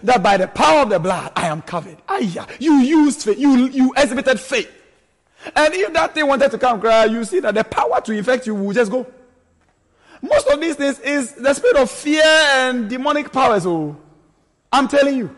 that 0.03 0.23
by 0.23 0.37
the 0.37 0.49
power 0.49 0.83
of 0.83 0.91
the 0.91 0.99
blood 0.99 1.33
I 1.37 1.49
am 1.49 1.63
covered. 1.63 1.99
Aya, 2.09 2.47
you 2.59 2.75
used 2.75 3.23
faith. 3.23 3.39
You, 3.39 3.67
you 3.69 3.93
exhibited 3.97 4.41
faith. 4.41 4.71
And 5.55 5.75
if 5.75 5.93
that 5.93 6.15
thing 6.15 6.27
wanted 6.27 6.51
to 6.51 6.59
come, 6.59 6.83
you 7.13 7.25
see 7.25 7.41
that 7.41 7.55
the 7.55 7.65
power 7.65 8.01
to 8.01 8.13
infect 8.13 8.47
you 8.47 8.55
will 8.55 8.73
just 8.73 8.91
go. 8.91 9.07
Most 10.23 10.47
of 10.47 10.61
these 10.61 10.77
things 10.77 11.01
is 11.01 11.33
the 11.33 11.53
spirit 11.53 11.77
of 11.77 11.91
fear 11.91 12.23
and 12.25 12.89
demonic 12.89 13.33
powers. 13.33 13.67
Oh, 13.67 13.97
I'm 14.73 14.87
telling 14.87 15.19
you. 15.19 15.37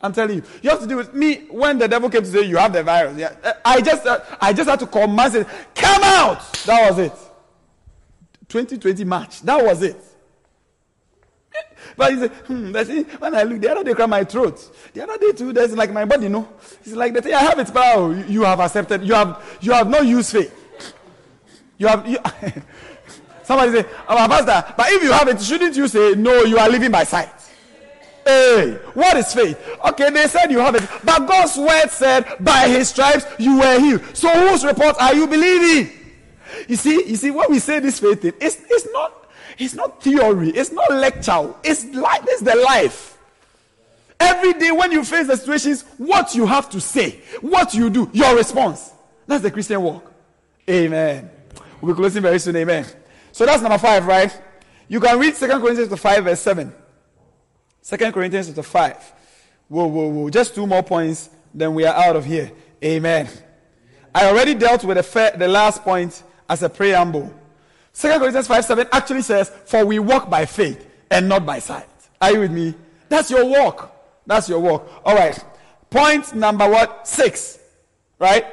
I'm 0.00 0.12
telling 0.12 0.36
you. 0.36 0.42
You 0.62 0.70
have 0.70 0.80
to 0.80 0.86
do 0.86 0.96
with 0.96 1.12
me 1.12 1.46
when 1.50 1.78
the 1.78 1.86
devil 1.86 2.08
came 2.08 2.22
to 2.22 2.26
say 2.26 2.42
you 2.42 2.56
have 2.56 2.72
the 2.72 2.82
virus. 2.82 3.18
Yeah, 3.18 3.34
I 3.64 3.80
just, 3.80 4.06
uh, 4.06 4.20
I 4.40 4.52
just 4.52 4.68
had 4.68 4.78
to 4.80 4.86
command 4.86 5.34
it. 5.34 5.46
Come 5.74 6.02
out. 6.02 6.52
That 6.64 6.90
was 6.90 6.98
it. 6.98 7.12
2020 8.48 9.04
March. 9.04 9.42
That 9.42 9.62
was 9.62 9.82
it. 9.82 9.96
But 11.96 12.12
he 12.12 12.18
said, 12.20 12.30
hmm, 12.30 12.72
when 13.18 13.34
I 13.34 13.42
look, 13.42 13.60
the 13.60 13.70
other 13.70 13.82
day, 13.82 13.94
cry 13.94 14.06
my 14.06 14.24
throat. 14.24 14.92
The 14.94 15.02
other 15.02 15.18
day 15.18 15.32
too, 15.32 15.52
there's 15.52 15.74
like 15.76 15.92
my 15.92 16.04
body, 16.04 16.24
you 16.24 16.28
know. 16.28 16.48
It's 16.80 16.94
like 16.94 17.12
the 17.12 17.20
thing 17.20 17.34
I 17.34 17.40
have 17.40 17.58
it, 17.58 17.72
but 17.74 18.28
you 18.28 18.42
have 18.42 18.60
accepted. 18.60 19.02
You 19.02 19.14
have, 19.14 19.58
you 19.60 19.72
have 19.72 19.88
not 19.88 20.06
used 20.06 20.30
faith. 20.30 20.54
You 21.76 21.88
have. 21.88 22.08
You, 22.08 22.18
Somebody 23.48 23.80
say, 23.80 23.88
oh, 24.06 24.14
Pastor, 24.28 24.74
but 24.76 24.92
if 24.92 25.02
you 25.02 25.10
have 25.10 25.26
it, 25.26 25.40
shouldn't 25.40 25.74
you 25.74 25.88
say, 25.88 26.12
no, 26.14 26.42
you 26.42 26.58
are 26.58 26.68
living 26.68 26.90
by 26.90 27.04
sight? 27.04 27.30
Hey, 28.22 28.78
what 28.92 29.16
is 29.16 29.32
faith? 29.32 29.58
Okay, 29.86 30.10
they 30.10 30.26
said 30.26 30.50
you 30.50 30.58
have 30.58 30.74
it. 30.74 30.86
But 31.02 31.26
God's 31.26 31.56
word 31.56 31.88
said, 31.88 32.26
by 32.40 32.68
his 32.68 32.90
stripes 32.90 33.24
you 33.38 33.58
were 33.58 33.80
healed. 33.80 34.02
So 34.14 34.28
whose 34.28 34.66
report 34.66 34.96
are 35.00 35.14
you 35.14 35.26
believing? 35.26 35.90
You 36.68 36.76
see, 36.76 37.06
you 37.06 37.16
see, 37.16 37.30
when 37.30 37.50
we 37.50 37.58
say 37.58 37.78
this 37.78 37.98
faith 38.00 38.20
thing, 38.20 38.34
it's, 38.38 38.60
it's 38.68 38.86
not 38.92 39.14
it's 39.56 39.72
not 39.72 40.02
theory, 40.02 40.50
it's 40.50 40.70
not 40.70 40.92
lecture, 40.92 41.54
it's 41.64 41.86
life, 41.86 42.20
it's 42.24 42.42
the 42.42 42.54
life. 42.54 43.16
Every 44.20 44.52
day 44.52 44.72
when 44.72 44.92
you 44.92 45.02
face 45.04 45.26
the 45.26 45.38
situations, 45.38 45.84
what 45.96 46.34
you 46.34 46.44
have 46.44 46.68
to 46.68 46.82
say, 46.82 47.22
what 47.40 47.72
you 47.72 47.88
do, 47.88 48.10
your 48.12 48.36
response. 48.36 48.92
That's 49.26 49.42
the 49.42 49.50
Christian 49.50 49.80
walk. 49.80 50.12
Amen. 50.68 51.30
We'll 51.80 51.94
be 51.94 51.96
closing 51.96 52.22
very 52.22 52.38
soon. 52.38 52.56
Amen. 52.56 52.84
So 53.32 53.46
that's 53.46 53.62
number 53.62 53.78
five, 53.78 54.06
right? 54.06 54.42
You 54.88 55.00
can 55.00 55.18
read 55.18 55.34
2 55.34 55.46
Corinthians 55.46 56.00
5, 56.00 56.24
verse 56.24 56.40
7. 56.40 56.72
2 57.82 58.12
Corinthians 58.12 58.50
5. 58.50 59.12
Whoa, 59.68 59.86
whoa, 59.86 60.08
whoa. 60.08 60.30
Just 60.30 60.54
two 60.54 60.66
more 60.66 60.82
points, 60.82 61.28
then 61.52 61.74
we 61.74 61.84
are 61.84 61.94
out 61.94 62.16
of 62.16 62.24
here. 62.24 62.50
Amen. 62.82 63.28
I 64.14 64.26
already 64.26 64.54
dealt 64.54 64.84
with 64.84 64.96
the, 64.96 65.32
the 65.36 65.48
last 65.48 65.82
point 65.82 66.22
as 66.48 66.62
a 66.62 66.68
preamble. 66.68 67.32
2 67.94 68.08
Corinthians 68.18 68.46
5 68.46 68.64
7 68.64 68.88
actually 68.92 69.22
says, 69.22 69.50
For 69.66 69.84
we 69.84 69.98
walk 69.98 70.30
by 70.30 70.46
faith 70.46 70.86
and 71.10 71.28
not 71.28 71.44
by 71.44 71.58
sight. 71.58 71.86
Are 72.20 72.32
you 72.32 72.40
with 72.40 72.50
me? 72.50 72.74
That's 73.08 73.30
your 73.30 73.44
walk. 73.44 73.94
That's 74.26 74.48
your 74.48 74.60
walk. 74.60 74.88
All 75.04 75.14
right. 75.14 75.38
Point 75.90 76.34
number 76.34 76.68
what? 76.68 77.06
Six. 77.06 77.58
Right? 78.18 78.46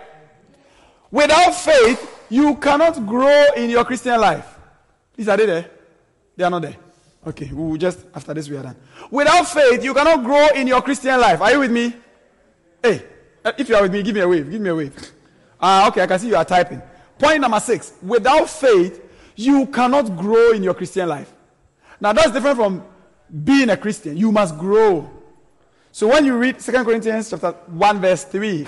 Without 1.11 1.51
faith, 1.51 2.25
you 2.29 2.55
cannot 2.55 3.05
grow 3.05 3.45
in 3.55 3.69
your 3.69 3.85
Christian 3.85 4.19
life. 4.19 4.54
These 5.15 5.27
are 5.29 5.37
they 5.37 5.45
there? 5.45 5.69
They 6.35 6.43
are 6.43 6.49
not 6.49 6.61
there. 6.61 6.75
Okay, 7.27 7.49
we 7.51 7.55
will 7.55 7.77
just, 7.77 8.05
after 8.13 8.33
this, 8.33 8.47
we 8.49 8.57
are 8.57 8.63
done. 8.63 8.75
Without 9.09 9.47
faith, 9.47 9.83
you 9.83 9.93
cannot 9.93 10.23
grow 10.23 10.47
in 10.49 10.67
your 10.67 10.81
Christian 10.81 11.19
life. 11.19 11.41
Are 11.41 11.51
you 11.51 11.59
with 11.59 11.71
me? 11.71 11.93
Hey, 12.83 13.03
uh, 13.43 13.51
if 13.57 13.67
you 13.67 13.75
are 13.75 13.81
with 13.81 13.93
me, 13.93 14.03
give 14.03 14.13
me 14.13 14.21
a 14.21 14.27
wave. 14.27 14.49
Give 14.49 14.61
me 14.61 14.69
a 14.69 14.75
wave. 14.75 15.11
Ah, 15.59 15.85
uh, 15.85 15.87
okay, 15.87 16.01
I 16.01 16.07
can 16.07 16.19
see 16.19 16.27
you 16.27 16.35
are 16.35 16.45
typing. 16.45 16.81
Point 17.17 17.41
number 17.41 17.59
six. 17.59 17.93
Without 18.01 18.49
faith, 18.49 19.01
you 19.35 19.65
cannot 19.67 20.15
grow 20.15 20.51
in 20.51 20.61
your 20.61 20.73
Christian 20.75 21.09
life. 21.09 21.33
Now, 21.99 22.13
that's 22.13 22.31
different 22.31 22.57
from 22.57 22.83
being 23.43 23.69
a 23.69 23.77
Christian. 23.77 24.17
You 24.17 24.31
must 24.31 24.57
grow. 24.57 25.09
So 25.91 26.09
when 26.09 26.25
you 26.25 26.37
read 26.37 26.59
2 26.59 26.71
Corinthians 26.83 27.29
chapter 27.29 27.51
1, 27.51 28.01
verse 28.01 28.25
3, 28.25 28.67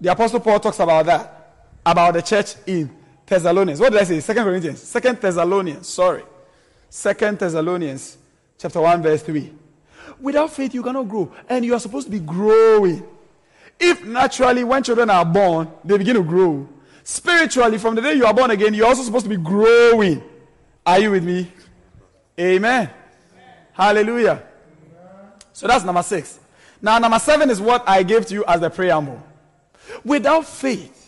the 0.00 0.12
Apostle 0.12 0.40
Paul 0.40 0.60
talks 0.60 0.78
about 0.78 1.04
that, 1.06 1.66
about 1.84 2.14
the 2.14 2.22
church 2.22 2.54
in 2.66 2.90
Thessalonians. 3.30 3.78
What 3.78 3.92
did 3.92 4.02
I 4.02 4.04
say? 4.04 4.18
Second 4.18 4.42
Corinthians. 4.42 4.82
Second 4.82 5.20
Thessalonians. 5.20 5.88
Sorry. 5.88 6.24
Second 6.90 7.38
Thessalonians, 7.38 8.18
chapter 8.58 8.80
1, 8.80 9.02
verse 9.02 9.22
3. 9.22 9.52
Without 10.20 10.52
faith, 10.52 10.74
you 10.74 10.82
cannot 10.82 11.08
grow. 11.08 11.32
And 11.48 11.64
you 11.64 11.72
are 11.72 11.78
supposed 11.78 12.08
to 12.08 12.10
be 12.10 12.18
growing. 12.18 13.06
If 13.78 14.04
naturally, 14.04 14.64
when 14.64 14.82
children 14.82 15.08
are 15.10 15.24
born, 15.24 15.70
they 15.84 15.96
begin 15.96 16.16
to 16.16 16.24
grow. 16.24 16.68
Spiritually, 17.04 17.78
from 17.78 17.94
the 17.94 18.02
day 18.02 18.14
you 18.14 18.26
are 18.26 18.34
born 18.34 18.50
again, 18.50 18.74
you're 18.74 18.86
also 18.86 19.04
supposed 19.04 19.26
to 19.26 19.30
be 19.30 19.36
growing. 19.36 20.22
Are 20.84 20.98
you 20.98 21.12
with 21.12 21.22
me? 21.22 21.52
Amen. 22.38 22.90
Amen. 22.90 22.90
Hallelujah. 23.72 24.42
Amen. 24.42 25.32
So 25.52 25.68
that's 25.68 25.84
number 25.84 26.02
six. 26.02 26.40
Now, 26.82 26.98
number 26.98 27.20
seven 27.20 27.48
is 27.48 27.60
what 27.60 27.88
I 27.88 28.02
gave 28.02 28.26
to 28.26 28.34
you 28.34 28.44
as 28.48 28.60
the 28.60 28.70
preamble. 28.70 29.22
Without 30.04 30.46
faith, 30.46 30.99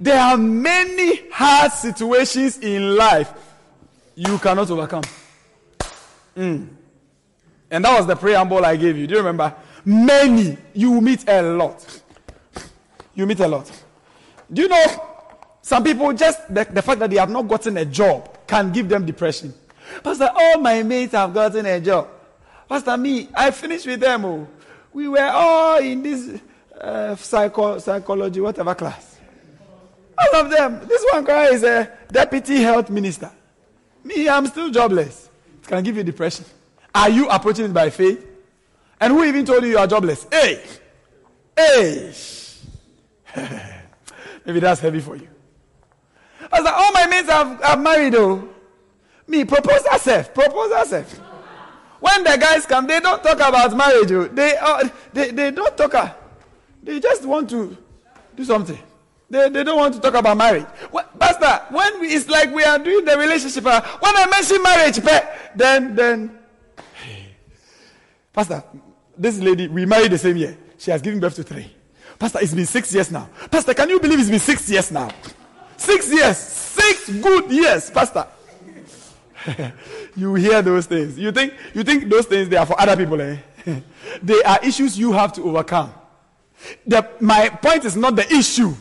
there 0.00 0.20
are 0.20 0.36
many 0.36 1.28
hard 1.30 1.72
situations 1.72 2.58
in 2.58 2.96
life 2.96 3.32
you 4.14 4.38
cannot 4.38 4.70
overcome. 4.70 5.02
Mm. 6.36 6.68
And 7.70 7.84
that 7.84 7.98
was 7.98 8.06
the 8.06 8.16
preamble 8.16 8.64
I 8.64 8.76
gave 8.76 8.96
you. 8.96 9.06
Do 9.06 9.14
you 9.14 9.20
remember? 9.20 9.54
Many. 9.84 10.56
You 10.74 11.00
meet 11.00 11.28
a 11.28 11.42
lot. 11.42 12.02
You 13.14 13.26
meet 13.26 13.40
a 13.40 13.48
lot. 13.48 13.70
Do 14.52 14.62
you 14.62 14.68
know 14.68 15.16
some 15.66 15.82
people 15.82 16.12
just 16.12 16.46
the, 16.54 16.64
the 16.64 16.80
fact 16.80 17.00
that 17.00 17.10
they 17.10 17.16
have 17.16 17.28
not 17.28 17.48
gotten 17.48 17.76
a 17.76 17.84
job 17.84 18.46
can 18.46 18.70
give 18.70 18.88
them 18.88 19.04
depression. 19.04 19.52
Pastor, 20.02 20.30
all 20.32 20.60
my 20.60 20.80
mates 20.84 21.12
have 21.12 21.34
gotten 21.34 21.66
a 21.66 21.80
job. 21.80 22.08
Pastor, 22.68 22.96
me, 22.96 23.28
I 23.34 23.50
finished 23.50 23.84
with 23.84 23.98
them. 23.98 24.24
Oh. 24.24 24.46
We 24.92 25.08
were 25.08 25.28
all 25.28 25.78
in 25.78 26.04
this 26.04 26.40
uh, 26.80 27.16
psycho, 27.16 27.78
psychology, 27.78 28.40
whatever 28.40 28.76
class. 28.76 29.15
All 30.18 30.40
of 30.40 30.50
them. 30.50 30.80
This 30.88 31.04
one 31.12 31.24
guy 31.24 31.46
is 31.52 31.62
a 31.62 31.90
deputy 32.10 32.56
health 32.62 32.90
minister. 32.90 33.30
Me, 34.04 34.28
I'm 34.28 34.46
still 34.46 34.70
jobless. 34.70 35.28
It 35.62 35.68
can 35.68 35.82
give 35.82 35.96
you 35.96 36.04
depression. 36.04 36.44
Are 36.94 37.10
you 37.10 37.28
approaching 37.28 37.66
it 37.66 37.74
by 37.74 37.90
faith? 37.90 38.26
And 39.00 39.12
who 39.12 39.24
even 39.24 39.44
told 39.44 39.62
you 39.64 39.70
you 39.70 39.78
are 39.78 39.86
jobless? 39.86 40.26
Hey! 40.30 40.62
Hey! 41.56 42.12
Maybe 44.46 44.60
that's 44.60 44.80
heavy 44.80 45.00
for 45.00 45.16
you. 45.16 45.28
I 46.52 46.60
was 46.60 46.64
like, 46.64 46.74
all 46.74 46.92
my 46.92 47.06
mates 47.06 47.28
have, 47.28 47.60
have 47.62 47.80
married 47.80 48.12
though. 48.14 48.48
Me, 49.26 49.44
propose 49.44 49.84
herself, 49.86 50.32
propose 50.32 50.72
herself. 50.72 51.12
When 51.98 52.22
the 52.22 52.36
guys 52.40 52.64
come, 52.64 52.86
they 52.86 53.00
don't 53.00 53.22
talk 53.22 53.34
about 53.36 53.76
marriage. 53.76 54.32
They, 54.34 54.56
uh, 54.56 54.88
they, 55.12 55.30
they 55.32 55.50
don't 55.50 55.76
talk. 55.76 55.94
uh, 55.94 56.12
They 56.82 57.00
just 57.00 57.24
want 57.24 57.50
to 57.50 57.76
do 58.36 58.44
something. 58.44 58.78
They, 59.28 59.48
they 59.48 59.64
don't 59.64 59.76
want 59.76 59.94
to 59.94 60.00
talk 60.00 60.14
about 60.14 60.36
marriage. 60.36 60.66
Pastor, 61.18 61.74
when 61.74 62.00
we, 62.00 62.08
it's 62.08 62.28
like 62.28 62.52
we 62.54 62.62
are 62.62 62.78
doing 62.78 63.04
the 63.04 63.18
relationship, 63.18 63.66
uh, 63.66 63.80
when 63.98 64.16
I 64.16 64.26
mention 64.26 64.62
marriage, 64.62 64.98
then, 65.54 65.94
then, 65.96 66.38
Pastor, 68.32 68.62
this 69.16 69.38
lady, 69.38 69.66
we 69.66 69.84
married 69.84 70.12
the 70.12 70.18
same 70.18 70.36
year. 70.36 70.56
She 70.78 70.90
has 70.90 71.02
given 71.02 71.18
birth 71.18 71.34
to 71.36 71.42
three. 71.42 71.72
Pastor, 72.18 72.38
it's 72.40 72.54
been 72.54 72.66
six 72.66 72.94
years 72.94 73.10
now. 73.10 73.28
Pastor, 73.50 73.74
can 73.74 73.88
you 73.88 73.98
believe 73.98 74.20
it's 74.20 74.30
been 74.30 74.38
six 74.38 74.70
years 74.70 74.90
now? 74.90 75.10
Six 75.76 76.12
years. 76.12 76.36
Six 76.38 77.08
good 77.08 77.50
years, 77.50 77.90
Pastor. 77.90 78.26
you 80.16 80.34
hear 80.34 80.62
those 80.62 80.86
things. 80.86 81.18
You 81.18 81.32
think 81.32 81.54
you 81.74 81.84
think 81.84 82.08
those 82.08 82.26
things 82.26 82.48
they 82.48 82.56
are 82.56 82.66
for 82.66 82.80
other 82.80 82.96
people, 82.96 83.20
eh? 83.20 83.36
they 84.22 84.42
are 84.42 84.58
issues 84.62 84.98
you 84.98 85.12
have 85.12 85.32
to 85.34 85.42
overcome. 85.42 85.92
The, 86.86 87.08
my 87.20 87.48
point 87.48 87.84
is 87.84 87.96
not 87.96 88.16
the 88.16 88.26
issue. 88.32 88.74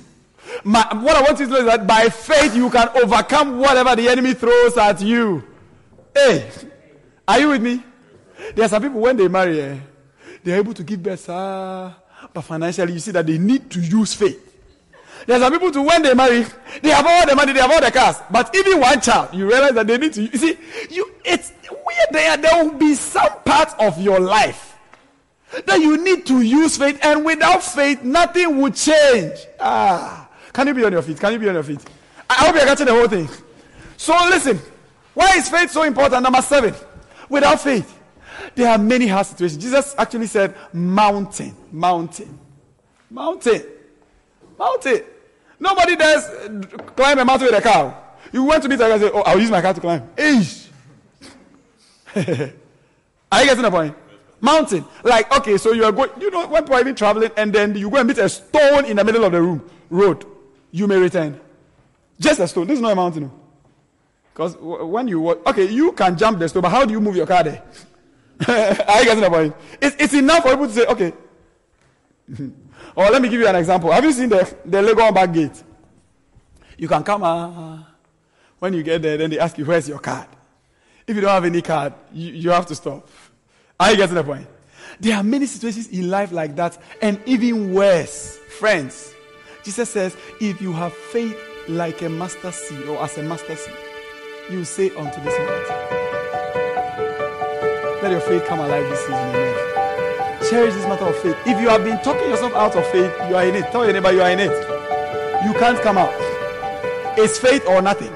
My, 0.63 0.87
what 0.95 1.15
I 1.15 1.21
want 1.21 1.39
you 1.39 1.45
to 1.45 1.51
know 1.51 1.59
is 1.59 1.65
that 1.65 1.87
by 1.87 2.09
faith 2.09 2.55
you 2.55 2.69
can 2.69 2.89
overcome 2.95 3.59
whatever 3.59 3.95
the 3.95 4.07
enemy 4.09 4.33
throws 4.33 4.77
at 4.77 5.01
you. 5.01 5.43
Hey, 6.13 6.49
are 7.27 7.39
you 7.39 7.49
with 7.49 7.61
me? 7.61 7.83
There 8.53 8.65
are 8.65 8.69
some 8.69 8.81
people 8.81 9.01
when 9.01 9.17
they 9.17 9.27
marry, 9.27 9.61
eh, 9.61 9.77
they're 10.43 10.57
able 10.57 10.73
to 10.73 10.83
give 10.83 11.01
birth, 11.01 11.29
ah, 11.29 11.97
but 12.33 12.41
financially 12.41 12.93
you 12.93 12.99
see 12.99 13.11
that 13.11 13.25
they 13.25 13.37
need 13.37 13.69
to 13.71 13.79
use 13.79 14.13
faith. 14.13 14.41
There 15.25 15.37
are 15.37 15.39
some 15.39 15.51
people 15.53 15.71
to 15.71 15.81
when 15.81 16.03
they 16.03 16.13
marry, 16.13 16.45
they 16.81 16.89
have 16.89 17.05
all 17.05 17.25
the 17.25 17.35
money, 17.35 17.53
they 17.53 17.59
have 17.59 17.71
all 17.71 17.81
the 17.81 17.91
cars, 17.91 18.17
but 18.29 18.55
even 18.55 18.79
one 18.79 19.01
child, 19.01 19.33
you 19.33 19.47
realize 19.47 19.73
that 19.73 19.87
they 19.87 19.97
need 19.97 20.13
to. 20.13 20.23
You 20.23 20.37
see, 20.37 20.57
you 20.91 21.11
it's 21.23 21.51
weird. 21.69 22.07
There, 22.11 22.37
there 22.37 22.63
will 22.63 22.73
be 22.77 22.93
some 22.93 23.39
part 23.43 23.73
of 23.79 23.99
your 23.99 24.19
life 24.19 24.77
that 25.65 25.79
you 25.79 25.97
need 26.03 26.25
to 26.27 26.41
use 26.41 26.77
faith, 26.77 26.99
and 27.01 27.25
without 27.25 27.63
faith, 27.63 28.03
nothing 28.03 28.61
will 28.61 28.71
change. 28.71 29.33
Ah, 29.59 30.24
can 30.55 30.67
you 30.67 30.73
be 30.73 30.85
on 30.85 30.91
your 30.93 31.01
feet? 31.01 31.19
Can 31.19 31.33
you 31.33 31.39
be 31.39 31.49
on 31.49 31.55
your 31.55 31.63
feet? 31.63 31.81
I 32.29 32.35
hope 32.35 32.55
you're 32.55 32.63
catching 32.63 32.85
the 32.85 32.93
whole 32.93 33.09
thing. 33.09 33.27
So 33.97 34.13
listen, 34.29 34.57
why 35.13 35.35
is 35.35 35.49
faith 35.49 35.69
so 35.69 35.83
important? 35.83 36.23
Number 36.23 36.41
seven, 36.41 36.73
without 37.27 37.59
faith, 37.59 37.99
there 38.55 38.71
are 38.71 38.77
many 38.77 39.05
hard 39.05 39.25
situations. 39.25 39.61
Jesus 39.61 39.93
actually 39.97 40.27
said, 40.27 40.55
mountain, 40.71 41.53
mountain, 41.73 42.39
mountain, 43.11 43.63
mountain. 44.57 45.03
Nobody 45.59 45.97
does 45.97 46.23
climb 46.95 47.19
a 47.19 47.25
mountain 47.25 47.47
with 47.47 47.59
a 47.59 47.61
cow. 47.61 48.03
You 48.31 48.45
went 48.45 48.63
to 48.63 48.69
meet 48.69 48.75
a 48.75 48.77
guy 48.77 48.91
and 48.91 49.01
say, 49.01 49.11
Oh, 49.13 49.23
I'll 49.23 49.39
use 49.39 49.51
my 49.51 49.61
car 49.61 49.73
to 49.73 49.81
climb. 49.81 50.07
Eesh. 50.15 50.69
are 53.31 53.41
you 53.41 53.45
getting 53.45 53.61
the 53.61 53.71
point? 53.71 53.95
Mountain. 54.39 54.85
Like, 55.03 55.35
okay, 55.37 55.57
so 55.57 55.73
you 55.73 55.83
are 55.83 55.91
going, 55.91 56.11
you 56.19 56.31
know, 56.31 56.47
when 56.47 56.63
people 56.63 56.77
are 56.77 56.79
even 56.79 56.95
traveling 56.95 57.31
and 57.35 57.51
then 57.51 57.75
you 57.75 57.89
go 57.89 57.97
and 57.97 58.07
meet 58.07 58.19
a 58.19 58.29
stone 58.29 58.85
in 58.85 58.95
the 58.95 59.03
middle 59.03 59.25
of 59.25 59.33
the 59.33 59.41
room, 59.41 59.69
road, 59.89 60.25
you 60.75 60.87
may 60.87 60.97
return. 60.97 61.39
Just 62.19 62.41
a 62.41 62.47
stone. 62.49 62.67
This 62.67 62.75
is 62.75 62.81
not 62.81 62.91
a 62.91 62.95
mountain. 62.95 63.31
Because 64.33 64.57
when 64.57 65.07
you 65.07 65.21
walk, 65.21 65.47
okay, 65.47 65.69
you 65.71 65.93
can 65.93 66.17
jump 66.17 66.37
the 66.37 66.49
stone, 66.49 66.63
but 66.63 66.69
how 66.69 66.83
do 66.83 66.91
you 66.91 66.99
move 66.99 67.15
your 67.15 67.25
car 67.25 67.45
there? 67.45 67.63
Are 68.45 68.99
you 68.99 69.05
getting 69.05 69.23
the 69.23 69.29
point? 69.29 69.55
It's, 69.81 69.95
it's 69.97 70.13
enough 70.13 70.43
for 70.43 70.49
people 70.49 70.67
to 70.67 70.73
say, 70.73 70.85
okay. 70.87 71.13
or 72.97 73.09
let 73.09 73.21
me 73.21 73.29
give 73.29 73.39
you 73.39 73.47
an 73.47 73.55
example. 73.55 73.89
Have 73.89 74.03
you 74.03 74.11
seen 74.11 74.27
the, 74.27 74.53
the 74.65 74.81
Legon 74.81 75.15
back 75.15 75.31
gate? 75.31 75.63
You 76.77 76.89
can 76.89 77.03
come, 77.03 77.23
uh, 77.23 77.83
when 78.59 78.73
you 78.73 78.83
get 78.83 79.01
there, 79.01 79.15
then 79.15 79.29
they 79.29 79.39
ask 79.39 79.57
you, 79.57 79.63
where's 79.63 79.87
your 79.87 79.99
card? 79.99 80.27
If 81.07 81.15
you 81.15 81.21
don't 81.21 81.31
have 81.31 81.45
any 81.45 81.61
card, 81.61 81.93
you, 82.11 82.33
you 82.33 82.49
have 82.49 82.65
to 82.65 82.75
stop. 82.75 83.07
Are 83.79 83.91
you 83.91 83.95
getting 83.97 84.15
the 84.15 84.25
point? 84.25 84.47
There 84.99 85.15
are 85.15 85.23
many 85.23 85.45
situations 85.45 85.87
in 85.87 86.09
life 86.09 86.33
like 86.33 86.53
that, 86.57 86.77
and 87.01 87.21
even 87.25 87.73
worse. 87.73 88.39
Friends, 88.59 89.14
Jesus 89.65 89.89
says, 89.89 90.15
if 90.39 90.61
you 90.61 90.71
have 90.73 90.93
faith 90.93 91.35
like 91.67 92.03
a 92.03 92.09
master 92.09 92.51
seed 92.51 92.85
or 92.85 93.03
as 93.03 93.17
a 93.17 93.23
master 93.23 93.55
seed, 93.55 93.73
you 94.51 94.63
say 94.63 94.91
unto 94.91 95.19
this 95.21 95.35
mountain, 95.39 95.75
let 98.03 98.11
your 98.11 98.21
faith 98.21 98.45
come 98.45 98.59
alive 98.59 98.87
this 98.87 98.99
season. 98.99 99.15
Amen. 99.15 100.49
Cherish 100.51 100.75
this 100.75 100.85
matter 100.85 101.05
of 101.05 101.15
faith. 101.15 101.35
If 101.47 101.59
you 101.59 101.67
have 101.69 101.83
been 101.83 101.97
talking 102.03 102.29
yourself 102.29 102.53
out 102.53 102.75
of 102.75 102.85
faith, 102.91 103.11
you 103.27 103.35
are 103.35 103.43
in 103.43 103.55
it. 103.55 103.71
Tell 103.71 103.83
your 103.83 103.93
neighbor 103.93 104.11
you 104.11 104.21
are 104.21 104.29
in 104.29 104.39
it. 104.39 104.51
You 105.43 105.53
can't 105.53 105.81
come 105.81 105.97
out. 105.97 106.13
It's 107.17 107.39
faith 107.39 107.65
or 107.67 107.81
nothing. 107.81 108.13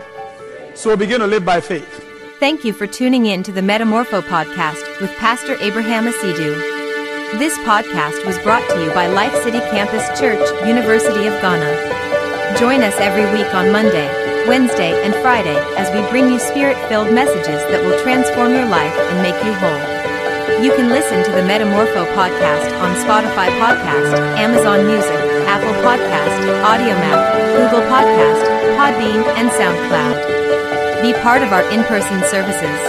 So 0.75 0.95
begin 0.95 1.19
to 1.21 1.27
live 1.27 1.43
by 1.43 1.61
faith. 1.61 2.05
Thank 2.39 2.63
you 2.63 2.73
for 2.73 2.85
tuning 2.85 3.25
in 3.25 3.41
to 3.41 3.51
the 3.51 3.61
Metamorpho 3.61 4.21
podcast 4.21 5.01
with 5.01 5.09
Pastor 5.17 5.55
Abraham 5.59 6.05
Asidu. 6.05 6.78
This 7.37 7.53
podcast 7.59 8.25
was 8.25 8.41
brought 8.41 8.65
to 8.73 8.81
you 8.81 8.89
by 8.89 9.05
Life 9.05 9.37
City 9.45 9.61
Campus 9.69 10.01
Church, 10.17 10.41
University 10.65 11.29
of 11.29 11.37
Ghana. 11.45 12.57
Join 12.57 12.81
us 12.81 12.97
every 12.97 13.29
week 13.29 13.53
on 13.53 13.69
Monday, 13.69 14.09
Wednesday, 14.49 14.97
and 15.05 15.13
Friday 15.21 15.53
as 15.77 15.93
we 15.93 16.01
bring 16.09 16.25
you 16.33 16.39
spirit 16.39 16.73
filled 16.89 17.13
messages 17.13 17.61
that 17.69 17.85
will 17.85 17.93
transform 18.01 18.57
your 18.57 18.65
life 18.65 18.97
and 18.97 19.21
make 19.21 19.37
you 19.45 19.53
whole. 19.61 19.77
You 20.65 20.73
can 20.73 20.89
listen 20.89 21.21
to 21.21 21.31
the 21.37 21.45
Metamorpho 21.45 22.09
podcast 22.17 22.73
on 22.81 22.97
Spotify 22.97 23.53
Podcast, 23.61 24.17
Amazon 24.41 24.89
Music, 24.89 25.21
Apple 25.45 25.77
Podcast, 25.85 26.33
Audiomack, 26.65 27.21
Google 27.53 27.85
Podcast, 27.93 28.41
Podbean, 28.73 29.21
and 29.37 29.53
SoundCloud. 29.53 30.17
Be 31.05 31.13
part 31.21 31.43
of 31.45 31.53
our 31.53 31.63
in 31.69 31.85
person 31.85 32.25
services, 32.25 32.79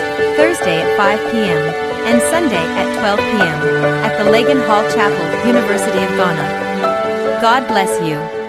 Thursday 0.41 0.81
at 0.81 0.97
5 0.97 1.31
p.m. 1.31 1.90
and 2.09 2.21
Sunday 2.23 2.67
at 2.81 2.89
12 3.01 3.19
p.m. 3.19 3.61
at 4.05 4.17
the 4.19 4.31
Legon 4.31 4.65
Hall 4.67 4.83
Chapel, 4.91 5.47
University 5.47 5.99
of 5.99 6.11
Ghana. 6.17 7.41
God 7.41 7.67
bless 7.69 7.91
you. 8.07 8.40